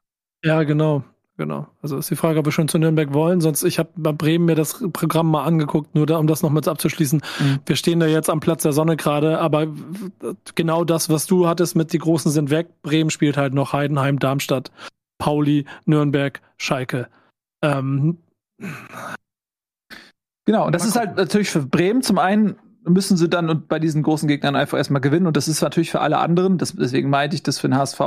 Ja, 0.44 0.64
genau. 0.64 1.04
Genau. 1.38 1.68
Also 1.84 1.98
ist 1.98 2.10
die 2.10 2.16
Frage, 2.16 2.40
ob 2.40 2.46
wir 2.46 2.52
schon 2.52 2.68
zu 2.68 2.80
Nürnberg 2.80 3.14
wollen. 3.14 3.42
Sonst, 3.42 3.64
ich 3.64 3.78
habe 3.78 3.90
bei 3.96 4.12
Bremen 4.12 4.46
mir 4.46 4.56
das 4.56 4.84
Programm 4.92 5.30
mal 5.30 5.44
angeguckt, 5.44 5.94
nur 5.94 6.08
da, 6.08 6.18
um 6.18 6.26
das 6.26 6.42
noch 6.42 6.50
mal 6.50 6.68
abzuschließen. 6.68 7.22
Mhm. 7.40 7.60
Wir 7.64 7.76
stehen 7.76 8.00
da 8.00 8.08
jetzt 8.08 8.30
am 8.32 8.40
Platz 8.40 8.64
der 8.64 8.74
Sonne 8.74 8.98
gerade, 8.98 9.40
aber 9.40 9.68
genau 10.56 10.84
das, 10.84 11.10
was 11.10 11.28
du 11.28 11.48
hattest 11.48 11.76
mit 11.76 11.94
die 11.94 12.00
Großen 12.00 12.32
sind 12.32 12.50
weg. 12.50 12.70
Bremen 12.82 13.12
spielt 13.12 13.38
halt 13.38 13.54
noch 13.54 13.72
Heidenheim, 13.72 14.18
Darmstadt, 14.18 14.72
Pauli, 15.20 15.66
Nürnberg, 15.86 16.42
Schalke. 16.58 17.08
Ähm, 17.62 18.18
genau, 20.46 20.66
und 20.66 20.74
das 20.74 20.86
ist 20.86 20.96
halt 20.96 21.18
natürlich 21.18 21.52
für 21.52 21.64
Bremen 21.64 22.02
zum 22.02 22.18
einen 22.18 22.56
müssen 22.90 23.18
sie 23.18 23.30
dann 23.30 23.50
und 23.50 23.68
bei 23.68 23.80
diesen 23.80 24.02
großen 24.02 24.28
Gegnern 24.28 24.56
einfach 24.56 24.78
erstmal 24.78 25.02
gewinnen. 25.02 25.28
Und 25.28 25.38
das 25.38 25.48
ist 25.48 25.62
natürlich 25.62 25.92
für 25.92 26.00
alle 26.00 26.18
anderen, 26.20 26.58
das, 26.58 26.74
deswegen 26.74 27.10
meinte 27.10 27.36
ich 27.36 27.44
das 27.44 27.60
für 27.60 27.68
den 27.68 27.78
HSV, 27.78 28.00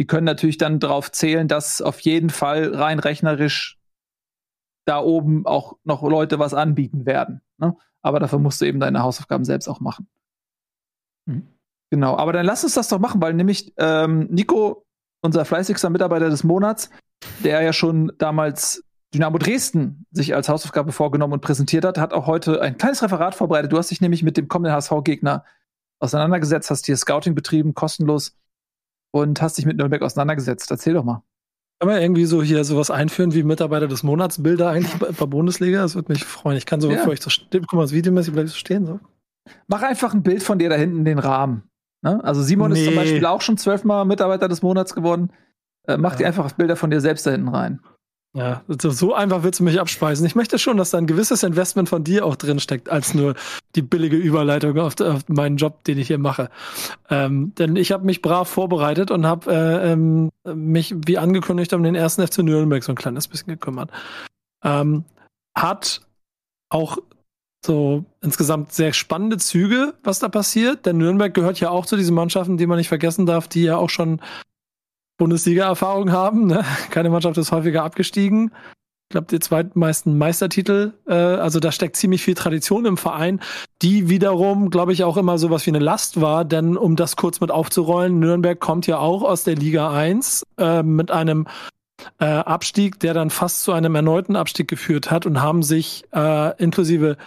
die 0.00 0.06
können 0.06 0.24
natürlich 0.24 0.56
dann 0.56 0.80
darauf 0.80 1.12
zählen, 1.12 1.46
dass 1.46 1.82
auf 1.82 2.00
jeden 2.00 2.30
Fall 2.30 2.74
rein 2.74 3.00
rechnerisch 3.00 3.78
da 4.86 4.98
oben 4.98 5.44
auch 5.44 5.76
noch 5.84 6.02
Leute 6.02 6.38
was 6.38 6.54
anbieten 6.54 7.04
werden. 7.04 7.42
Ne? 7.58 7.76
Aber 8.00 8.18
dafür 8.18 8.38
musst 8.38 8.62
du 8.62 8.64
eben 8.64 8.80
deine 8.80 9.02
Hausaufgaben 9.02 9.44
selbst 9.44 9.68
auch 9.68 9.80
machen. 9.80 10.08
Mhm. 11.26 11.48
Genau, 11.90 12.16
aber 12.16 12.32
dann 12.32 12.46
lass 12.46 12.64
uns 12.64 12.72
das 12.72 12.88
doch 12.88 12.98
machen, 12.98 13.20
weil 13.20 13.34
nämlich 13.34 13.74
ähm, 13.76 14.26
Nico, 14.30 14.86
unser 15.20 15.44
fleißigster 15.44 15.90
Mitarbeiter 15.90 16.30
des 16.30 16.44
Monats, 16.44 16.88
der 17.44 17.60
ja 17.60 17.74
schon 17.74 18.10
damals 18.16 18.82
Dynamo 19.12 19.36
Dresden 19.36 20.06
sich 20.12 20.34
als 20.34 20.48
Hausaufgabe 20.48 20.92
vorgenommen 20.92 21.34
und 21.34 21.42
präsentiert 21.42 21.84
hat, 21.84 21.98
hat 21.98 22.14
auch 22.14 22.26
heute 22.26 22.62
ein 22.62 22.78
kleines 22.78 23.02
Referat 23.02 23.34
vorbereitet. 23.34 23.70
Du 23.70 23.76
hast 23.76 23.90
dich 23.90 24.00
nämlich 24.00 24.22
mit 24.22 24.38
dem 24.38 24.48
kommenden 24.48 24.72
HSV-Gegner 24.72 25.44
auseinandergesetzt, 25.98 26.70
hast 26.70 26.86
hier 26.86 26.96
Scouting 26.96 27.34
betrieben, 27.34 27.74
kostenlos 27.74 28.39
und 29.12 29.40
hast 29.42 29.58
dich 29.58 29.66
mit 29.66 29.76
Nürnberg 29.76 30.02
auseinandergesetzt. 30.02 30.70
Erzähl 30.70 30.94
doch 30.94 31.04
mal. 31.04 31.22
Kann 31.80 31.88
man 31.88 32.02
irgendwie 32.02 32.26
so 32.26 32.42
hier 32.42 32.62
sowas 32.64 32.90
einführen 32.90 33.32
wie 33.32 33.42
Mitarbeiter 33.42 33.88
des 33.88 34.02
Monats 34.02 34.42
Bilder 34.42 34.68
eigentlich 34.68 34.94
bei, 34.98 35.12
bei 35.12 35.26
Bundesliga? 35.26 35.80
Das 35.80 35.94
würde 35.94 36.12
mich 36.12 36.24
freuen. 36.24 36.58
Ich 36.58 36.66
kann 36.66 36.80
so, 36.80 36.90
ja. 36.90 36.96
bevor 36.96 37.14
ich 37.14 37.22
so 37.22 37.30
stehe, 37.30 37.62
guck 37.62 37.72
mal, 37.72 37.82
das 37.82 37.92
Videomäßig 37.92 38.32
bleibe 38.32 38.46
ich 38.46 38.52
so 38.52 38.58
stehen. 38.58 38.84
So. 38.84 39.00
Mach 39.66 39.82
einfach 39.82 40.12
ein 40.12 40.22
Bild 40.22 40.42
von 40.42 40.58
dir 40.58 40.68
da 40.68 40.76
hinten 40.76 40.98
in 40.98 41.04
den 41.06 41.18
Rahmen. 41.18 41.62
Ne? 42.02 42.22
Also 42.22 42.42
Simon 42.42 42.72
nee. 42.72 42.80
ist 42.80 42.86
zum 42.86 42.96
Beispiel 42.96 43.24
auch 43.24 43.40
schon 43.40 43.56
zwölfmal 43.56 44.04
Mitarbeiter 44.04 44.48
des 44.48 44.62
Monats 44.62 44.94
geworden. 44.94 45.32
Äh, 45.86 45.96
mach 45.96 46.12
ja. 46.12 46.18
dir 46.18 46.26
einfach 46.26 46.52
Bilder 46.52 46.76
von 46.76 46.90
dir 46.90 47.00
selbst 47.00 47.26
da 47.26 47.30
hinten 47.30 47.48
rein. 47.48 47.80
Ja, 48.32 48.62
so 48.68 49.12
einfach 49.12 49.42
willst 49.42 49.58
du 49.58 49.64
mich 49.64 49.80
abspeisen. 49.80 50.24
Ich 50.24 50.36
möchte 50.36 50.60
schon, 50.60 50.76
dass 50.76 50.90
da 50.90 50.98
ein 50.98 51.08
gewisses 51.08 51.42
Investment 51.42 51.88
von 51.88 52.04
dir 52.04 52.24
auch 52.24 52.36
drin 52.36 52.60
steckt, 52.60 52.88
als 52.88 53.12
nur 53.12 53.34
die 53.74 53.82
billige 53.82 54.16
Überleitung 54.16 54.78
auf, 54.78 55.00
auf 55.00 55.28
meinen 55.28 55.56
Job, 55.56 55.82
den 55.82 55.98
ich 55.98 56.06
hier 56.06 56.18
mache. 56.18 56.48
Ähm, 57.08 57.52
denn 57.56 57.74
ich 57.74 57.90
habe 57.90 58.04
mich 58.04 58.22
brav 58.22 58.48
vorbereitet 58.48 59.10
und 59.10 59.26
habe 59.26 59.52
äh, 59.52 59.92
ähm, 59.92 60.30
mich, 60.44 60.94
wie 61.06 61.18
angekündigt, 61.18 61.72
um 61.72 61.82
den 61.82 61.96
ersten 61.96 62.24
FC 62.24 62.38
Nürnberg 62.38 62.84
so 62.84 62.92
ein 62.92 62.96
kleines 62.96 63.26
bisschen 63.26 63.48
gekümmert. 63.48 63.90
Ähm, 64.62 65.04
hat 65.56 66.02
auch 66.68 66.98
so 67.66 68.04
insgesamt 68.22 68.72
sehr 68.72 68.92
spannende 68.92 69.38
Züge, 69.38 69.94
was 70.04 70.20
da 70.20 70.28
passiert. 70.28 70.86
Denn 70.86 70.98
Nürnberg 70.98 71.34
gehört 71.34 71.58
ja 71.58 71.70
auch 71.70 71.84
zu 71.84 71.96
diesen 71.96 72.14
Mannschaften, 72.14 72.58
die 72.58 72.68
man 72.68 72.78
nicht 72.78 72.88
vergessen 72.88 73.26
darf, 73.26 73.48
die 73.48 73.64
ja 73.64 73.76
auch 73.76 73.90
schon 73.90 74.20
Bundesliga-Erfahrung 75.20 76.10
haben. 76.10 76.46
Ne? 76.46 76.64
Keine 76.90 77.10
Mannschaft 77.10 77.36
ist 77.36 77.52
häufiger 77.52 77.84
abgestiegen. 77.84 78.50
Ich 79.10 79.12
glaube, 79.12 79.26
die 79.30 79.38
zweitmeisten 79.38 80.16
Meistertitel. 80.16 80.94
Äh, 81.06 81.14
also 81.14 81.60
da 81.60 81.72
steckt 81.72 81.96
ziemlich 81.96 82.22
viel 82.22 82.34
Tradition 82.34 82.86
im 82.86 82.96
Verein, 82.96 83.40
die 83.82 84.08
wiederum, 84.08 84.70
glaube 84.70 84.94
ich, 84.94 85.04
auch 85.04 85.18
immer 85.18 85.36
sowas 85.36 85.66
wie 85.66 85.70
eine 85.70 85.78
Last 85.78 86.20
war. 86.20 86.44
Denn 86.46 86.76
um 86.76 86.96
das 86.96 87.16
kurz 87.16 87.40
mit 87.40 87.50
aufzurollen, 87.50 88.18
Nürnberg 88.18 88.58
kommt 88.58 88.86
ja 88.86 88.98
auch 88.98 89.22
aus 89.22 89.44
der 89.44 89.56
Liga 89.56 89.92
1 89.92 90.44
äh, 90.58 90.82
mit 90.82 91.10
einem 91.10 91.46
äh, 92.18 92.24
Abstieg, 92.24 92.98
der 93.00 93.12
dann 93.12 93.28
fast 93.28 93.62
zu 93.62 93.72
einem 93.72 93.94
erneuten 93.94 94.36
Abstieg 94.36 94.68
geführt 94.68 95.10
hat 95.10 95.26
und 95.26 95.42
haben 95.42 95.62
sich 95.62 96.04
äh, 96.14 96.56
inklusive 96.62 97.18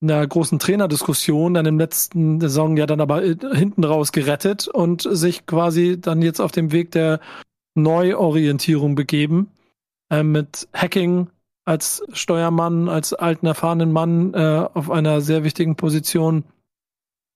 einer 0.00 0.26
großen 0.26 0.58
Trainerdiskussion 0.58 1.54
dann 1.54 1.66
im 1.66 1.78
letzten 1.78 2.40
Saison 2.40 2.76
ja 2.76 2.86
dann 2.86 3.00
aber 3.00 3.24
äh, 3.24 3.36
hinten 3.52 3.84
raus 3.84 4.12
gerettet 4.12 4.68
und 4.68 5.02
sich 5.02 5.46
quasi 5.46 6.00
dann 6.00 6.22
jetzt 6.22 6.40
auf 6.40 6.52
dem 6.52 6.72
Weg 6.72 6.92
der 6.92 7.20
Neuorientierung 7.74 8.94
begeben. 8.94 9.50
Äh, 10.10 10.22
mit 10.22 10.68
Hacking 10.72 11.28
als 11.64 12.02
Steuermann, 12.12 12.88
als 12.88 13.12
alten 13.12 13.46
erfahrenen 13.46 13.92
Mann 13.92 14.32
äh, 14.32 14.66
auf 14.72 14.90
einer 14.90 15.20
sehr 15.20 15.44
wichtigen 15.44 15.76
Position. 15.76 16.44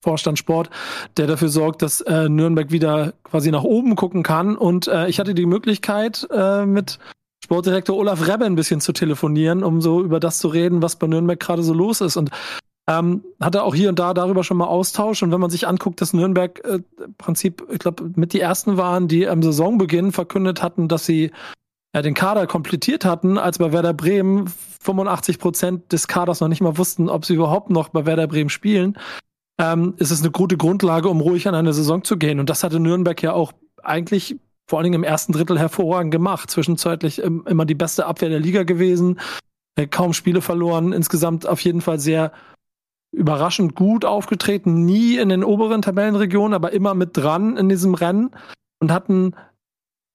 Vorstand 0.03 0.37
Sport, 0.37 0.68
der 1.16 1.29
dafür 1.29 1.48
sorgt, 1.48 1.83
dass 1.83 2.01
äh, 2.01 2.29
Nürnberg 2.29 2.72
wieder 2.72 3.12
quasi 3.22 3.53
nach 3.53 3.62
oben 3.62 3.94
gucken 3.94 4.25
kann. 4.25 4.57
Und 4.57 4.88
äh, 4.88 5.07
ich 5.07 5.20
hatte 5.20 5.33
die 5.33 5.46
Möglichkeit, 5.46 6.27
äh, 6.33 6.66
mit 6.66 6.98
Sportdirektor 7.53 7.99
Olaf 7.99 8.27
Rebbe 8.27 8.47
ein 8.47 8.55
bisschen 8.55 8.81
zu 8.81 8.95
telefonieren, 8.95 9.62
um 9.62 9.83
so 9.83 10.03
über 10.03 10.21
das 10.21 10.38
zu 10.38 10.49
reden, 10.49 10.81
was 10.81 10.97
bei 10.97 11.07
Nürnberg 11.07 11.38
gerade 11.38 11.62
so 11.62 11.75
los 11.75 12.01
ist. 12.01 12.17
Und 12.17 12.31
ähm, 12.88 13.25
hatte 13.41 13.62
auch 13.62 13.75
hier 13.75 13.91
und 13.91 13.99
da 13.99 14.15
darüber 14.15 14.43
schon 14.43 14.57
mal 14.57 14.69
Austausch. 14.69 15.23
Und 15.23 15.33
wenn 15.33 15.41
man 15.41 15.51
sich 15.51 15.69
anguckt, 15.69 16.01
dass 16.01 16.15
Nürnberg 16.15 16.65
äh, 16.65 16.81
im 17.05 17.15
Prinzip, 17.19 17.62
ich 17.71 17.79
glaube, 17.79 18.11
mit 18.17 18.33
die 18.33 18.41
ersten 18.41 18.79
waren, 18.79 19.07
die 19.07 19.29
am 19.29 19.43
Saisonbeginn 19.43 20.12
verkündet 20.12 20.62
hatten, 20.62 20.88
dass 20.88 21.05
sie 21.05 21.31
ja, 21.95 22.01
den 22.01 22.15
Kader 22.15 22.47
komplettiert 22.47 23.05
hatten, 23.05 23.37
als 23.37 23.59
bei 23.59 23.71
Werder 23.71 23.93
Bremen 23.93 24.47
85 24.81 25.38
Prozent 25.38 25.93
des 25.93 26.09
Kaders 26.09 26.41
noch 26.41 26.49
nicht 26.49 26.62
mal 26.62 26.79
wussten, 26.79 27.11
ob 27.11 27.27
sie 27.27 27.35
überhaupt 27.35 27.69
noch 27.69 27.91
bei 27.91 28.07
Werder 28.07 28.29
Bremen 28.29 28.49
spielen, 28.49 28.97
ähm, 29.61 29.93
ist 29.99 30.11
es 30.11 30.23
eine 30.23 30.31
gute 30.31 30.57
Grundlage, 30.57 31.11
um 31.11 31.21
ruhig 31.21 31.47
an 31.49 31.55
eine 31.55 31.75
Saison 31.75 32.03
zu 32.03 32.17
gehen. 32.17 32.41
Und 32.41 32.49
das 32.49 32.65
hatte 32.65 32.81
Nürnberg 32.81 33.23
ja 33.23 33.35
auch 33.35 33.53
eigentlich 33.83 34.37
vor 34.73 34.79
allen 34.79 34.85
Dingen 34.85 35.03
im 35.03 35.05
ersten 35.05 35.35
Drittel 35.35 35.59
hervorragend 35.59 36.13
gemacht. 36.13 36.51
Zwischenzeitlich 36.51 37.19
immer 37.19 37.67
die 37.67 37.75
beste 37.75 38.07
Abwehr 38.07 38.31
der 38.31 38.41
Liga 38.41 38.63
gewesen, 38.63 39.21
äh, 39.77 39.87
kaum 39.87 40.15
Spiele 40.15 40.41
verloren, 40.41 40.95
insgesamt 40.95 41.47
auf 41.47 41.61
jeden 41.61 41.83
Fall 41.83 41.99
sehr 41.99 42.33
überraschend 43.15 43.75
gut 43.75 44.07
aufgetreten, 44.07 44.87
nie 44.87 45.19
in 45.19 45.29
den 45.29 45.45
oberen 45.45 45.83
Tabellenregionen, 45.83 46.55
aber 46.55 46.73
immer 46.73 46.95
mit 46.95 47.15
dran 47.15 47.59
in 47.59 47.69
diesem 47.69 47.93
Rennen. 47.93 48.31
Und 48.81 48.91
hatten 48.91 49.35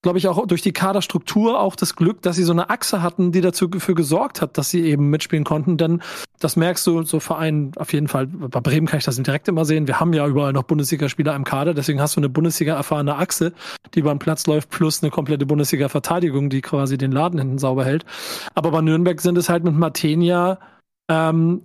glaube 0.03 0.19
ich, 0.19 0.27
auch 0.27 0.45
durch 0.45 0.61
die 0.61 0.73
Kaderstruktur 0.73 1.59
auch 1.59 1.75
das 1.75 1.95
Glück, 1.95 2.21
dass 2.21 2.35
sie 2.35 2.43
so 2.43 2.51
eine 2.51 2.69
Achse 2.69 3.01
hatten, 3.01 3.31
die 3.31 3.41
dazu 3.41 3.67
dafür 3.67 3.95
gesorgt 3.95 4.41
hat, 4.41 4.57
dass 4.57 4.69
sie 4.69 4.81
eben 4.81 5.09
mitspielen 5.09 5.43
konnten. 5.43 5.77
Denn 5.77 6.01
das 6.39 6.55
merkst 6.55 6.85
du, 6.85 7.03
so 7.03 7.19
Vereinen 7.19 7.71
auf 7.77 7.93
jeden 7.93 8.07
Fall, 8.07 8.27
bei 8.27 8.59
Bremen 8.59 8.85
kann 8.87 8.99
ich 8.99 9.05
das 9.05 9.17
direkt 9.17 9.47
immer 9.47 9.65
sehen. 9.65 9.87
Wir 9.87 9.99
haben 9.99 10.13
ja 10.13 10.27
überall 10.27 10.53
noch 10.53 10.63
Bundesligaspieler 10.63 11.35
im 11.35 11.43
Kader, 11.43 11.73
deswegen 11.73 11.99
hast 11.99 12.15
du 12.15 12.19
eine 12.19 12.29
Bundesliga-erfahrene 12.29 13.15
Achse, 13.15 13.53
die 13.95 14.01
beim 14.03 14.19
Platz 14.19 14.45
läuft, 14.45 14.69
plus 14.69 15.01
eine 15.01 15.09
komplette 15.09 15.45
Bundesliga-Verteidigung, 15.45 16.49
die 16.49 16.61
quasi 16.61 16.97
den 16.97 17.11
Laden 17.11 17.39
hinten 17.39 17.57
sauber 17.57 17.83
hält. 17.83 18.05
Aber 18.53 18.71
bei 18.71 18.81
Nürnberg 18.81 19.19
sind 19.19 19.37
es 19.37 19.49
halt 19.49 19.63
mit 19.63 19.75
Martenia 19.75 20.59
ähm, 21.09 21.63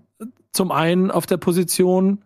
zum 0.52 0.70
einen 0.70 1.10
auf 1.10 1.26
der 1.26 1.36
Position 1.36 2.18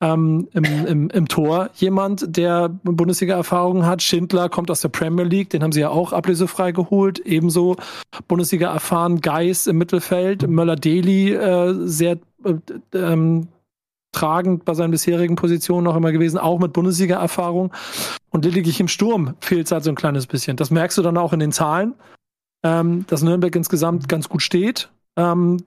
ähm, 0.00 0.48
im, 0.52 0.64
im, 0.64 1.10
im 1.10 1.28
Tor 1.28 1.70
jemand, 1.74 2.36
der 2.36 2.68
Bundesliga-Erfahrung 2.68 3.86
hat. 3.86 4.02
Schindler 4.02 4.48
kommt 4.48 4.70
aus 4.70 4.80
der 4.80 4.90
Premier 4.90 5.24
League, 5.24 5.50
den 5.50 5.62
haben 5.62 5.72
sie 5.72 5.80
ja 5.80 5.88
auch 5.88 6.12
ablösefrei 6.12 6.72
geholt. 6.72 7.18
Ebenso 7.20 7.76
Bundesliga 8.28 8.72
erfahren 8.72 9.20
Geis 9.20 9.66
im 9.66 9.78
Mittelfeld, 9.78 10.46
Möller-Deli 10.48 11.32
äh, 11.32 11.74
sehr 11.86 12.18
äh, 12.44 12.54
ähm, 12.92 13.48
tragend 14.12 14.64
bei 14.64 14.74
seinen 14.74 14.90
bisherigen 14.90 15.36
Positionen 15.36 15.84
noch 15.84 15.96
immer 15.96 16.12
gewesen, 16.12 16.38
auch 16.38 16.58
mit 16.58 16.72
Bundesliga-Erfahrung. 16.72 17.72
Und 18.30 18.44
lediglich 18.44 18.80
im 18.80 18.88
Sturm 18.88 19.34
fehlt 19.40 19.66
es 19.66 19.72
halt 19.72 19.84
so 19.84 19.90
ein 19.90 19.96
kleines 19.96 20.26
bisschen. 20.26 20.56
Das 20.56 20.70
merkst 20.70 20.98
du 20.98 21.02
dann 21.02 21.16
auch 21.18 21.32
in 21.32 21.40
den 21.40 21.52
Zahlen. 21.52 21.94
ähm, 22.62 23.04
dass 23.06 23.22
Nürnberg 23.22 23.54
insgesamt 23.54 24.08
ganz 24.08 24.28
gut 24.28 24.42
steht. 24.42 24.90
Ähm, 25.16 25.58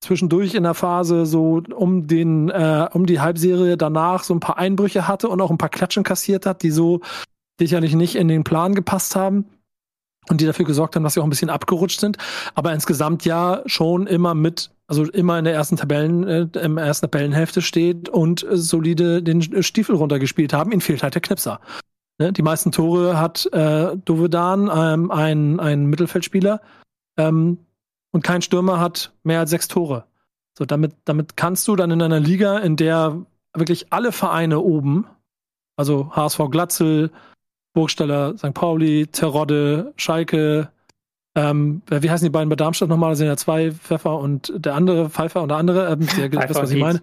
zwischendurch 0.00 0.54
in 0.54 0.62
der 0.62 0.74
Phase 0.74 1.26
so 1.26 1.62
um 1.74 2.06
den 2.06 2.48
äh, 2.48 2.88
um 2.92 3.06
die 3.06 3.20
Halbserie 3.20 3.76
danach 3.76 4.24
so 4.24 4.34
ein 4.34 4.40
paar 4.40 4.58
Einbrüche 4.58 5.06
hatte 5.06 5.28
und 5.28 5.40
auch 5.40 5.50
ein 5.50 5.58
paar 5.58 5.68
Klatschen 5.68 6.04
kassiert 6.04 6.46
hat, 6.46 6.62
die 6.62 6.70
so 6.70 7.00
sicherlich 7.58 7.94
nicht 7.94 8.16
in 8.16 8.28
den 8.28 8.44
Plan 8.44 8.74
gepasst 8.74 9.14
haben 9.14 9.44
und 10.28 10.40
die 10.40 10.46
dafür 10.46 10.64
gesorgt 10.64 10.96
haben, 10.96 11.02
dass 11.02 11.14
sie 11.14 11.20
auch 11.20 11.24
ein 11.24 11.30
bisschen 11.30 11.50
abgerutscht 11.50 12.00
sind, 12.00 12.16
aber 12.54 12.72
insgesamt 12.72 13.24
ja 13.24 13.62
schon 13.66 14.06
immer 14.06 14.34
mit 14.34 14.70
also 14.86 15.04
immer 15.04 15.38
in 15.38 15.44
der 15.44 15.54
ersten 15.54 15.76
Tabellen 15.76 16.26
äh, 16.26 16.46
im 16.60 16.76
ersten 16.76 17.08
Tabellenhälfte 17.08 17.62
steht 17.62 18.08
und 18.08 18.42
äh, 18.42 18.56
solide 18.56 19.22
den 19.22 19.62
Stiefel 19.62 19.94
runtergespielt 19.94 20.52
haben. 20.52 20.72
Ihnen 20.72 20.80
fehlt 20.80 21.04
halt 21.04 21.14
der 21.14 21.22
Knipser. 21.22 21.60
Ne? 22.18 22.32
Die 22.32 22.42
meisten 22.42 22.72
Tore 22.72 23.16
hat 23.18 23.46
äh, 23.52 23.96
Dovedan, 24.04 24.68
ähm, 24.74 25.10
ein 25.12 25.60
ein 25.60 25.86
Mittelfeldspieler. 25.86 26.60
Ähm, 27.16 27.58
und 28.12 28.22
kein 28.22 28.42
Stürmer 28.42 28.80
hat 28.80 29.12
mehr 29.22 29.40
als 29.40 29.50
sechs 29.50 29.68
Tore. 29.68 30.04
So, 30.56 30.64
damit, 30.64 30.94
damit 31.04 31.36
kannst 31.36 31.66
du 31.68 31.76
dann 31.76 31.90
in 31.90 32.02
einer 32.02 32.20
Liga, 32.20 32.58
in 32.58 32.76
der 32.76 33.24
wirklich 33.54 33.92
alle 33.92 34.12
Vereine 34.12 34.60
oben, 34.60 35.06
also 35.76 36.14
HSV 36.14 36.50
Glatzel, 36.50 37.10
Burgstaller, 37.72 38.36
St. 38.36 38.52
Pauli, 38.52 39.06
Terodde, 39.06 39.92
Schalke, 39.96 40.70
ähm, 41.36 41.82
wie 41.88 42.10
heißen 42.10 42.24
die 42.24 42.30
beiden 42.30 42.48
bei 42.48 42.56
Darmstadt 42.56 42.88
nochmal? 42.88 43.10
Das 43.10 43.18
sind 43.18 43.28
ja 43.28 43.36
zwei 43.36 43.70
Pfeffer 43.70 44.18
und 44.18 44.52
der 44.56 44.74
andere, 44.74 45.08
Pfeiffer 45.10 45.42
und 45.42 45.48
der 45.48 45.58
andere, 45.58 45.92
ähm, 45.92 46.06
der, 46.16 46.30
Pfeiffer 46.30 46.62
was 46.62 46.70
ich 46.72 46.80
meine. 46.80 47.00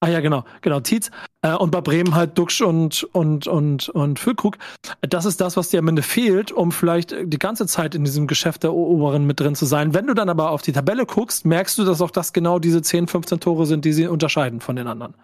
Ah 0.00 0.08
ja, 0.08 0.20
genau, 0.20 0.44
genau, 0.60 0.78
Tietz. 0.78 1.10
Äh, 1.42 1.54
und 1.54 1.72
bei 1.72 1.80
Bremen 1.80 2.14
halt 2.14 2.38
Duxch 2.38 2.60
und, 2.62 3.02
und, 3.12 3.48
und, 3.48 3.88
und 3.88 4.18
Füllkrug. 4.20 4.56
Das 5.00 5.24
ist 5.24 5.40
das, 5.40 5.56
was 5.56 5.70
dir 5.70 5.80
am 5.80 5.88
Ende 5.88 6.02
fehlt, 6.02 6.52
um 6.52 6.70
vielleicht 6.70 7.14
die 7.24 7.38
ganze 7.38 7.66
Zeit 7.66 7.96
in 7.96 8.04
diesem 8.04 8.28
Geschäft 8.28 8.62
der 8.62 8.74
Oberen 8.74 9.26
mit 9.26 9.40
drin 9.40 9.56
zu 9.56 9.66
sein. 9.66 9.94
Wenn 9.94 10.06
du 10.06 10.14
dann 10.14 10.28
aber 10.28 10.50
auf 10.50 10.62
die 10.62 10.72
Tabelle 10.72 11.04
guckst, 11.04 11.44
merkst 11.44 11.76
du, 11.78 11.84
dass 11.84 12.00
auch 12.00 12.12
das 12.12 12.32
genau 12.32 12.60
diese 12.60 12.80
10, 12.80 13.08
15 13.08 13.40
Tore 13.40 13.66
sind, 13.66 13.84
die 13.84 13.92
sie 13.92 14.06
unterscheiden 14.06 14.60
von 14.60 14.76
den 14.76 14.86
anderen. 14.86 15.14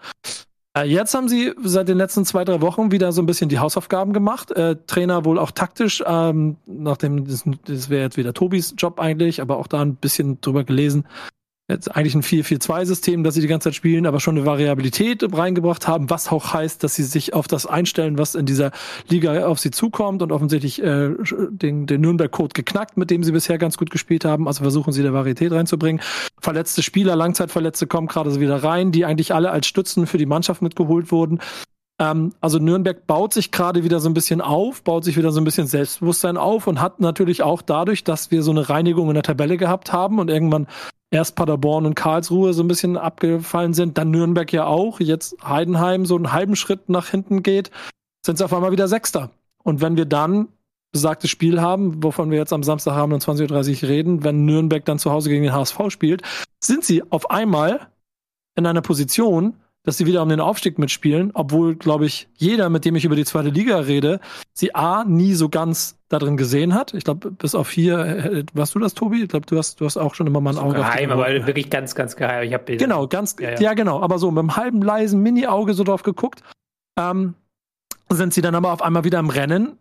Äh, 0.76 0.88
jetzt 0.88 1.14
haben 1.14 1.28
sie 1.28 1.52
seit 1.62 1.86
den 1.86 1.96
letzten 1.96 2.24
zwei, 2.24 2.44
drei 2.44 2.60
Wochen 2.60 2.90
wieder 2.90 3.12
so 3.12 3.22
ein 3.22 3.26
bisschen 3.26 3.48
die 3.48 3.60
Hausaufgaben 3.60 4.12
gemacht. 4.12 4.50
Äh, 4.50 4.76
Trainer 4.88 5.24
wohl 5.24 5.38
auch 5.38 5.52
taktisch, 5.52 6.02
ähm, 6.04 6.56
nachdem 6.66 7.28
das, 7.28 7.44
das 7.64 7.90
wäre 7.90 8.02
jetzt 8.02 8.16
wieder 8.16 8.34
Tobis 8.34 8.74
Job 8.76 8.98
eigentlich, 8.98 9.40
aber 9.40 9.56
auch 9.56 9.68
da 9.68 9.80
ein 9.82 9.94
bisschen 9.94 10.40
drüber 10.40 10.64
gelesen, 10.64 11.06
jetzt 11.68 11.94
eigentlich 11.94 12.14
ein 12.14 12.22
4-4-2-System, 12.22 13.24
das 13.24 13.34
sie 13.34 13.40
die 13.40 13.46
ganze 13.46 13.70
Zeit 13.70 13.74
spielen, 13.74 14.04
aber 14.04 14.20
schon 14.20 14.36
eine 14.36 14.44
Variabilität 14.44 15.24
reingebracht 15.32 15.88
haben, 15.88 16.10
was 16.10 16.30
auch 16.30 16.52
heißt, 16.52 16.84
dass 16.84 16.94
sie 16.94 17.04
sich 17.04 17.32
auf 17.32 17.48
das 17.48 17.64
einstellen, 17.64 18.18
was 18.18 18.34
in 18.34 18.44
dieser 18.44 18.70
Liga 19.08 19.46
auf 19.46 19.58
sie 19.58 19.70
zukommt 19.70 20.22
und 20.22 20.30
offensichtlich 20.30 20.82
äh, 20.82 21.10
den, 21.50 21.86
den 21.86 22.00
Nürnberg-Code 22.02 22.52
geknackt, 22.52 22.98
mit 22.98 23.10
dem 23.10 23.24
sie 23.24 23.32
bisher 23.32 23.56
ganz 23.56 23.78
gut 23.78 23.90
gespielt 23.90 24.26
haben. 24.26 24.46
Also 24.46 24.62
versuchen 24.62 24.92
sie 24.92 25.02
der 25.02 25.14
Varietät 25.14 25.52
reinzubringen. 25.52 26.02
Verletzte 26.38 26.82
Spieler, 26.82 27.16
Langzeitverletzte 27.16 27.86
kommen 27.86 28.08
gerade 28.08 28.30
so 28.30 28.40
wieder 28.40 28.62
rein, 28.62 28.92
die 28.92 29.06
eigentlich 29.06 29.34
alle 29.34 29.50
als 29.50 29.66
Stützen 29.66 30.06
für 30.06 30.18
die 30.18 30.26
Mannschaft 30.26 30.60
mitgeholt 30.60 31.10
wurden. 31.10 31.40
Ähm, 31.98 32.34
also 32.42 32.58
Nürnberg 32.58 33.06
baut 33.06 33.32
sich 33.32 33.52
gerade 33.52 33.84
wieder 33.84 34.00
so 34.00 34.10
ein 34.10 34.14
bisschen 34.14 34.42
auf, 34.42 34.82
baut 34.82 35.04
sich 35.04 35.16
wieder 35.16 35.32
so 35.32 35.40
ein 35.40 35.44
bisschen 35.44 35.66
Selbstbewusstsein 35.66 36.36
auf 36.36 36.66
und 36.66 36.82
hat 36.82 37.00
natürlich 37.00 37.42
auch 37.42 37.62
dadurch, 37.62 38.04
dass 38.04 38.30
wir 38.30 38.42
so 38.42 38.50
eine 38.50 38.68
Reinigung 38.68 39.08
in 39.08 39.14
der 39.14 39.22
Tabelle 39.22 39.56
gehabt 39.56 39.92
haben 39.94 40.18
und 40.18 40.28
irgendwann 40.28 40.66
erst 41.14 41.36
Paderborn 41.36 41.86
und 41.86 41.94
Karlsruhe 41.94 42.52
so 42.52 42.62
ein 42.62 42.68
bisschen 42.68 42.96
abgefallen 42.96 43.72
sind, 43.72 43.96
dann 43.96 44.10
Nürnberg 44.10 44.52
ja 44.52 44.66
auch, 44.66 45.00
jetzt 45.00 45.36
Heidenheim 45.42 46.06
so 46.06 46.16
einen 46.16 46.32
halben 46.32 46.56
Schritt 46.56 46.88
nach 46.88 47.08
hinten 47.08 47.42
geht, 47.42 47.70
sind 48.26 48.38
sie 48.38 48.44
auf 48.44 48.52
einmal 48.52 48.72
wieder 48.72 48.88
Sechster. 48.88 49.30
Und 49.62 49.80
wenn 49.80 49.96
wir 49.96 50.06
dann 50.06 50.48
besagtes 50.92 51.30
Spiel 51.30 51.60
haben, 51.60 52.02
wovon 52.02 52.30
wir 52.30 52.38
jetzt 52.38 52.52
am 52.52 52.62
Samstag 52.62 52.94
haben 52.94 53.12
um 53.12 53.18
20.30 53.18 53.82
Uhr 53.82 53.88
reden, 53.88 54.24
wenn 54.24 54.44
Nürnberg 54.44 54.84
dann 54.84 54.98
zu 54.98 55.10
Hause 55.10 55.28
gegen 55.28 55.44
den 55.44 55.52
HSV 55.52 55.78
spielt, 55.88 56.22
sind 56.62 56.84
sie 56.84 57.02
auf 57.10 57.30
einmal 57.30 57.88
in 58.56 58.66
einer 58.66 58.82
Position, 58.82 59.54
dass 59.84 59.98
sie 59.98 60.06
wieder 60.06 60.22
um 60.22 60.28
den 60.28 60.40
Aufstieg 60.40 60.78
mitspielen, 60.78 61.30
obwohl, 61.34 61.76
glaube 61.76 62.06
ich, 62.06 62.28
jeder, 62.36 62.70
mit 62.70 62.84
dem 62.84 62.96
ich 62.96 63.04
über 63.04 63.16
die 63.16 63.24
zweite 63.24 63.50
Liga 63.50 63.78
rede, 63.78 64.20
sie 64.52 64.74
A, 64.74 65.04
nie 65.04 65.34
so 65.34 65.48
ganz 65.48 65.96
da 66.14 66.18
drin 66.18 66.36
gesehen 66.36 66.74
hat. 66.74 66.94
Ich 66.94 67.04
glaube, 67.04 67.30
bis 67.30 67.54
auf 67.54 67.70
hier, 67.70 67.98
äh, 67.98 68.44
warst 68.54 68.74
du 68.74 68.78
das, 68.78 68.94
Tobi? 68.94 69.22
Ich 69.22 69.28
glaube, 69.28 69.46
du 69.46 69.58
hast, 69.58 69.80
du 69.80 69.84
hast 69.84 69.96
auch 69.96 70.14
schon 70.14 70.26
immer 70.26 70.40
mal 70.40 70.54
ein 70.54 70.58
Auge. 70.58 70.76
Geheim, 70.76 71.10
aber 71.10 71.26
wirklich 71.46 71.70
ganz, 71.70 71.94
ganz 71.94 72.16
geheim. 72.16 72.44
Ich 72.44 72.54
hab 72.54 72.66
genau, 72.66 73.06
ganz, 73.06 73.36
ja, 73.40 73.50
ja. 73.50 73.60
ja, 73.60 73.74
genau. 73.74 74.00
Aber 74.00 74.18
so 74.18 74.30
mit 74.30 74.40
einem 74.40 74.56
halben, 74.56 74.82
leisen 74.82 75.20
Mini-Auge 75.22 75.74
so 75.74 75.84
drauf 75.84 76.02
geguckt. 76.02 76.42
Ähm, 76.98 77.34
sind 78.10 78.32
sie 78.32 78.42
dann 78.42 78.54
aber 78.54 78.72
auf 78.72 78.82
einmal 78.82 79.04
wieder 79.04 79.18
im 79.18 79.30
Rennen 79.30 79.78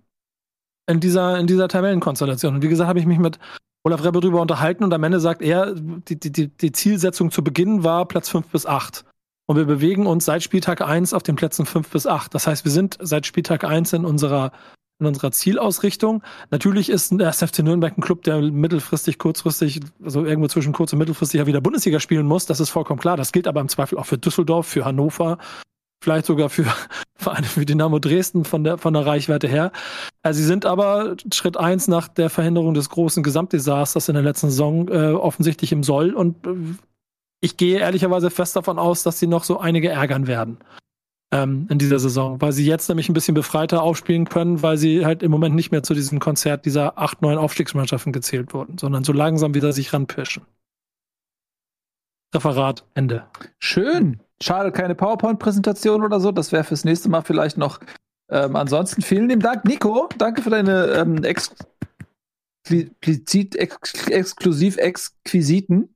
in 0.89 0.99
dieser, 0.99 1.39
in 1.39 1.47
dieser 1.47 1.67
Tabellenkonstellation. 1.67 2.55
Und 2.55 2.61
wie 2.61 2.69
gesagt, 2.69 2.87
habe 2.87 2.99
ich 2.99 3.05
mich 3.05 3.19
mit 3.19 3.39
Olaf 3.83 4.03
Rebbe 4.03 4.21
drüber 4.21 4.41
unterhalten 4.41 4.83
und 4.83 4.93
am 4.93 5.03
Ende 5.03 5.19
sagt 5.19 5.41
er, 5.41 5.75
die, 5.75 6.19
die, 6.19 6.47
die 6.47 6.71
Zielsetzung 6.71 7.31
zu 7.31 7.43
Beginn 7.43 7.83
war 7.83 8.07
Platz 8.07 8.29
5 8.29 8.47
bis 8.47 8.65
8. 8.65 9.05
Und 9.45 9.57
wir 9.57 9.65
bewegen 9.65 10.07
uns 10.07 10.25
seit 10.25 10.41
Spieltag 10.41 10.81
1 10.81 11.13
auf 11.13 11.23
den 11.23 11.35
Plätzen 11.35 11.65
5 11.65 11.89
bis 11.89 12.07
8. 12.07 12.33
Das 12.33 12.47
heißt, 12.47 12.63
wir 12.63 12.71
sind 12.71 12.97
seit 13.01 13.25
Spieltag 13.25 13.65
1 13.65 13.91
in 13.93 14.05
unserer, 14.05 14.51
in 15.03 15.07
unserer 15.07 15.31
Zielausrichtung. 15.31 16.23
Natürlich 16.49 16.89
ist 16.89 17.11
der 17.11 17.27
SFC 17.29 17.59
Nürnberg 17.59 17.97
ein 17.97 18.01
Club, 18.01 18.23
der 18.23 18.41
mittelfristig, 18.41 19.19
kurzfristig, 19.19 19.81
also 20.03 20.25
irgendwo 20.25 20.47
zwischen 20.47 20.73
kurz 20.73 20.93
und 20.93 20.99
mittelfristig 20.99 21.39
ja 21.39 21.45
wieder 21.45 21.61
Bundesliga 21.61 21.99
spielen 21.99 22.25
muss. 22.25 22.45
Das 22.45 22.59
ist 22.59 22.69
vollkommen 22.69 22.99
klar. 22.99 23.17
Das 23.17 23.31
gilt 23.31 23.47
aber 23.47 23.61
im 23.61 23.69
Zweifel 23.69 23.97
auch 23.97 24.05
für 24.05 24.17
Düsseldorf, 24.17 24.67
für 24.67 24.85
Hannover, 24.85 25.37
vielleicht 26.03 26.25
sogar 26.25 26.49
für 26.49 26.65
Vereine 27.15 27.47
wie 27.55 27.65
Dynamo 27.65 27.99
Dresden 27.99 28.45
von 28.45 28.63
der, 28.63 28.77
von 28.77 28.93
der 28.93 29.05
Reichweite 29.05 29.47
her. 29.47 29.71
Also 30.21 30.37
sie 30.37 30.45
sind 30.45 30.65
aber 30.65 31.15
Schritt 31.33 31.57
eins 31.57 31.87
nach 31.87 32.07
der 32.07 32.29
Verhinderung 32.29 32.73
des 32.73 32.89
großen 32.89 33.23
Gesamtdesasters 33.23 34.09
in 34.09 34.15
der 34.15 34.23
letzten 34.23 34.49
Saison 34.49 34.87
äh, 34.89 35.11
offensichtlich 35.11 35.71
im 35.71 35.83
Soll 35.83 36.13
und 36.13 36.45
äh, 36.47 36.55
ich 37.41 37.57
gehe 37.57 37.79
ehrlicherweise 37.79 38.29
fest 38.29 38.55
davon 38.55 38.79
aus, 38.79 39.03
dass 39.03 39.19
sie 39.19 39.27
noch 39.27 39.43
so 39.43 39.59
einige 39.59 39.89
ärgern 39.89 40.27
werden 40.27 40.59
ähm, 41.33 41.67
in 41.69 41.79
dieser 41.79 41.97
Saison, 41.97 42.39
weil 42.41 42.51
sie 42.51 42.65
jetzt 42.65 42.87
nämlich 42.89 43.09
ein 43.09 43.13
bisschen 43.13 43.33
befreiter 43.33 43.81
aufspielen 43.81 44.29
können, 44.29 44.61
weil 44.61 44.77
sie 44.77 45.03
halt 45.03 45.23
im 45.23 45.31
Moment 45.31 45.55
nicht 45.55 45.71
mehr 45.71 45.81
zu 45.81 45.95
diesem 45.95 46.19
Konzert 46.19 46.65
dieser 46.65 46.99
acht, 46.99 47.23
neun 47.23 47.39
Aufstiegsmannschaften 47.39 48.13
gezählt 48.13 48.53
wurden, 48.53 48.77
sondern 48.77 49.03
so 49.03 49.13
langsam 49.13 49.55
wieder 49.55 49.73
sich 49.73 49.91
ranpirschen. 49.93 50.45
Referat, 52.35 52.85
Ende. 52.93 53.25
Schön. 53.57 54.19
Schade, 54.41 54.71
keine 54.71 54.93
PowerPoint-Präsentation 54.93 56.03
oder 56.03 56.19
so. 56.19 56.31
Das 56.31 56.51
wäre 56.51 56.63
fürs 56.63 56.83
nächste 56.85 57.09
Mal 57.09 57.21
vielleicht 57.21 57.57
noch. 57.57 57.79
Ähm, 58.29 58.55
ansonsten 58.55 59.01
vielen 59.01 59.27
lieben 59.27 59.41
Dank, 59.41 59.65
Nico. 59.65 60.09
Danke 60.17 60.43
für 60.43 60.51
deine 60.51 60.85
ähm, 60.93 61.23
explizit, 62.65 63.55
ex 63.55 64.07
exklusiv 64.07 64.77
exquisiten 64.77 65.95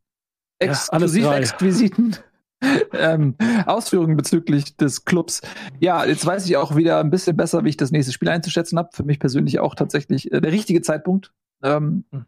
exklusiv 0.59 1.23
ja, 1.23 1.37
exquisiten 1.37 2.17
ähm, 2.93 3.35
Ausführungen 3.65 4.17
bezüglich 4.17 4.75
des 4.77 5.05
Clubs. 5.05 5.41
Ja, 5.79 6.05
jetzt 6.05 6.25
weiß 6.25 6.45
ich 6.45 6.57
auch 6.57 6.75
wieder 6.75 6.99
ein 6.99 7.09
bisschen 7.09 7.37
besser, 7.37 7.63
wie 7.63 7.69
ich 7.69 7.77
das 7.77 7.91
nächste 7.91 8.11
Spiel 8.11 8.29
einzuschätzen 8.29 8.77
habe. 8.77 8.89
Für 8.93 9.03
mich 9.03 9.19
persönlich 9.19 9.59
auch 9.59 9.75
tatsächlich 9.75 10.31
äh, 10.31 10.41
der 10.41 10.51
richtige 10.51 10.81
Zeitpunkt. 10.81 11.31
Ähm, 11.63 12.05
hm. 12.11 12.25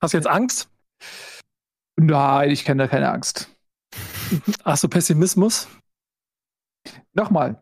Hast 0.00 0.14
du 0.14 0.18
jetzt 0.18 0.26
Angst? 0.26 0.70
Nein, 1.96 2.50
ich 2.50 2.64
kenne 2.64 2.84
da 2.84 2.88
keine 2.88 3.10
Angst. 3.10 3.50
Ach 4.64 4.76
so, 4.76 4.88
Pessimismus? 4.88 5.68
Nochmal. 7.12 7.60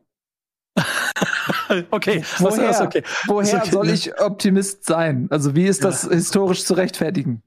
okay, 1.90 2.22
woher, 2.38 2.70
ist 2.70 2.80
okay. 2.80 3.02
woher 3.26 3.62
okay. 3.62 3.70
soll 3.70 3.88
ich 3.88 4.20
Optimist 4.20 4.84
sein? 4.84 5.26
Also 5.30 5.56
wie 5.56 5.66
ist 5.66 5.82
das 5.82 6.04
ja. 6.04 6.10
historisch 6.10 6.64
zu 6.64 6.74
rechtfertigen? 6.74 7.42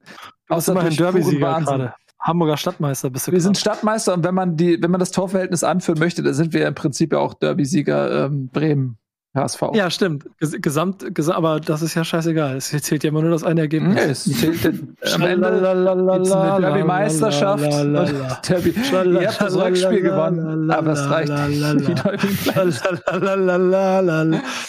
Außer 0.48 0.74
durch 0.74 0.96
Derby-Sieger 0.96 1.60
gerade. 1.60 1.94
Hamburger 2.22 2.56
Stadtmeister 2.56 3.10
bist 3.10 3.26
du. 3.26 3.32
Wir 3.32 3.40
sind 3.40 3.58
Stadtmeister 3.58 4.14
und 4.14 4.24
wenn 4.24 4.34
man 4.34 4.56
die, 4.56 4.80
wenn 4.80 4.90
man 4.90 5.00
das 5.00 5.10
Torverhältnis 5.10 5.64
anführen 5.64 5.98
möchte, 5.98 6.22
dann 6.22 6.34
sind 6.34 6.52
wir 6.52 6.66
im 6.68 6.74
Prinzip 6.74 7.12
ja 7.12 7.18
auch 7.18 7.34
Derby-Sieger 7.34 8.26
ähm, 8.26 8.48
Bremen. 8.48 8.98
HSV. 9.34 9.62
Ja, 9.72 9.90
stimmt. 9.90 10.26
Gesamt, 10.40 11.14
gesamt, 11.14 11.38
aber 11.38 11.58
das 11.58 11.80
ist 11.80 11.94
ja 11.94 12.04
scheißegal. 12.04 12.56
Es 12.56 12.68
zählt 12.68 13.02
ja 13.02 13.08
immer 13.08 13.22
nur 13.22 13.30
das 13.30 13.44
eine 13.44 13.62
Ergebnis. 13.62 13.94
Nee, 13.94 14.02
es 14.02 14.24
zählt 14.24 14.66
am 15.14 15.22
Ende 15.22 16.12
gibt's 16.12 16.32
eine 16.32 16.60
Derby-Meisterschaft. 16.60 17.64
Derby. 18.46 18.74
Ihr 19.20 19.28
habt 19.28 19.40
das 19.40 19.56
Rückspiel 19.56 20.02
gewonnen, 20.02 20.70
aber 20.70 20.92
es 20.92 21.08
reicht. 21.08 21.32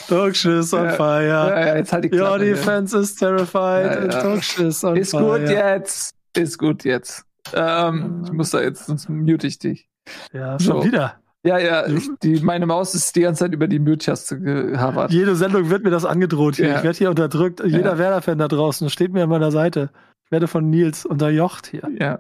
Talkschiss 0.08 0.74
on 0.74 0.90
fire. 0.92 1.76
Jetzt 1.76 1.92
halt 1.92 2.06
die 2.06 2.18
Your 2.18 2.40
defense 2.40 2.98
is 2.98 3.16
terrified. 3.16 4.12
Talkshiz 4.12 4.82
on 4.86 4.94
fire. 4.94 5.02
Ist 5.02 5.12
gut 5.12 5.50
jetzt. 5.50 6.16
Ist 6.38 6.58
gut 6.58 6.86
jetzt. 6.86 7.26
Ähm, 7.54 8.22
ich 8.26 8.32
muss 8.32 8.52
da 8.52 8.62
jetzt, 8.62 8.86
sonst 8.86 9.10
mute 9.10 9.48
ich 9.48 9.60
dich. 9.60 9.90
Ja, 10.32 10.60
schon 10.60 10.82
so. 10.82 10.86
wieder. 10.86 11.20
Ja, 11.46 11.58
ja, 11.58 11.86
ich, 11.88 12.10
die, 12.22 12.40
meine 12.40 12.66
Maus 12.66 12.96
ist 12.96 13.16
die 13.18 13.22
ganze 13.22 13.44
Zeit 13.44 13.54
über 13.54 13.68
die 13.68 13.80
Mute-Taste 13.80 14.40
gehabert. 14.40 15.12
Jede 15.12 15.36
Sendung 15.36 15.70
wird 15.70 15.84
mir 15.84 15.90
das 15.90 16.06
angedroht 16.06 16.56
hier. 16.56 16.70
Ja. 16.70 16.78
Ich 16.78 16.84
werde 16.84 16.98
hier 16.98 17.10
unterdrückt. 17.10 17.62
Jeder 17.66 17.94
ja. 17.94 17.98
Werder-Fan 17.98 18.38
da 18.38 18.48
draußen 18.48 18.90
steht 18.90 19.12
mir 19.12 19.24
an 19.24 19.30
meiner 19.30 19.52
Seite. 19.52 19.90
Ich 20.26 20.32
werde 20.32 20.48
von 20.48 20.70
Nils 20.70 21.06
unterjocht 21.06 21.68
hier. 21.68 21.90
Ja, 22.00 22.18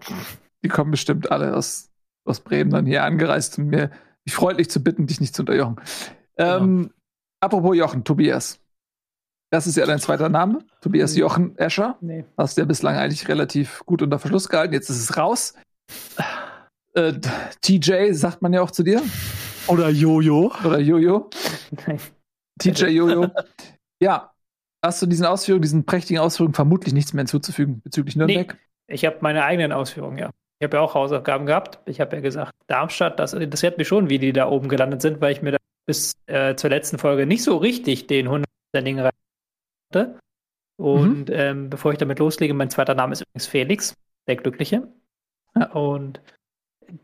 die 0.61 0.67
kommen 0.67 0.91
bestimmt 0.91 1.31
alle 1.31 1.55
aus, 1.55 1.89
aus 2.25 2.41
Bremen 2.41 2.69
dann 2.71 2.85
hier 2.85 3.05
angereist, 3.05 3.57
um 3.57 3.67
mir 3.67 3.91
mich 4.25 4.35
freundlich 4.35 4.69
zu 4.69 4.83
bitten, 4.83 5.07
dich 5.07 5.21
nicht 5.21 5.35
zu 5.35 5.43
unterjochen. 5.43 5.77
Ähm, 6.37 6.81
genau. 6.81 6.93
Apropos 7.39 7.77
Jochen, 7.77 8.03
Tobias. 8.03 8.59
Das 9.53 9.67
ist 9.67 9.77
ja 9.77 9.85
dein 9.85 9.99
zweiter 9.99 10.29
Name, 10.29 10.65
Tobias 10.81 11.11
Hm. 11.13 11.19
Jochen 11.19 11.57
Escher. 11.59 11.95
Nee. 12.01 12.25
Hast 12.39 12.57
du 12.57 12.61
ja 12.61 12.65
bislang 12.65 12.95
eigentlich 12.95 13.27
relativ 13.27 13.83
gut 13.85 14.01
unter 14.01 14.17
Verschluss 14.17 14.49
gehalten. 14.49 14.73
Jetzt 14.73 14.89
ist 14.89 14.97
es 14.97 15.15
raus. 15.15 15.53
Äh, 16.95 17.13
TJ 17.61 18.13
sagt 18.13 18.41
man 18.41 18.51
ja 18.51 18.63
auch 18.63 18.71
zu 18.71 18.81
dir. 18.81 19.03
Oder 19.67 19.89
Jojo. 19.89 20.51
Oder 20.65 20.79
Jojo. 20.79 21.29
Nein. 21.85 21.99
TJ 22.59 22.85
Jojo. 22.87 23.27
Ja. 24.01 24.33
Hast 24.83 25.03
du 25.03 25.05
diesen 25.05 25.27
Ausführungen, 25.27 25.61
diesen 25.61 25.85
prächtigen 25.85 26.19
Ausführungen 26.19 26.55
vermutlich 26.55 26.95
nichts 26.95 27.13
mehr 27.13 27.21
hinzuzufügen 27.21 27.79
bezüglich 27.81 28.15
Nürnberg? 28.15 28.57
Ich 28.87 29.05
habe 29.05 29.17
meine 29.21 29.45
eigenen 29.45 29.71
Ausführungen, 29.71 30.17
ja. 30.17 30.31
Ich 30.59 30.65
habe 30.65 30.77
ja 30.77 30.81
auch 30.81 30.95
Hausaufgaben 30.95 31.45
gehabt. 31.45 31.79
Ich 31.85 32.01
habe 32.01 32.15
ja 32.15 32.21
gesagt, 32.23 32.53
Darmstadt, 32.65 33.19
das 33.19 33.33
interessiert 33.33 33.77
mich 33.77 33.87
schon, 33.87 34.09
wie 34.09 34.17
die 34.17 34.33
da 34.33 34.49
oben 34.49 34.67
gelandet 34.67 35.03
sind, 35.03 35.21
weil 35.21 35.31
ich 35.31 35.43
mir 35.43 35.51
da 35.51 35.57
bis 35.85 36.13
äh, 36.25 36.55
zur 36.55 36.71
letzten 36.71 36.97
Folge 36.97 37.27
nicht 37.27 37.43
so 37.43 37.57
richtig 37.57 38.07
den 38.07 38.27
100%igen 38.27 38.99
rein 38.99 39.11
hatte. 39.95 40.19
Und 40.77 41.29
ähm, 41.29 41.69
bevor 41.69 41.91
ich 41.91 41.97
damit 41.97 42.19
loslege, 42.19 42.53
mein 42.53 42.69
zweiter 42.69 42.95
Name 42.95 43.13
ist 43.13 43.21
übrigens 43.21 43.47
Felix, 43.47 43.93
der 44.27 44.35
Glückliche. 44.37 44.87
Und 45.73 46.19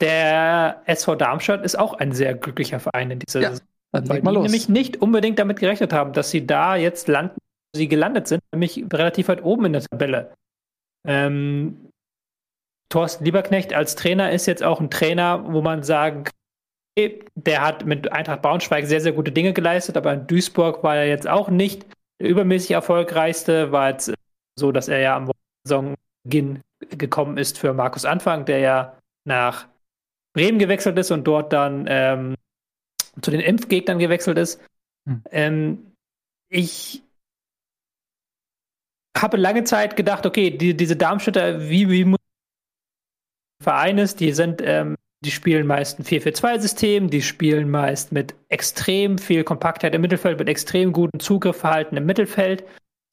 der 0.01 0.81
SV 0.85 1.15
Darmstadt 1.15 1.63
ist 1.63 1.77
auch 1.77 1.93
ein 1.93 2.11
sehr 2.11 2.33
glücklicher 2.33 2.79
Verein 2.79 3.11
in 3.11 3.19
dieser 3.19 3.41
Ja, 3.41 3.49
Saison. 3.51 3.65
Dann 3.91 4.09
Weil 4.09 4.21
mal 4.21 4.31
die 4.31 4.35
los. 4.35 4.43
nämlich 4.43 4.69
nicht 4.69 5.01
unbedingt 5.01 5.39
damit 5.39 5.59
gerechnet 5.59 5.93
haben, 5.93 6.13
dass 6.13 6.29
sie 6.31 6.45
da 6.45 6.75
jetzt 6.75 7.07
landen, 7.07 7.35
wo 7.73 7.77
sie 7.77 7.87
gelandet 7.87 8.27
sind, 8.27 8.41
nämlich 8.51 8.83
relativ 8.91 9.27
weit 9.29 9.43
oben 9.43 9.65
in 9.65 9.73
der 9.73 9.83
Tabelle. 9.83 10.33
Ähm, 11.07 11.89
Thorsten 12.91 13.23
Lieberknecht 13.25 13.73
als 13.73 13.95
Trainer 13.95 14.31
ist 14.31 14.45
jetzt 14.47 14.63
auch 14.63 14.79
ein 14.79 14.89
Trainer, 14.89 15.51
wo 15.53 15.61
man 15.61 15.83
sagen 15.83 16.23
kann, 16.23 16.33
der 17.35 17.61
hat 17.61 17.85
mit 17.85 18.11
Eintracht 18.11 18.41
Braunschweig 18.41 18.85
sehr, 18.85 18.99
sehr 18.99 19.13
gute 19.13 19.31
Dinge 19.31 19.53
geleistet, 19.53 19.95
aber 19.95 20.13
in 20.13 20.27
Duisburg 20.27 20.83
war 20.83 20.97
er 20.97 21.07
jetzt 21.07 21.27
auch 21.29 21.49
nicht 21.49 21.85
der 22.19 22.29
übermäßig 22.29 22.71
erfolgreichste, 22.71 23.71
war 23.71 23.89
jetzt 23.89 24.13
so, 24.57 24.71
dass 24.71 24.87
er 24.87 24.99
ja 24.99 25.15
am 25.15 25.31
Saisonbeginn 25.63 26.61
gekommen 26.79 27.37
ist 27.37 27.57
für 27.57 27.73
Markus 27.73 28.05
Anfang, 28.05 28.45
der 28.45 28.59
ja 28.59 28.99
nach 29.25 29.67
Bremen 30.33 30.59
gewechselt 30.59 30.97
ist 30.97 31.11
und 31.11 31.25
dort 31.25 31.53
dann 31.53 31.85
ähm, 31.87 32.35
zu 33.21 33.31
den 33.31 33.39
Impfgegnern 33.39 33.99
gewechselt 33.99 34.37
ist. 34.37 34.61
Hm. 35.07 35.23
Ähm, 35.31 35.95
ich 36.49 37.03
habe 39.17 39.37
lange 39.37 39.63
Zeit 39.63 39.95
gedacht, 39.95 40.25
okay, 40.25 40.51
die, 40.51 40.75
diese 40.75 40.95
Darmstädter, 40.95 41.69
wie, 41.69 41.89
wie 41.89 42.15
Verein 43.61 43.97
ist, 43.97 44.19
die 44.19 44.31
sind, 44.31 44.61
ähm, 44.63 44.95
die 45.25 45.31
spielen 45.31 45.67
meist 45.67 45.99
ein 45.99 46.03
4-4-2-System, 46.03 47.09
die 47.09 47.21
spielen 47.21 47.69
meist 47.69 48.11
mit 48.11 48.35
extrem 48.47 49.17
viel 49.17 49.43
Kompaktheit 49.43 49.93
im 49.93 50.01
Mittelfeld, 50.01 50.39
mit 50.39 50.47
extrem 50.47 50.93
gutem 50.93 51.19
Zugriffverhalten 51.19 51.97
im 51.97 52.05
Mittelfeld. 52.05 52.63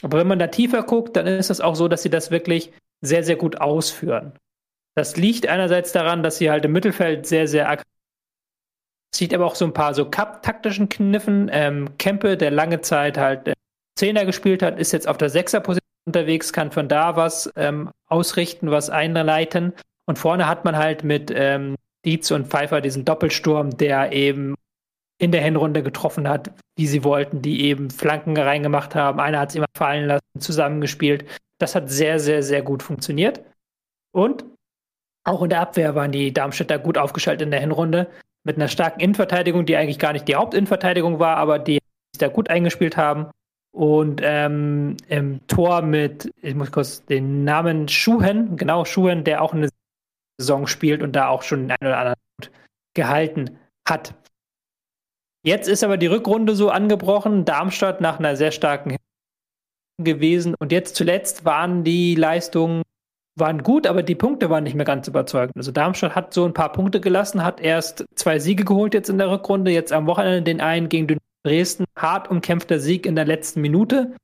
Aber 0.02 0.18
wenn 0.18 0.28
man 0.28 0.38
da 0.38 0.46
tiefer 0.46 0.82
guckt, 0.82 1.16
dann 1.16 1.26
ist 1.26 1.50
es 1.50 1.60
auch 1.60 1.74
so, 1.74 1.88
dass 1.88 2.02
sie 2.02 2.10
das 2.10 2.30
wirklich 2.30 2.72
sehr, 3.00 3.24
sehr 3.24 3.36
gut 3.36 3.60
ausführen. 3.60 4.32
Das 4.94 5.16
liegt 5.16 5.46
einerseits 5.46 5.92
daran, 5.92 6.22
dass 6.22 6.38
sie 6.38 6.50
halt 6.50 6.64
im 6.64 6.72
Mittelfeld 6.72 7.26
sehr, 7.26 7.48
sehr 7.48 7.68
aggressiv 7.68 7.96
es 9.16 9.20
liegt 9.20 9.32
aber 9.32 9.46
auch 9.46 9.54
so 9.54 9.64
ein 9.64 9.72
paar 9.72 9.94
so 9.94 10.04
Cup 10.10 10.42
taktischen 10.42 10.90
Kniffen. 10.90 11.48
Ähm, 11.50 11.96
Kempe, 11.96 12.36
der 12.36 12.50
lange 12.50 12.82
Zeit 12.82 13.16
halt 13.16 13.48
äh, 13.48 13.54
Zehner 13.98 14.26
gespielt 14.26 14.62
hat, 14.62 14.78
ist 14.78 14.92
jetzt 14.92 15.08
auf 15.08 15.16
der 15.16 15.30
Sechser-Position 15.30 15.80
unterwegs, 16.06 16.52
kann 16.52 16.70
von 16.70 16.86
da 16.86 17.16
was 17.16 17.50
ähm, 17.56 17.90
ausrichten, 18.08 18.70
was 18.70 18.90
einleiten. 18.90 19.72
Und 20.04 20.18
vorne 20.18 20.46
hat 20.46 20.66
man 20.66 20.76
halt 20.76 21.02
mit 21.02 21.32
ähm, 21.34 21.76
Dietz 22.06 22.30
und 22.30 22.46
Pfeiffer 22.46 22.80
diesen 22.80 23.04
Doppelsturm, 23.04 23.76
der 23.76 24.12
eben 24.12 24.54
in 25.18 25.32
der 25.32 25.42
Hinrunde 25.42 25.82
getroffen 25.82 26.28
hat, 26.28 26.52
wie 26.76 26.86
sie 26.86 27.02
wollten, 27.02 27.42
die 27.42 27.64
eben 27.64 27.90
Flanken 27.90 28.36
reingemacht 28.36 28.94
haben. 28.94 29.18
Einer 29.18 29.40
hat 29.40 29.50
es 29.50 29.54
immer 29.56 29.66
fallen 29.76 30.06
lassen, 30.06 30.40
zusammengespielt. 30.40 31.24
Das 31.58 31.74
hat 31.74 31.90
sehr, 31.90 32.20
sehr, 32.20 32.42
sehr 32.42 32.62
gut 32.62 32.82
funktioniert. 32.82 33.42
Und 34.12 34.44
auch 35.24 35.42
in 35.42 35.50
der 35.50 35.60
Abwehr 35.60 35.94
waren 35.94 36.12
die 36.12 36.32
Darmstädter 36.32 36.78
gut 36.78 36.98
aufgestellt 36.98 37.42
in 37.42 37.50
der 37.50 37.60
Hinrunde 37.60 38.08
mit 38.44 38.56
einer 38.56 38.68
starken 38.68 39.00
Innenverteidigung, 39.00 39.66
die 39.66 39.76
eigentlich 39.76 39.98
gar 39.98 40.12
nicht 40.12 40.28
die 40.28 40.36
Hauptinnenverteidigung 40.36 41.18
war, 41.18 41.36
aber 41.36 41.58
die 41.58 41.80
sich 42.12 42.18
da 42.18 42.28
gut 42.28 42.48
eingespielt 42.48 42.96
haben. 42.96 43.28
Und 43.72 44.20
ähm, 44.22 44.96
im 45.08 45.46
Tor 45.48 45.82
mit, 45.82 46.32
ich 46.40 46.54
muss 46.54 46.70
kurz 46.70 47.04
den 47.04 47.44
Namen 47.44 47.88
Schuhen, 47.88 48.56
genau, 48.56 48.84
Schuhen, 48.84 49.24
der 49.24 49.42
auch 49.42 49.52
eine 49.52 49.68
Saison 50.38 50.66
spielt 50.66 51.02
und 51.02 51.14
da 51.14 51.28
auch 51.28 51.42
schon 51.42 51.62
den 51.62 51.70
einen 51.72 51.88
oder 51.88 51.98
anderen 51.98 52.16
gehalten 52.94 53.58
hat. 53.88 54.14
Jetzt 55.44 55.68
ist 55.68 55.84
aber 55.84 55.96
die 55.96 56.06
Rückrunde 56.06 56.56
so 56.56 56.70
angebrochen, 56.70 57.44
Darmstadt 57.44 58.00
nach 58.00 58.18
einer 58.18 58.36
sehr 58.36 58.50
starken 58.50 58.96
gewesen 60.02 60.54
und 60.58 60.72
jetzt 60.72 60.96
zuletzt 60.96 61.44
waren 61.44 61.84
die 61.84 62.14
Leistungen 62.14 62.82
waren 63.38 63.62
gut, 63.62 63.86
aber 63.86 64.02
die 64.02 64.14
Punkte 64.14 64.50
waren 64.50 64.64
nicht 64.64 64.74
mehr 64.74 64.84
ganz 64.84 65.06
überzeugend. 65.08 65.56
Also 65.56 65.70
Darmstadt 65.70 66.14
hat 66.14 66.32
so 66.32 66.44
ein 66.44 66.54
paar 66.54 66.72
Punkte 66.72 67.00
gelassen, 67.00 67.44
hat 67.44 67.60
erst 67.60 68.04
zwei 68.14 68.38
Siege 68.38 68.64
geholt 68.64 68.94
jetzt 68.94 69.10
in 69.10 69.18
der 69.18 69.30
Rückrunde, 69.30 69.70
jetzt 69.70 69.92
am 69.92 70.06
Wochenende 70.06 70.42
den 70.42 70.60
einen 70.60 70.88
gegen 70.88 71.18
Dresden, 71.44 71.84
hart 71.96 72.30
umkämpfter 72.30 72.80
Sieg 72.80 73.06
in 73.06 73.14
der 73.14 73.26
letzten 73.26 73.60
Minute. 73.60 74.16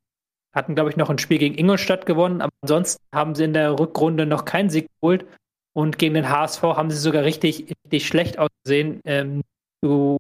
Hatten, 0.55 0.75
glaube 0.75 0.91
ich, 0.91 0.97
noch 0.97 1.09
ein 1.09 1.19
Spiel 1.19 1.39
gegen 1.39 1.57
Ingolstadt 1.57 2.05
gewonnen, 2.05 2.41
aber 2.41 2.53
ansonsten 2.63 3.03
haben 3.15 3.35
sie 3.35 3.45
in 3.45 3.55
der 3.55 3.79
Rückrunde 3.79 4.27
noch 4.27 4.45
keinen 4.45 4.71
Sieg 4.71 4.89
geholt. 5.01 5.27
Und 5.75 5.99
gegen 5.99 6.15
den 6.15 6.29
HSV 6.29 6.63
haben 6.63 6.91
sie 6.91 6.99
sogar 6.99 7.25
richtig, 7.25 7.75
richtig 7.85 8.07
schlecht 8.07 8.39
ausgesehen. 8.39 9.01
Ähm, 9.05 9.43
du 9.83 10.19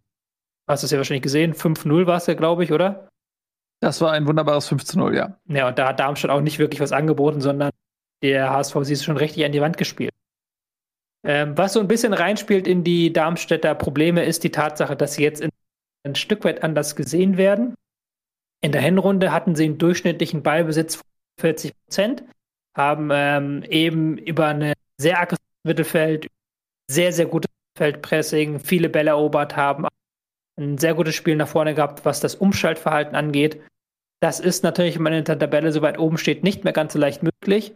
hast 0.69 0.83
es 0.83 0.91
ja 0.91 0.99
wahrscheinlich 0.99 1.23
gesehen, 1.23 1.55
5-0 1.55 2.07
war 2.07 2.17
es 2.17 2.27
ja, 2.27 2.35
glaube 2.35 2.65
ich, 2.65 2.73
oder? 2.73 3.09
Das 3.81 4.01
war 4.01 4.13
ein 4.13 4.27
wunderbares 4.27 4.71
15-0, 4.71 5.15
ja. 5.15 5.37
Ja, 5.49 5.69
und 5.69 5.79
da 5.79 5.89
hat 5.89 6.01
Darmstadt 6.01 6.31
auch 6.31 6.41
nicht 6.41 6.59
wirklich 6.59 6.81
was 6.81 6.93
angeboten, 6.93 7.41
sondern 7.41 7.71
der 8.23 8.51
HSV 8.51 8.77
sie 8.83 8.93
ist 8.93 9.05
schon 9.05 9.17
richtig 9.17 9.45
an 9.45 9.53
die 9.53 9.61
Wand 9.61 9.77
gespielt. 9.77 10.13
Ähm, 11.25 11.57
was 11.59 11.75
so 11.75 11.81
ein 11.81 11.89
bisschen 11.89 12.15
reinspielt 12.15 12.67
in 12.67 12.85
die 12.85 13.13
Darmstädter 13.13 13.75
Probleme 13.75 14.25
ist 14.25 14.45
die 14.45 14.51
Tatsache, 14.51 14.97
dass 14.97 15.15
sie 15.15 15.23
jetzt 15.23 15.41
in, 15.41 15.51
ein 16.05 16.15
Stück 16.15 16.45
weit 16.45 16.63
anders 16.63 16.97
gesehen 16.97 17.37
werden. 17.37 17.75
In 18.61 18.73
der 18.73 18.81
Hinrunde 18.81 19.33
hatten 19.33 19.55
sie 19.55 19.65
einen 19.65 19.79
durchschnittlichen 19.79 20.43
Ballbesitz 20.43 20.97
von 20.97 21.05
40 21.41 21.73
Prozent, 21.85 22.25
haben 22.77 23.11
ähm, 23.13 23.65
eben 23.69 24.19
über 24.19 24.47
eine 24.47 24.75
sehr 25.03 25.21
aggressives 25.21 25.65
Mittelfeld, 25.65 26.29
sehr, 26.91 27.13
sehr 27.13 27.27
gutes 27.27 27.51
Feldpressing, 27.77 28.61
viele 28.61 28.89
Bälle 28.89 29.11
erobert 29.11 29.57
haben, 29.57 29.87
ein 30.59 30.79
sehr 30.79 30.95
gutes 30.95 31.15
Spiel 31.15 31.37
nach 31.37 31.49
vorne 31.49 31.75
gehabt, 31.75 32.05
was 32.05 32.21
das 32.21 32.35
Umschaltverhalten 32.35 33.15
angeht. 33.15 33.61
Das 34.21 34.39
ist 34.41 34.63
natürlich, 34.63 34.97
wenn 34.97 35.03
man 35.03 35.13
in 35.15 35.25
der 35.25 35.39
Tabelle 35.39 35.73
so 35.73 35.83
weit 35.83 35.99
oben 35.99 36.19
steht, 36.19 36.45
nicht 36.45 36.65
mehr 36.65 36.73
ganz 36.73 36.93
so 36.93 36.99
leicht 36.99 37.23
möglich. 37.23 37.75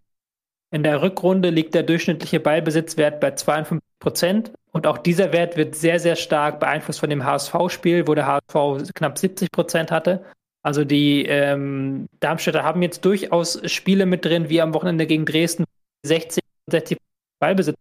In 0.73 0.83
der 0.83 1.03
Rückrunde 1.03 1.51
liegt 1.51 1.75
der 1.75 1.83
durchschnittliche 1.83 2.41
Ballbesitzwert 2.41 3.21
bei 3.21 3.33
52 3.33 3.81
Prozent. 3.99 4.53
Und 4.73 4.87
auch 4.87 4.99
dieser 4.99 5.33
Wert 5.33 5.57
wird 5.57 5.75
sehr, 5.75 5.99
sehr 5.99 6.17
stark 6.17 6.61
beeinflusst 6.61 7.01
von 7.01 7.11
dem 7.11 7.25
HSV-Spiel, 7.25 8.07
wo 8.07 8.15
der 8.15 8.27
HSV 8.27 8.93
knapp 8.95 9.17
70 9.17 9.51
Prozent 9.51 9.91
hatte. 9.91 10.25
Also 10.63 10.85
die 10.85 11.25
ähm, 11.25 12.09
Darmstädter 12.21 12.63
haben 12.63 12.83
jetzt 12.83 13.05
durchaus 13.05 13.61
Spiele 13.71 14.05
mit 14.05 14.25
drin, 14.25 14.49
wie 14.49 14.61
am 14.61 14.75
Wochenende 14.75 15.07
gegen 15.07 15.25
Dresden, 15.25 15.65
60, 16.05 16.43
60 16.67 16.99
Ballbesitz. 17.41 17.77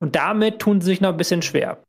Und 0.00 0.16
damit 0.16 0.60
tun 0.60 0.80
sie 0.80 0.86
sich 0.86 1.00
noch 1.00 1.10
ein 1.10 1.16
bisschen 1.16 1.42
schwer. 1.42 1.82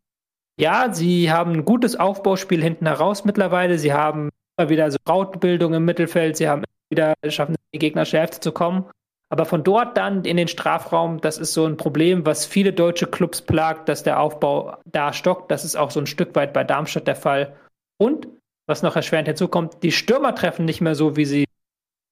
Ja, 0.60 0.94
sie 0.94 1.32
haben 1.32 1.54
ein 1.54 1.66
gutes 1.66 1.96
Aufbauspiel 1.96 2.62
hinten 2.62 2.86
heraus 2.86 3.26
mittlerweile. 3.26 3.80
Sie 3.80 3.94
haben 3.94 4.30
immer 4.58 4.70
wieder 4.70 4.92
so 4.92 4.98
Rautenbildung 5.08 5.74
im 5.74 5.86
Mittelfeld. 5.86 6.38
Sie 6.38 6.48
haben 6.48 6.64
wieder 6.90 7.14
schaffen, 7.30 7.56
die 7.74 7.80
gegnerische 7.80 8.20
Hälfte 8.20 8.40
zu 8.42 8.52
kommen. 8.52 8.86
Aber 9.30 9.46
von 9.46 9.64
dort 9.64 9.96
dann 9.96 10.26
in 10.26 10.36
den 10.36 10.50
Strafraum, 10.50 11.22
das 11.22 11.38
ist 11.38 11.54
so 11.54 11.66
ein 11.66 11.78
Problem, 11.78 12.26
was 12.26 12.46
viele 12.46 12.74
deutsche 12.74 13.08
Clubs 13.08 13.42
plagt, 13.42 13.88
dass 13.88 14.04
der 14.04 14.20
Aufbau 14.20 14.78
da 14.86 15.14
stockt. 15.14 15.50
Das 15.52 15.64
ist 15.64 15.78
auch 15.78 15.90
so 15.90 16.02
ein 16.02 16.06
Stück 16.06 16.36
weit 16.36 16.52
bei 16.52 16.66
Darmstadt 16.66 17.08
der 17.08 17.16
Fall. 17.16 17.56
Und, 17.98 18.28
was 18.68 18.84
noch 18.84 18.98
erschwerend 18.98 19.30
hinzukommt, 19.30 19.84
die 19.84 19.94
Stürmer 19.94 20.36
treffen 20.36 20.66
nicht 20.66 20.82
mehr 20.82 20.96
so, 20.96 21.16
wie 21.16 21.26
sie 21.26 21.46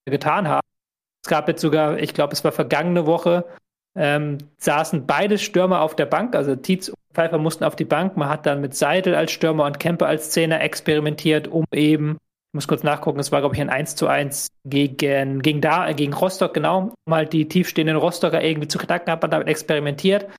getan 0.05 0.47
haben. 0.47 0.65
Es 1.25 1.29
gab 1.29 1.49
jetzt 1.49 1.61
sogar, 1.61 1.99
ich 1.99 2.13
glaube, 2.13 2.31
es 2.31 2.43
war 2.45 2.53
vergangene 2.53 3.05
Woche, 3.05 3.45
ähm, 3.99 4.37
saßen 4.57 5.05
beide 5.05 5.37
Stürmer 5.37 5.81
auf 5.81 5.93
der 5.93 6.05
Bank, 6.05 6.33
also 6.33 6.55
Tietz 6.55 6.87
und 6.87 6.95
Pfeiffer 7.13 7.37
mussten 7.37 7.65
auf 7.65 7.75
die 7.75 7.85
Bank. 7.85 8.15
Man 8.15 8.29
hat 8.29 8.45
dann 8.45 8.61
mit 8.61 8.73
Seidel 8.73 9.13
als 9.13 9.31
Stürmer 9.33 9.65
und 9.65 9.79
Kempe 9.79 10.07
als 10.07 10.31
Zehner 10.31 10.61
experimentiert, 10.61 11.49
um 11.49 11.65
eben, 11.73 12.11
ich 12.13 12.53
muss 12.53 12.67
kurz 12.67 12.81
nachgucken, 12.81 13.19
es 13.19 13.33
war, 13.33 13.41
glaube 13.41 13.55
ich, 13.55 13.61
ein 13.61 13.69
1 13.69 13.97
zu 13.97 14.07
1 14.07 14.47
gegen, 14.63 15.41
gegen, 15.41 15.59
da, 15.59 15.91
gegen 15.91 16.13
Rostock, 16.13 16.53
genau, 16.53 16.93
um 17.05 17.13
halt 17.13 17.33
die 17.33 17.49
tiefstehenden 17.49 17.97
Rostocker 17.97 18.41
irgendwie 18.41 18.69
zu 18.69 18.79
knacken, 18.79 19.11
hat 19.11 19.21
man 19.21 19.31
damit 19.31 19.49
experimentiert. 19.49 20.29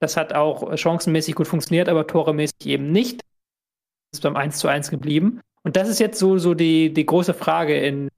Das 0.00 0.16
hat 0.16 0.32
auch 0.32 0.76
chancenmäßig 0.76 1.34
gut 1.34 1.48
funktioniert, 1.48 1.88
aber 1.88 2.06
toremäßig 2.06 2.66
eben 2.66 2.92
nicht. 2.92 3.20
Ist 4.14 4.22
beim 4.22 4.36
1 4.36 4.58
zu 4.58 4.68
1 4.68 4.90
geblieben. 4.90 5.40
Und 5.64 5.74
das 5.74 5.88
ist 5.88 5.98
jetzt 5.98 6.20
so, 6.20 6.38
so 6.38 6.54
die, 6.54 6.94
die 6.94 7.04
große 7.04 7.34
Frage 7.34 7.76
in 7.76 8.08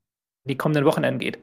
die 0.46 0.56
kommenden 0.56 0.84
Wochen 0.84 1.06
angeht. 1.06 1.42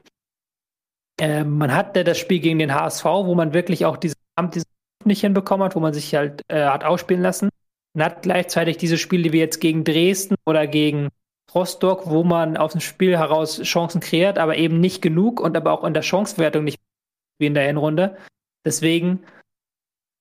Äh, 1.20 1.44
man 1.44 1.74
hatte 1.74 2.04
das 2.04 2.18
Spiel 2.18 2.40
gegen 2.40 2.58
den 2.58 2.74
HSV, 2.74 3.04
wo 3.04 3.34
man 3.34 3.52
wirklich 3.52 3.84
auch 3.84 3.96
diese 3.96 4.14
Amt 4.36 4.62
nicht 5.04 5.20
hinbekommen 5.20 5.64
hat, 5.64 5.74
wo 5.74 5.80
man 5.80 5.94
sich 5.94 6.14
halt 6.14 6.42
äh, 6.48 6.64
hat 6.64 6.84
ausspielen 6.84 7.22
lassen. 7.22 7.48
Und 7.94 8.02
hat 8.02 8.22
gleichzeitig 8.22 8.76
diese 8.76 8.98
Spiele 8.98 9.32
wie 9.32 9.38
jetzt 9.38 9.60
gegen 9.60 9.84
Dresden 9.84 10.36
oder 10.46 10.66
gegen 10.66 11.08
Rostock, 11.54 12.08
wo 12.08 12.24
man 12.24 12.56
aus 12.56 12.72
dem 12.72 12.80
Spiel 12.80 13.16
heraus 13.16 13.62
Chancen 13.62 14.00
kreiert, 14.00 14.38
aber 14.38 14.56
eben 14.56 14.80
nicht 14.80 15.00
genug 15.02 15.40
und 15.40 15.56
aber 15.56 15.72
auch 15.72 15.84
in 15.84 15.94
der 15.94 16.02
Chancewertung 16.02 16.64
nicht 16.64 16.78
wie 17.38 17.46
in 17.46 17.54
der 17.54 17.66
Hinrunde. 17.66 18.16
Deswegen, 18.64 19.24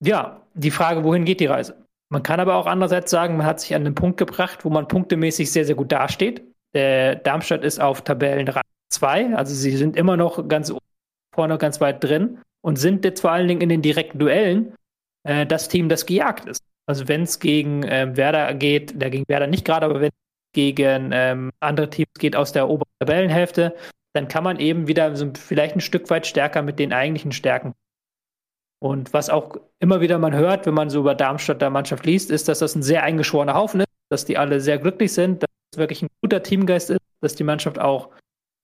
ja, 0.03 0.41
die 0.53 0.71
Frage, 0.71 1.03
wohin 1.03 1.25
geht 1.25 1.39
die 1.39 1.47
Reise? 1.47 1.85
Man 2.09 2.23
kann 2.23 2.39
aber 2.39 2.55
auch 2.55 2.67
andererseits 2.67 3.11
sagen, 3.11 3.35
man 3.35 3.45
hat 3.45 3.59
sich 3.59 3.75
an 3.75 3.83
den 3.83 3.95
Punkt 3.95 4.17
gebracht, 4.17 4.63
wo 4.63 4.69
man 4.69 4.87
punktemäßig 4.87 5.51
sehr, 5.51 5.65
sehr 5.65 5.75
gut 5.75 5.91
dasteht. 5.91 6.41
Der 6.73 7.15
Darmstadt 7.15 7.63
ist 7.63 7.79
auf 7.79 8.01
Tabellenrang 8.03 8.63
2, 8.89 9.35
also 9.35 9.53
sie 9.53 9.75
sind 9.75 9.97
immer 9.97 10.15
noch 10.15 10.47
ganz 10.47 10.71
vorne, 11.37 11.57
ganz 11.57 11.79
weit 11.79 12.03
drin 12.03 12.39
und 12.61 12.77
sind 12.77 13.05
jetzt 13.05 13.21
vor 13.21 13.31
allen 13.31 13.47
Dingen 13.47 13.61
in 13.61 13.69
den 13.69 13.81
direkten 13.81 14.19
Duellen 14.19 14.73
äh, 15.23 15.45
das 15.45 15.69
Team, 15.69 15.87
das 15.87 16.05
gejagt 16.05 16.45
ist. 16.45 16.63
Also 16.87 17.07
wenn 17.07 17.23
es 17.23 17.39
gegen 17.39 17.83
äh, 17.83 18.15
Werder 18.15 18.53
geht, 18.55 18.99
der 18.99 19.09
gegen 19.09 19.25
Werder 19.27 19.47
nicht 19.47 19.65
gerade, 19.65 19.85
aber 19.85 20.01
wenn 20.01 20.09
es 20.09 20.53
gegen 20.53 21.11
ähm, 21.13 21.51
andere 21.59 21.89
Teams 21.89 22.13
geht 22.17 22.35
aus 22.35 22.51
der 22.53 22.69
oberen 22.69 22.89
Tabellenhälfte, 22.99 23.75
dann 24.15 24.27
kann 24.27 24.43
man 24.43 24.59
eben 24.59 24.87
wieder 24.87 25.15
so 25.15 25.31
vielleicht 25.37 25.75
ein 25.75 25.81
Stück 25.81 26.09
weit 26.09 26.25
stärker 26.25 26.63
mit 26.63 26.79
den 26.79 26.93
eigentlichen 26.93 27.31
Stärken. 27.31 27.73
Und 28.79 29.13
was 29.13 29.29
auch 29.29 29.57
immer 29.79 30.01
wieder 30.01 30.17
man 30.17 30.33
hört, 30.33 30.65
wenn 30.65 30.73
man 30.73 30.89
so 30.89 31.01
über 31.01 31.15
Darmstadt 31.15 31.61
der 31.61 31.69
Mannschaft 31.69 32.05
liest, 32.05 32.31
ist, 32.31 32.47
dass 32.47 32.59
das 32.59 32.75
ein 32.75 32.83
sehr 32.83 33.03
eingeschworener 33.03 33.53
Haufen 33.53 33.81
ist, 33.81 33.87
dass 34.09 34.25
die 34.25 34.37
alle 34.37 34.59
sehr 34.61 34.77
glücklich 34.77 35.13
sind, 35.13 35.43
dass 35.43 35.49
es 35.73 35.79
wirklich 35.79 36.01
ein 36.01 36.09
guter 36.21 36.41
Teamgeist 36.41 36.89
ist, 36.89 37.01
dass 37.21 37.35
die 37.35 37.43
Mannschaft 37.43 37.79
auch 37.79 38.09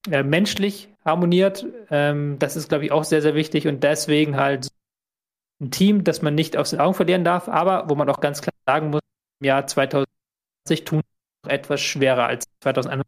äh, 0.09 0.23
menschlich 0.23 0.89
harmoniert. 1.05 1.65
Ähm, 1.89 2.37
das 2.39 2.55
ist, 2.55 2.69
glaube 2.69 2.85
ich, 2.85 2.91
auch 2.91 3.03
sehr, 3.03 3.21
sehr 3.21 3.35
wichtig 3.35 3.67
und 3.67 3.83
deswegen 3.83 4.37
halt 4.37 4.67
ein 5.61 5.71
Team, 5.71 6.03
das 6.03 6.21
man 6.21 6.35
nicht 6.35 6.57
aus 6.57 6.71
den 6.71 6.79
Augen 6.79 6.93
verlieren 6.93 7.23
darf, 7.23 7.47
aber 7.47 7.89
wo 7.89 7.95
man 7.95 8.09
auch 8.09 8.19
ganz 8.19 8.41
klar 8.41 8.53
sagen 8.65 8.89
muss, 8.89 9.01
im 9.39 9.47
Jahr 9.47 9.65
2020 9.67 10.07
tun 10.85 11.01
etwas 11.47 11.81
schwerer 11.81 12.27
als 12.27 12.45
2021. 12.61 13.03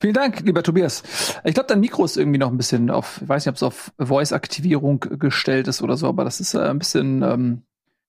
Vielen 0.00 0.14
Dank, 0.14 0.40
lieber 0.42 0.62
Tobias. 0.62 1.02
Ich 1.44 1.54
glaube, 1.54 1.66
dein 1.66 1.80
Mikro 1.80 2.04
ist 2.04 2.16
irgendwie 2.16 2.38
noch 2.38 2.50
ein 2.50 2.56
bisschen 2.56 2.88
auf, 2.88 3.20
ich 3.20 3.28
weiß 3.28 3.44
nicht, 3.44 3.50
ob 3.50 3.56
es 3.56 3.62
auf 3.64 3.92
Voice-Aktivierung 3.98 5.00
gestellt 5.00 5.66
ist 5.66 5.82
oder 5.82 5.96
so, 5.96 6.06
aber 6.06 6.22
das 6.24 6.38
ist 6.38 6.54
äh, 6.54 6.60
ein 6.60 6.78
bisschen 6.78 7.22
ähm, 7.22 7.62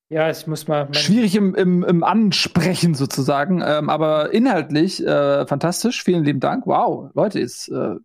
ja, 0.10 0.30
ich 0.30 0.48
muss 0.48 0.68
mal. 0.68 0.92
Schwierig 0.94 1.36
im, 1.36 1.54
im, 1.54 1.84
im 1.84 2.04
Ansprechen 2.04 2.96
sozusagen, 2.96 3.62
ähm, 3.64 3.90
aber 3.90 4.34
inhaltlich 4.34 5.06
äh, 5.06 5.46
fantastisch. 5.46 6.04
Vielen 6.04 6.24
lieben 6.24 6.40
Dank. 6.40 6.66
Wow, 6.66 7.12
Leute, 7.14 7.40
ist. 7.40 7.70
Äh, 7.70 7.96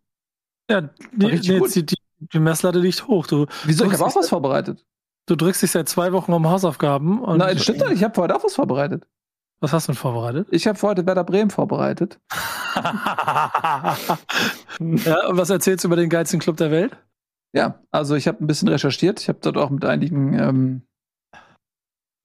ja, 0.70 0.82
die, 0.82 0.90
nee, 1.16 1.38
die, 1.38 1.86
die, 1.86 1.96
die 2.18 2.38
Messlatte 2.38 2.78
liegt 2.78 3.08
hoch. 3.08 3.26
Du 3.26 3.46
Wieso? 3.64 3.86
Ich 3.86 3.92
habe 3.92 4.04
auch 4.04 4.16
was 4.16 4.28
vorbereitet. 4.28 4.84
Du 5.26 5.36
drückst 5.36 5.62
dich 5.62 5.70
seit 5.70 5.88
zwei 5.88 6.12
Wochen 6.12 6.32
um 6.32 6.48
Hausaufgaben. 6.48 7.22
Und 7.22 7.38
Nein, 7.38 7.58
stimmt 7.58 7.80
doch. 7.80 7.90
Ich 7.90 8.04
habe 8.04 8.14
für 8.14 8.22
heute 8.22 8.36
auch 8.36 8.44
was 8.44 8.54
vorbereitet. 8.54 9.06
Was 9.60 9.72
hast 9.72 9.88
du 9.88 9.92
denn 9.92 9.98
vorbereitet? 9.98 10.48
Ich 10.50 10.66
habe 10.66 10.78
für 10.78 10.88
heute 10.88 11.06
Werder 11.06 11.24
Bremen 11.24 11.48
vorbereitet. 11.48 12.20
ja, 12.74 13.96
und 15.28 15.38
was 15.38 15.48
erzählst 15.48 15.84
du 15.84 15.88
über 15.88 15.96
den 15.96 16.10
geilsten 16.10 16.40
Club 16.40 16.58
der 16.58 16.70
Welt? 16.70 16.98
Ja, 17.54 17.80
also 17.90 18.14
ich 18.14 18.28
habe 18.28 18.44
ein 18.44 18.46
bisschen 18.46 18.68
recherchiert. 18.68 19.20
Ich 19.20 19.28
habe 19.28 19.38
dort 19.40 19.56
auch 19.56 19.70
mit 19.70 19.86
einigen 19.86 20.38
ähm, 20.38 20.82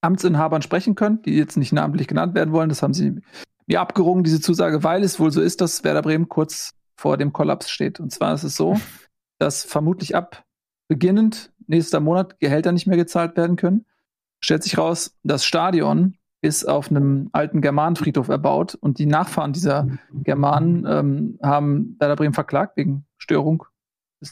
Amtsinhabern 0.02 0.62
sprechen 0.62 0.96
können, 0.96 1.22
die 1.24 1.36
jetzt 1.36 1.58
nicht 1.58 1.74
namentlich 1.74 2.08
genannt 2.08 2.36
werden 2.36 2.54
wollen. 2.54 2.70
Das 2.70 2.82
haben 2.82 2.94
sie 2.94 3.22
mir 3.68 3.82
abgerungen, 3.82 4.24
diese 4.24 4.42
Zusage, 4.42 4.84
weil 4.84 5.04
es 5.04 5.20
wohl 5.20 5.32
so 5.32 5.42
ist, 5.42 5.62
dass 5.62 5.84
Werder 5.84 6.02
Bremen 6.02 6.30
kurz 6.30 6.74
vor 6.96 7.18
dem 7.18 7.34
Kollaps 7.34 7.70
steht. 7.70 8.00
Und 8.00 8.12
zwar 8.12 8.34
ist 8.34 8.44
es 8.44 8.56
so, 8.56 8.80
dass 9.40 9.64
vermutlich 9.64 10.16
ab 10.16 10.44
beginnend 10.88 11.52
nächster 11.68 12.00
Monat 12.00 12.40
Gehälter 12.40 12.72
nicht 12.72 12.88
mehr 12.88 12.98
gezahlt 12.98 13.38
werden 13.38 13.56
können. 13.56 13.86
Stellt 14.42 14.64
sich 14.64 14.78
raus, 14.78 15.16
das 15.24 15.46
Stadion 15.46 16.16
ist 16.42 16.68
auf 16.68 16.90
einem 16.90 17.30
alten 17.34 17.62
Germanenfriedhof 17.62 18.30
erbaut 18.30 18.76
und 18.76 18.98
die 18.98 19.06
Nachfahren 19.06 19.54
dieser 19.54 19.88
Germanen 20.24 20.86
ähm, 20.88 21.40
haben 21.44 21.98
Werder 22.00 22.16
Bremen 22.16 22.34
verklagt 22.34 22.78
wegen 22.78 23.06
Störung 23.18 23.66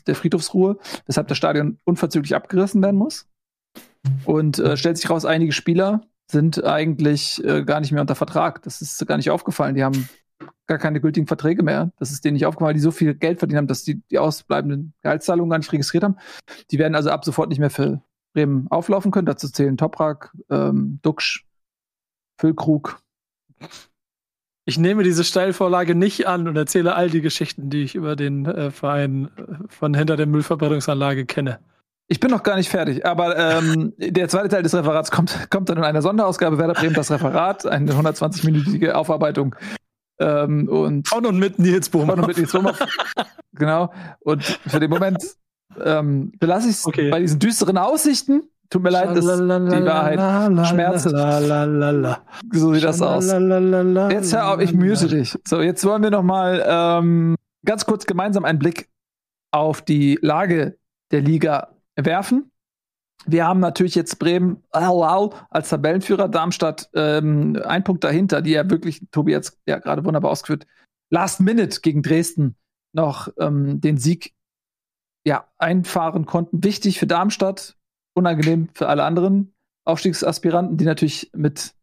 der 0.05 0.15
Friedhofsruhe, 0.15 0.77
weshalb 1.05 1.27
das 1.27 1.37
Stadion 1.37 1.79
unverzüglich 1.83 2.35
abgerissen 2.35 2.81
werden 2.81 2.97
muss. 2.97 3.27
Und 4.25 4.59
äh, 4.59 4.77
stellt 4.77 4.97
sich 4.97 5.09
raus, 5.09 5.25
einige 5.25 5.51
Spieler 5.51 6.01
sind 6.29 6.63
eigentlich 6.63 7.43
äh, 7.43 7.63
gar 7.63 7.79
nicht 7.79 7.91
mehr 7.91 8.01
unter 8.01 8.15
Vertrag. 8.15 8.61
Das 8.63 8.81
ist 8.81 9.05
gar 9.07 9.17
nicht 9.17 9.29
aufgefallen. 9.29 9.75
Die 9.75 9.83
haben 9.83 10.09
gar 10.67 10.77
keine 10.77 10.99
gültigen 10.99 11.27
Verträge 11.27 11.63
mehr. 11.63 11.91
Das 11.97 12.11
ist 12.11 12.25
denen 12.25 12.33
nicht 12.33 12.45
aufgefallen, 12.45 12.69
weil 12.69 12.73
die 12.73 12.81
so 12.81 12.91
viel 12.91 13.15
Geld 13.15 13.39
verdient 13.39 13.57
haben, 13.57 13.67
dass 13.67 13.83
die 13.83 14.01
die 14.11 14.19
ausbleibenden 14.19 14.93
Gehaltszahlungen 15.01 15.49
gar 15.49 15.57
nicht 15.57 15.71
registriert 15.71 16.03
haben. 16.03 16.17
Die 16.71 16.79
werden 16.79 16.95
also 16.95 17.09
ab 17.09 17.23
sofort 17.23 17.49
nicht 17.49 17.59
mehr 17.59 17.69
für 17.69 18.01
Bremen 18.33 18.67
auflaufen 18.69 19.11
können. 19.11 19.25
Dazu 19.25 19.49
zählen 19.49 19.77
Toprak, 19.77 20.35
ähm, 20.49 20.99
Duxch, 21.01 21.45
Füllkrug. 22.37 22.99
Ich 24.65 24.77
nehme 24.77 25.03
diese 25.03 25.23
Steilvorlage 25.23 25.95
nicht 25.95 26.27
an 26.27 26.47
und 26.49 26.57
erzähle 26.57 26.95
all 26.95 27.09
die 27.09 27.21
Geschichten, 27.21 27.69
die 27.69 27.83
ich 27.83 27.95
über 27.95 28.17
den 28.17 28.45
äh, 28.45 28.69
Verein 28.69 29.29
äh, 29.37 29.67
von 29.69 29.93
hinter 29.93 30.17
der 30.17 30.27
Müllverbrennungsanlage 30.27 31.25
kenne. 31.25 31.59
Ich 32.09 32.19
bin 32.21 32.31
noch 32.31 32.43
gar 32.43 32.55
nicht 32.55 32.69
fertig, 32.69 33.05
aber 33.05 33.37
ähm, 33.37 33.93
der 33.97 34.29
zweite 34.29 34.47
Teil 34.47 34.63
des 34.63 34.73
Referats 34.73 35.11
kommt, 35.11 35.49
kommt 35.49 35.67
dann 35.67 35.77
in 35.77 35.83
einer 35.83 36.01
Sonderausgabe 36.01 36.57
Werder 36.57 36.73
Bremen 36.73 36.93
das 36.93 37.11
Referat, 37.11 37.65
eine 37.65 37.91
120-minütige 37.91 38.91
Aufarbeitung. 38.91 39.55
Ähm, 40.19 40.69
und 40.69 41.07
von 41.07 41.25
und 41.25 41.37
mit 41.37 41.59
Nils 41.59 41.89
Bohmer. 41.89 42.13
Von 42.13 42.21
und 42.21 42.27
mit 42.27 42.37
Nils 42.37 42.51
Bohmer. 42.53 42.73
genau. 43.53 43.91
Und 44.21 44.43
für 44.43 44.79
den 44.79 44.89
Moment 44.89 45.21
ähm, 45.83 46.31
belasse 46.39 46.69
ich 46.69 46.75
es 46.77 46.85
okay. 46.85 47.09
bei 47.09 47.19
diesen 47.19 47.39
düsteren 47.39 47.77
Aussichten. 47.77 48.43
Tut 48.69 48.83
mir 48.83 48.89
leid, 48.89 49.15
dass 49.15 49.25
die 49.25 49.85
Wahrheit 49.85 50.67
schmerzt. 50.67 51.09
So 52.51 52.73
sieht 52.73 52.83
das 52.83 53.01
aus. 53.01 53.25
Jetzt 54.11 54.33
hör 54.33 54.53
auf, 54.53 54.59
ich 54.59 54.73
müse 54.73 55.07
dich. 55.07 55.37
So, 55.47 55.61
jetzt 55.61 55.85
wollen 55.85 56.03
wir 56.03 56.11
noch 56.11 56.23
mal 56.23 56.63
ähm, 56.67 57.35
ganz 57.65 57.85
kurz 57.85 58.05
gemeinsam 58.05 58.43
einen 58.43 58.59
Blick 58.59 58.89
auf 59.51 59.81
die 59.81 60.19
Lage 60.21 60.77
der 61.11 61.21
Liga 61.21 61.76
werfen. 61.97 62.51
Wir 63.25 63.45
haben 63.45 63.59
natürlich 63.59 63.95
jetzt 63.95 64.19
Bremen 64.19 64.63
als 64.71 65.69
Tabellenführer, 65.69 66.29
Darmstadt 66.29 66.89
ähm, 66.93 67.59
ein 67.65 67.83
Punkt 67.83 68.03
dahinter, 68.03 68.41
die 68.41 68.51
ja 68.51 68.69
wirklich, 68.69 69.01
Tobi 69.11 69.31
jetzt 69.31 69.59
ja 69.65 69.79
gerade 69.79 70.05
wunderbar 70.05 70.31
ausgeführt, 70.31 70.67
Last 71.09 71.39
Minute 71.39 71.81
gegen 71.81 72.03
Dresden 72.03 72.55
noch 72.93 73.29
ähm, 73.39 73.81
den 73.81 73.97
Sieg 73.97 74.33
ja, 75.25 75.47
einfahren 75.57 76.25
konnten. 76.25 76.63
Wichtig 76.63 76.99
für 76.99 77.07
Darmstadt, 77.07 77.75
unangenehm 78.13 78.69
für 78.73 78.87
alle 78.87 79.03
anderen 79.03 79.53
Aufstiegsaspiranten, 79.85 80.77
die 80.77 80.85
natürlich 80.85 81.31
mit 81.33 81.73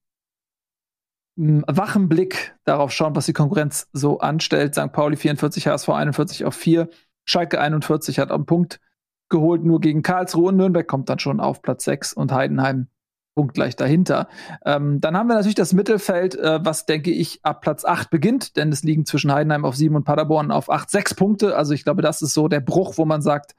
einem 1.37 1.65
wachen 1.67 2.09
Blick 2.09 2.57
darauf 2.65 2.93
schauen, 2.93 3.17
was 3.17 3.27
die 3.27 3.33
Konkurrenz 3.33 3.89
so 3.93 4.21
anstellt. 4.21 4.75
St. 4.75 4.93
Pauli 4.93 5.17
44, 5.17 5.67
HSV 5.67 5.89
41 5.89 6.45
auf 6.45 6.55
4, 6.55 6.89
Schalke 7.25 7.61
41 7.61 8.19
hat 8.19 8.31
am 8.31 8.47
Punkt 8.47 8.81
geholt, 9.29 9.65
nur 9.65 9.81
gegen 9.81 10.03
Karlsruhe 10.03 10.49
und 10.49 10.57
Nürnberg 10.57 10.87
kommt 10.87 11.09
dann 11.09 11.19
schon 11.19 11.41
auf 11.41 11.63
Platz 11.63 11.85
6 11.85 12.13
und 12.13 12.33
Heidenheim 12.33 12.89
punktgleich 13.35 13.77
dahinter. 13.77 14.29
Ähm, 14.65 15.01
dann 15.01 15.17
haben 15.17 15.27
wir 15.27 15.35
natürlich 15.35 15.57
das 15.57 15.73
Mittelfeld, 15.73 16.37
äh, 16.37 16.65
was 16.65 16.87
denke 16.87 17.11
ich 17.11 17.45
ab 17.45 17.63
Platz 17.63 17.85
8 17.85 18.11
beginnt, 18.11 18.57
denn 18.57 18.71
es 18.71 18.83
liegen 18.83 19.07
zwischen 19.07 19.33
Heidenheim 19.33 19.65
auf 19.65 19.77
7 19.77 19.97
und 19.97 20.05
Paderborn 20.05 20.51
auf 20.51 20.71
8, 20.71 20.91
6 20.91 21.15
Punkte. 21.15 21.57
Also 21.57 21.75
ich 21.75 21.85
glaube, 21.85 22.03
das 22.03 22.23
ist 22.23 22.35
so 22.35 22.49
der 22.49 22.61
Bruch, 22.61 22.97
wo 22.97 23.05
man 23.05 23.23
sagt, 23.23 23.55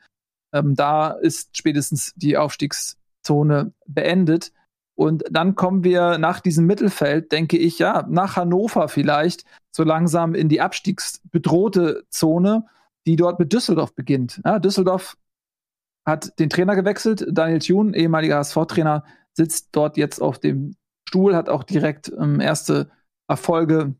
ähm, 0.53 0.75
da 0.75 1.11
ist 1.11 1.57
spätestens 1.57 2.13
die 2.15 2.37
Aufstiegszone 2.37 3.73
beendet. 3.85 4.51
Und 4.97 5.25
dann 5.29 5.55
kommen 5.55 5.83
wir 5.83 6.17
nach 6.17 6.39
diesem 6.39 6.65
Mittelfeld, 6.65 7.33
denke 7.33 7.57
ich, 7.57 7.79
ja, 7.79 8.05
nach 8.09 8.37
Hannover 8.37 8.87
vielleicht, 8.87 9.43
so 9.71 9.83
langsam 9.83 10.35
in 10.35 10.47
die 10.47 10.61
abstiegsbedrohte 10.61 12.05
Zone, 12.09 12.65
die 13.05 13.17
dort 13.17 13.39
mit 13.39 13.51
Düsseldorf 13.51 13.93
beginnt. 13.93 14.41
Ja, 14.45 14.57
Düsseldorf 14.57 15.17
hat 16.05 16.39
den 16.39 16.49
Trainer 16.49 16.75
gewechselt. 16.75 17.25
Daniel 17.29 17.59
Thun, 17.59 17.93
ehemaliger 17.93 18.37
HSV-Trainer, 18.37 19.03
sitzt 19.33 19.69
dort 19.71 19.97
jetzt 19.97 20.21
auf 20.21 20.39
dem 20.39 20.75
Stuhl, 21.07 21.35
hat 21.35 21.49
auch 21.49 21.63
direkt 21.63 22.11
ähm, 22.17 22.39
erste 22.39 22.89
Erfolge 23.27 23.95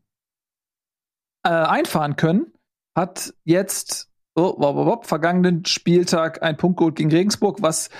äh, 1.44 1.50
einfahren 1.50 2.16
können. 2.16 2.52
Hat 2.94 3.34
jetzt 3.44 4.10
oh, 4.36 4.54
wop, 4.58 4.76
wop, 4.76 5.06
vergangenen 5.06 5.64
Spieltag 5.64 6.42
ein 6.42 6.56
Punkt 6.56 6.78
geholt 6.78 6.96
gegen 6.96 7.10
Regensburg, 7.10 7.62
was 7.62 7.90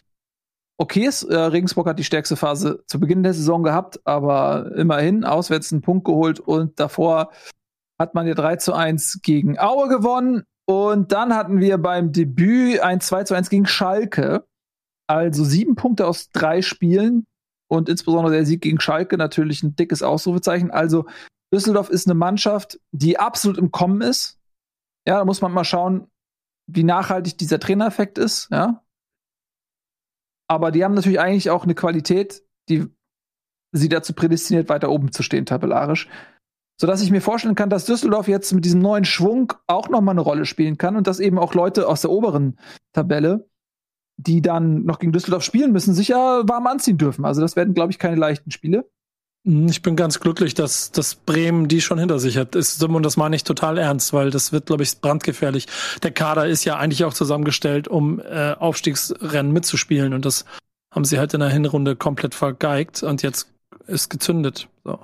okay 0.78 1.06
ist. 1.06 1.24
Äh, 1.24 1.36
Regensburg 1.36 1.86
hat 1.86 1.98
die 1.98 2.04
stärkste 2.04 2.36
Phase 2.36 2.84
zu 2.86 3.00
Beginn 3.00 3.22
der 3.22 3.34
Saison 3.34 3.62
gehabt, 3.62 4.00
aber 4.04 4.72
immerhin 4.76 5.24
auswärts 5.24 5.72
einen 5.72 5.82
Punkt 5.82 6.04
geholt 6.04 6.38
und 6.40 6.78
davor 6.78 7.32
hat 7.98 8.14
man 8.14 8.26
ja 8.26 8.34
3 8.34 8.56
zu 8.56 8.74
1 8.74 9.20
gegen 9.22 9.58
Aue 9.58 9.88
gewonnen. 9.88 10.44
Und 10.68 11.12
dann 11.12 11.34
hatten 11.34 11.60
wir 11.60 11.78
beim 11.78 12.12
Debüt 12.12 12.80
ein 12.80 13.00
2 13.00 13.24
zu 13.24 13.34
1 13.34 13.50
gegen 13.50 13.66
Schalke. 13.66 14.46
Also 15.08 15.44
sieben 15.44 15.76
Punkte 15.76 16.06
aus 16.06 16.30
drei 16.30 16.62
Spielen 16.62 17.26
und 17.68 17.88
insbesondere 17.88 18.34
der 18.34 18.46
Sieg 18.46 18.62
gegen 18.62 18.80
Schalke 18.80 19.16
natürlich 19.16 19.62
ein 19.62 19.76
dickes 19.76 20.02
Ausrufezeichen. 20.02 20.72
Also 20.72 21.06
Düsseldorf 21.54 21.90
ist 21.90 22.06
eine 22.06 22.14
Mannschaft, 22.14 22.80
die 22.90 23.18
absolut 23.18 23.58
im 23.58 23.70
Kommen 23.70 24.00
ist. 24.00 24.40
Ja, 25.06 25.18
da 25.18 25.24
muss 25.24 25.40
man 25.40 25.52
mal 25.52 25.64
schauen, 25.64 26.08
wie 26.68 26.82
nachhaltig 26.82 27.38
dieser 27.38 27.60
Trainereffekt 27.60 28.18
ist, 28.18 28.50
ja. 28.50 28.82
Aber 30.48 30.72
die 30.72 30.84
haben 30.84 30.94
natürlich 30.94 31.20
eigentlich 31.20 31.50
auch 31.50 31.64
eine 31.64 31.74
Qualität, 31.74 32.42
die 32.68 32.86
sie 33.72 33.88
dazu 33.88 34.12
prädestiniert, 34.14 34.68
weiter 34.68 34.90
oben 34.90 35.12
zu 35.12 35.22
stehen, 35.22 35.46
tabellarisch. 35.46 36.08
Sodass 36.78 37.02
ich 37.02 37.10
mir 37.10 37.22
vorstellen 37.22 37.54
kann, 37.54 37.70
dass 37.70 37.86
Düsseldorf 37.86 38.28
jetzt 38.28 38.52
mit 38.52 38.64
diesem 38.64 38.80
neuen 38.80 39.04
Schwung 39.04 39.52
auch 39.66 39.88
noch 39.88 40.02
mal 40.02 40.12
eine 40.12 40.20
Rolle 40.20 40.44
spielen 40.44 40.76
kann 40.76 40.96
und 40.96 41.06
dass 41.06 41.20
eben 41.20 41.38
auch 41.38 41.54
Leute 41.54 41.88
aus 41.88 42.02
der 42.02 42.10
oberen 42.10 42.58
Tabelle, 42.92 43.48
die 44.18 44.42
dann 44.42 44.84
noch 44.84 44.98
gegen 44.98 45.12
Düsseldorf 45.12 45.42
spielen 45.42 45.72
müssen, 45.72 45.94
sich 45.94 46.08
ja 46.08 46.42
warm 46.46 46.66
anziehen 46.66 46.98
dürfen. 46.98 47.24
Also 47.24 47.40
das 47.40 47.56
werden, 47.56 47.74
glaube 47.74 47.92
ich, 47.92 47.98
keine 47.98 48.16
leichten 48.16 48.50
Spiele. 48.50 48.88
Hm, 49.46 49.68
ich 49.68 49.80
bin 49.80 49.96
ganz 49.96 50.20
glücklich, 50.20 50.54
dass, 50.54 50.90
dass 50.90 51.14
Bremen 51.14 51.68
die 51.68 51.80
schon 51.80 51.98
hinter 51.98 52.18
sich 52.18 52.36
hat. 52.36 52.54
Ist, 52.54 52.82
und 52.82 53.02
das 53.02 53.16
meine 53.16 53.36
ich 53.36 53.44
total 53.44 53.78
ernst, 53.78 54.12
weil 54.12 54.30
das 54.30 54.52
wird, 54.52 54.66
glaube 54.66 54.82
ich, 54.82 55.00
brandgefährlich. 55.00 55.66
Der 56.02 56.10
Kader 56.10 56.46
ist 56.46 56.64
ja 56.64 56.76
eigentlich 56.76 57.04
auch 57.04 57.14
zusammengestellt, 57.14 57.88
um 57.88 58.20
äh, 58.20 58.52
Aufstiegsrennen 58.52 59.52
mitzuspielen. 59.52 60.12
Und 60.12 60.24
das 60.24 60.44
haben 60.92 61.04
sie 61.04 61.18
halt 61.18 61.32
in 61.32 61.40
der 61.40 61.50
Hinrunde 61.50 61.94
komplett 61.96 62.34
vergeigt 62.34 63.02
und 63.02 63.22
jetzt 63.22 63.52
ist 63.86 64.10
gezündet. 64.10 64.68
So. 64.84 64.98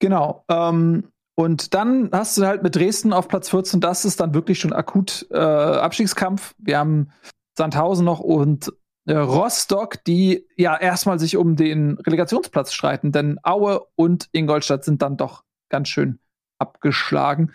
Genau. 0.00 0.44
Ähm, 0.48 1.04
und 1.36 1.74
dann 1.74 2.10
hast 2.12 2.36
du 2.36 2.46
halt 2.46 2.62
mit 2.62 2.74
Dresden 2.74 3.12
auf 3.12 3.28
Platz 3.28 3.48
14, 3.48 3.80
das 3.80 4.04
ist 4.04 4.20
dann 4.20 4.34
wirklich 4.34 4.58
schon 4.58 4.72
akut 4.72 5.26
äh, 5.30 5.38
Abstiegskampf. 5.38 6.54
Wir 6.58 6.78
haben 6.78 7.12
Sandhausen 7.56 8.04
noch 8.04 8.20
und 8.20 8.72
äh, 9.06 9.14
Rostock, 9.14 10.04
die 10.04 10.46
ja 10.56 10.76
erstmal 10.76 11.18
sich 11.18 11.36
um 11.36 11.56
den 11.56 11.98
Relegationsplatz 11.98 12.72
streiten, 12.72 13.12
denn 13.12 13.38
Aue 13.42 13.86
und 13.94 14.28
Ingolstadt 14.32 14.84
sind 14.84 15.02
dann 15.02 15.16
doch 15.16 15.44
ganz 15.70 15.88
schön 15.88 16.18
abgeschlagen, 16.58 17.52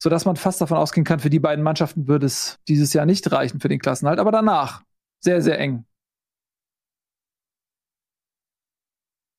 sodass 0.00 0.24
man 0.24 0.36
fast 0.36 0.60
davon 0.60 0.76
ausgehen 0.76 1.04
kann, 1.04 1.18
für 1.18 1.30
die 1.30 1.40
beiden 1.40 1.64
Mannschaften 1.64 2.06
würde 2.06 2.26
es 2.26 2.58
dieses 2.68 2.92
Jahr 2.92 3.06
nicht 3.06 3.30
reichen 3.32 3.58
für 3.58 3.68
den 3.68 3.80
Klassenhalt, 3.80 4.20
aber 4.20 4.30
danach 4.30 4.82
sehr, 5.20 5.42
sehr 5.42 5.58
eng. 5.58 5.84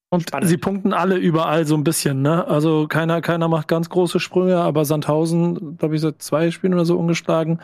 Und 0.10 0.22
Spannend. 0.22 0.50
sie 0.50 0.58
punkten 0.58 0.94
alle 0.94 1.18
überall 1.18 1.66
so 1.66 1.76
ein 1.76 1.84
bisschen, 1.84 2.22
ne? 2.22 2.48
Also 2.48 2.88
keiner, 2.88 3.22
keiner 3.22 3.48
macht 3.48 3.68
ganz 3.68 3.90
große 3.90 4.20
Sprünge, 4.20 4.58
aber 4.58 4.86
Sandhausen, 4.86 5.78
glaube 5.78 5.96
ich, 5.96 6.02
seit 6.02 6.22
zwei 6.22 6.52
Spielen 6.52 6.74
oder 6.74 6.86
so 6.86 6.98
ungeschlagen. 6.98 7.60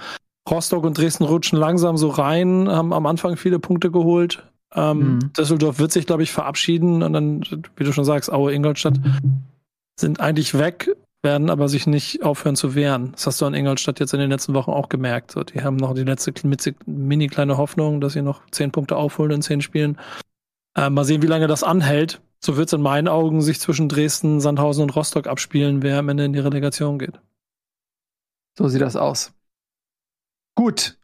Rostock 0.49 0.83
und 0.83 0.97
Dresden 0.97 1.23
rutschen 1.23 1.59
langsam 1.59 1.97
so 1.97 2.09
rein, 2.09 2.67
haben 2.67 2.93
am 2.93 3.05
Anfang 3.05 3.37
viele 3.37 3.59
Punkte 3.59 3.91
geholt. 3.91 4.43
Ähm, 4.73 5.15
mhm. 5.15 5.33
Düsseldorf 5.33 5.79
wird 5.79 5.91
sich, 5.91 6.05
glaube 6.05 6.23
ich, 6.23 6.31
verabschieden 6.31 7.03
und 7.03 7.13
dann, 7.13 7.41
wie 7.75 7.83
du 7.83 7.93
schon 7.93 8.05
sagst, 8.05 8.31
Aue, 8.31 8.53
Ingolstadt 8.53 8.99
sind 9.99 10.19
eigentlich 10.19 10.57
weg, 10.57 10.95
werden 11.21 11.49
aber 11.49 11.67
sich 11.67 11.87
nicht 11.87 12.23
aufhören 12.23 12.55
zu 12.55 12.73
wehren. 12.73 13.11
Das 13.11 13.27
hast 13.27 13.41
du 13.41 13.45
an 13.45 13.53
Ingolstadt 13.53 13.99
jetzt 13.99 14.13
in 14.13 14.19
den 14.19 14.31
letzten 14.31 14.53
Wochen 14.53 14.71
auch 14.71 14.89
gemerkt. 14.89 15.31
So, 15.31 15.43
die 15.43 15.61
haben 15.61 15.75
noch 15.75 15.93
die 15.93 16.03
letzte 16.03 16.33
mini 16.85 17.27
kleine 17.27 17.57
Hoffnung, 17.57 18.01
dass 18.01 18.13
sie 18.13 18.21
noch 18.21 18.41
zehn 18.51 18.71
Punkte 18.71 18.95
aufholen 18.95 19.31
in 19.31 19.41
zehn 19.41 19.61
Spielen. 19.61 19.97
Äh, 20.75 20.89
mal 20.89 21.03
sehen, 21.03 21.21
wie 21.21 21.27
lange 21.27 21.47
das 21.47 21.63
anhält. 21.63 22.21
So 22.43 22.57
wird 22.57 22.67
es 22.67 22.73
in 22.73 22.81
meinen 22.81 23.07
Augen 23.07 23.41
sich 23.41 23.59
zwischen 23.59 23.87
Dresden, 23.87 24.41
Sandhausen 24.41 24.83
und 24.83 24.95
Rostock 24.95 25.27
abspielen, 25.27 25.83
wer 25.83 25.99
am 25.99 26.09
Ende 26.09 26.25
in 26.25 26.33
die 26.33 26.39
Relegation 26.39 26.97
geht. 26.97 27.19
So 28.57 28.67
sieht 28.67 28.81
das 28.81 28.95
aus. 28.95 29.33
Gut. 30.55 30.97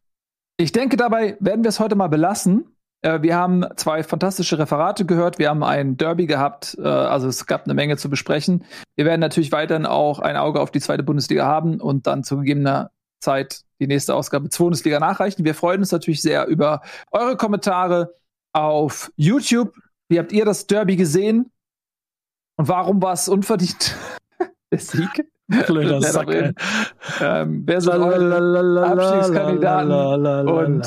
Ich 0.57 0.71
denke, 0.71 0.97
dabei 0.97 1.37
werden 1.39 1.63
wir 1.63 1.69
es 1.69 1.79
heute 1.79 1.95
mal 1.95 2.07
belassen. 2.07 2.75
Äh, 3.01 3.21
wir 3.21 3.35
haben 3.35 3.63
zwei 3.75 4.03
fantastische 4.03 4.57
Referate 4.57 5.05
gehört. 5.05 5.37
Wir 5.37 5.49
haben 5.49 5.63
ein 5.63 5.97
Derby 5.97 6.25
gehabt. 6.25 6.75
Äh, 6.79 6.87
also 6.87 7.27
es 7.27 7.45
gab 7.45 7.65
eine 7.65 7.75
Menge 7.75 7.97
zu 7.97 8.09
besprechen. 8.09 8.65
Wir 8.95 9.05
werden 9.05 9.21
natürlich 9.21 9.51
weiterhin 9.51 9.85
auch 9.85 10.19
ein 10.19 10.35
Auge 10.35 10.59
auf 10.59 10.71
die 10.71 10.81
zweite 10.81 11.03
Bundesliga 11.03 11.45
haben 11.45 11.79
und 11.79 12.07
dann 12.07 12.23
zu 12.23 12.37
gegebener 12.37 12.89
Zeit 13.19 13.61
die 13.79 13.87
nächste 13.87 14.15
Ausgabe 14.15 14.49
zur 14.49 14.65
Bundesliga 14.65 14.99
nachreichen. 14.99 15.45
Wir 15.45 15.53
freuen 15.53 15.81
uns 15.81 15.91
natürlich 15.91 16.21
sehr 16.21 16.47
über 16.47 16.81
eure 17.11 17.37
Kommentare 17.37 18.15
auf 18.53 19.11
YouTube. 19.15 19.73
Wie 20.09 20.19
habt 20.19 20.31
ihr 20.31 20.45
das 20.45 20.67
Derby 20.67 20.95
gesehen? 20.95 21.51
Und 22.57 22.67
warum 22.67 23.01
war 23.01 23.13
es 23.13 23.29
unverdient 23.29 23.95
der 24.71 24.79
Sieg? 24.79 25.27
Blöder 25.47 26.01
Sack, 26.01 26.29
ähm, 27.21 27.63
wer 27.65 27.79
sind 27.79 27.93
eure 27.93 28.85
Abstiegskandidaten? 28.85 30.47
Und 30.47 30.81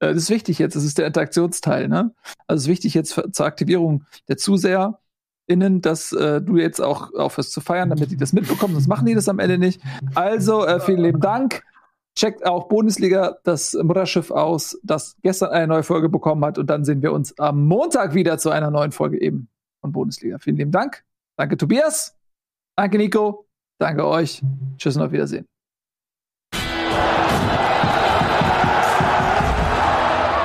äh, 0.00 0.14
das 0.14 0.16
ist 0.16 0.30
wichtig 0.30 0.58
jetzt, 0.58 0.74
das 0.74 0.82
ist 0.82 0.98
der 0.98 1.06
Interaktionsteil, 1.06 1.86
ne? 1.86 2.12
Also 2.48 2.58
es 2.58 2.62
ist 2.62 2.68
wichtig 2.68 2.94
jetzt 2.94 3.14
für, 3.14 3.30
zur 3.30 3.46
Aktivierung 3.46 4.04
der 4.26 4.36
ZuseherInnen, 4.36 5.80
dass 5.80 6.12
äh, 6.12 6.40
du 6.40 6.56
jetzt 6.56 6.80
auch 6.80 7.14
aufhörst 7.14 7.52
zu 7.52 7.60
feiern, 7.60 7.90
damit 7.90 8.10
die 8.10 8.16
das 8.16 8.32
mitbekommen, 8.32 8.74
sonst 8.74 8.88
machen 8.88 9.06
die 9.06 9.14
das 9.14 9.28
am 9.28 9.38
Ende 9.38 9.58
nicht. 9.58 9.80
Also, 10.16 10.66
äh, 10.66 10.80
vielen 10.80 11.02
lieben 11.02 11.20
Dank. 11.20 11.62
Checkt 12.18 12.44
auch 12.44 12.66
Bundesliga, 12.66 13.38
das 13.44 13.74
Mutterschiff 13.74 14.32
aus, 14.32 14.76
das 14.82 15.16
gestern 15.22 15.50
eine 15.50 15.68
neue 15.68 15.84
Folge 15.84 16.08
bekommen 16.08 16.44
hat. 16.44 16.58
Und 16.58 16.68
dann 16.68 16.84
sehen 16.84 17.00
wir 17.00 17.12
uns 17.12 17.38
am 17.38 17.64
Montag 17.64 18.12
wieder 18.12 18.38
zu 18.38 18.50
einer 18.50 18.72
neuen 18.72 18.90
Folge 18.90 19.20
eben 19.20 19.48
von 19.80 19.92
Bundesliga. 19.92 20.38
Vielen 20.40 20.56
lieben 20.56 20.72
Dank. 20.72 21.04
Danke, 21.36 21.56
Tobias. 21.56 22.16
Danke, 22.76 22.98
Nico. 22.98 23.46
Danke 23.78 24.04
euch. 24.04 24.42
Tschüss 24.78 24.96
und 24.96 25.04
auf 25.04 25.12
Wiedersehen. 25.12 25.46